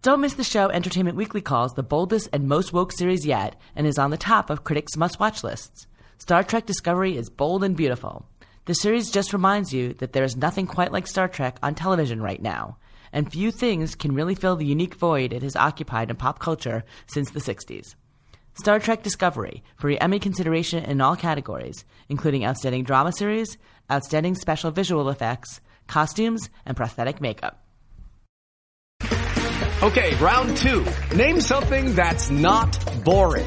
Don't 0.00 0.22
miss 0.22 0.32
the 0.32 0.42
show 0.42 0.70
Entertainment 0.70 1.18
Weekly 1.18 1.42
calls 1.42 1.74
the 1.74 1.82
boldest 1.82 2.30
and 2.32 2.48
most 2.48 2.72
woke 2.72 2.92
series 2.92 3.26
yet 3.26 3.60
and 3.74 3.86
is 3.86 3.98
on 3.98 4.10
the 4.10 4.16
top 4.16 4.48
of 4.48 4.64
critics' 4.64 4.96
must 4.96 5.20
watch 5.20 5.44
lists. 5.44 5.86
Star 6.18 6.42
Trek 6.42 6.64
Discovery 6.64 7.16
is 7.16 7.28
bold 7.28 7.62
and 7.62 7.76
beautiful. 7.76 8.26
The 8.64 8.74
series 8.74 9.10
just 9.10 9.32
reminds 9.32 9.72
you 9.72 9.92
that 9.94 10.12
there 10.12 10.24
is 10.24 10.34
nothing 10.34 10.66
quite 10.66 10.90
like 10.90 11.06
Star 11.06 11.28
Trek 11.28 11.58
on 11.62 11.74
television 11.74 12.22
right 12.22 12.40
now, 12.40 12.78
and 13.12 13.30
few 13.30 13.50
things 13.50 13.94
can 13.94 14.14
really 14.14 14.34
fill 14.34 14.56
the 14.56 14.64
unique 14.66 14.94
void 14.94 15.32
it 15.32 15.42
has 15.42 15.54
occupied 15.56 16.10
in 16.10 16.16
pop 16.16 16.38
culture 16.38 16.84
since 17.06 17.30
the 17.30 17.40
60s. 17.40 17.94
Star 18.54 18.80
Trek 18.80 19.02
Discovery 19.02 19.62
for 19.76 19.90
your 19.90 20.02
Emmy 20.02 20.18
consideration 20.18 20.82
in 20.84 21.02
all 21.02 21.16
categories, 21.16 21.84
including 22.08 22.46
Outstanding 22.46 22.84
Drama 22.84 23.12
Series, 23.12 23.58
Outstanding 23.92 24.34
Special 24.34 24.70
Visual 24.70 25.10
Effects, 25.10 25.60
Costumes, 25.86 26.48
and 26.64 26.76
Prosthetic 26.76 27.20
Makeup. 27.20 27.62
Okay, 29.82 30.16
round 30.16 30.56
two. 30.56 30.84
Name 31.14 31.42
something 31.42 31.94
that's 31.94 32.30
not 32.30 32.82
boring. 33.04 33.46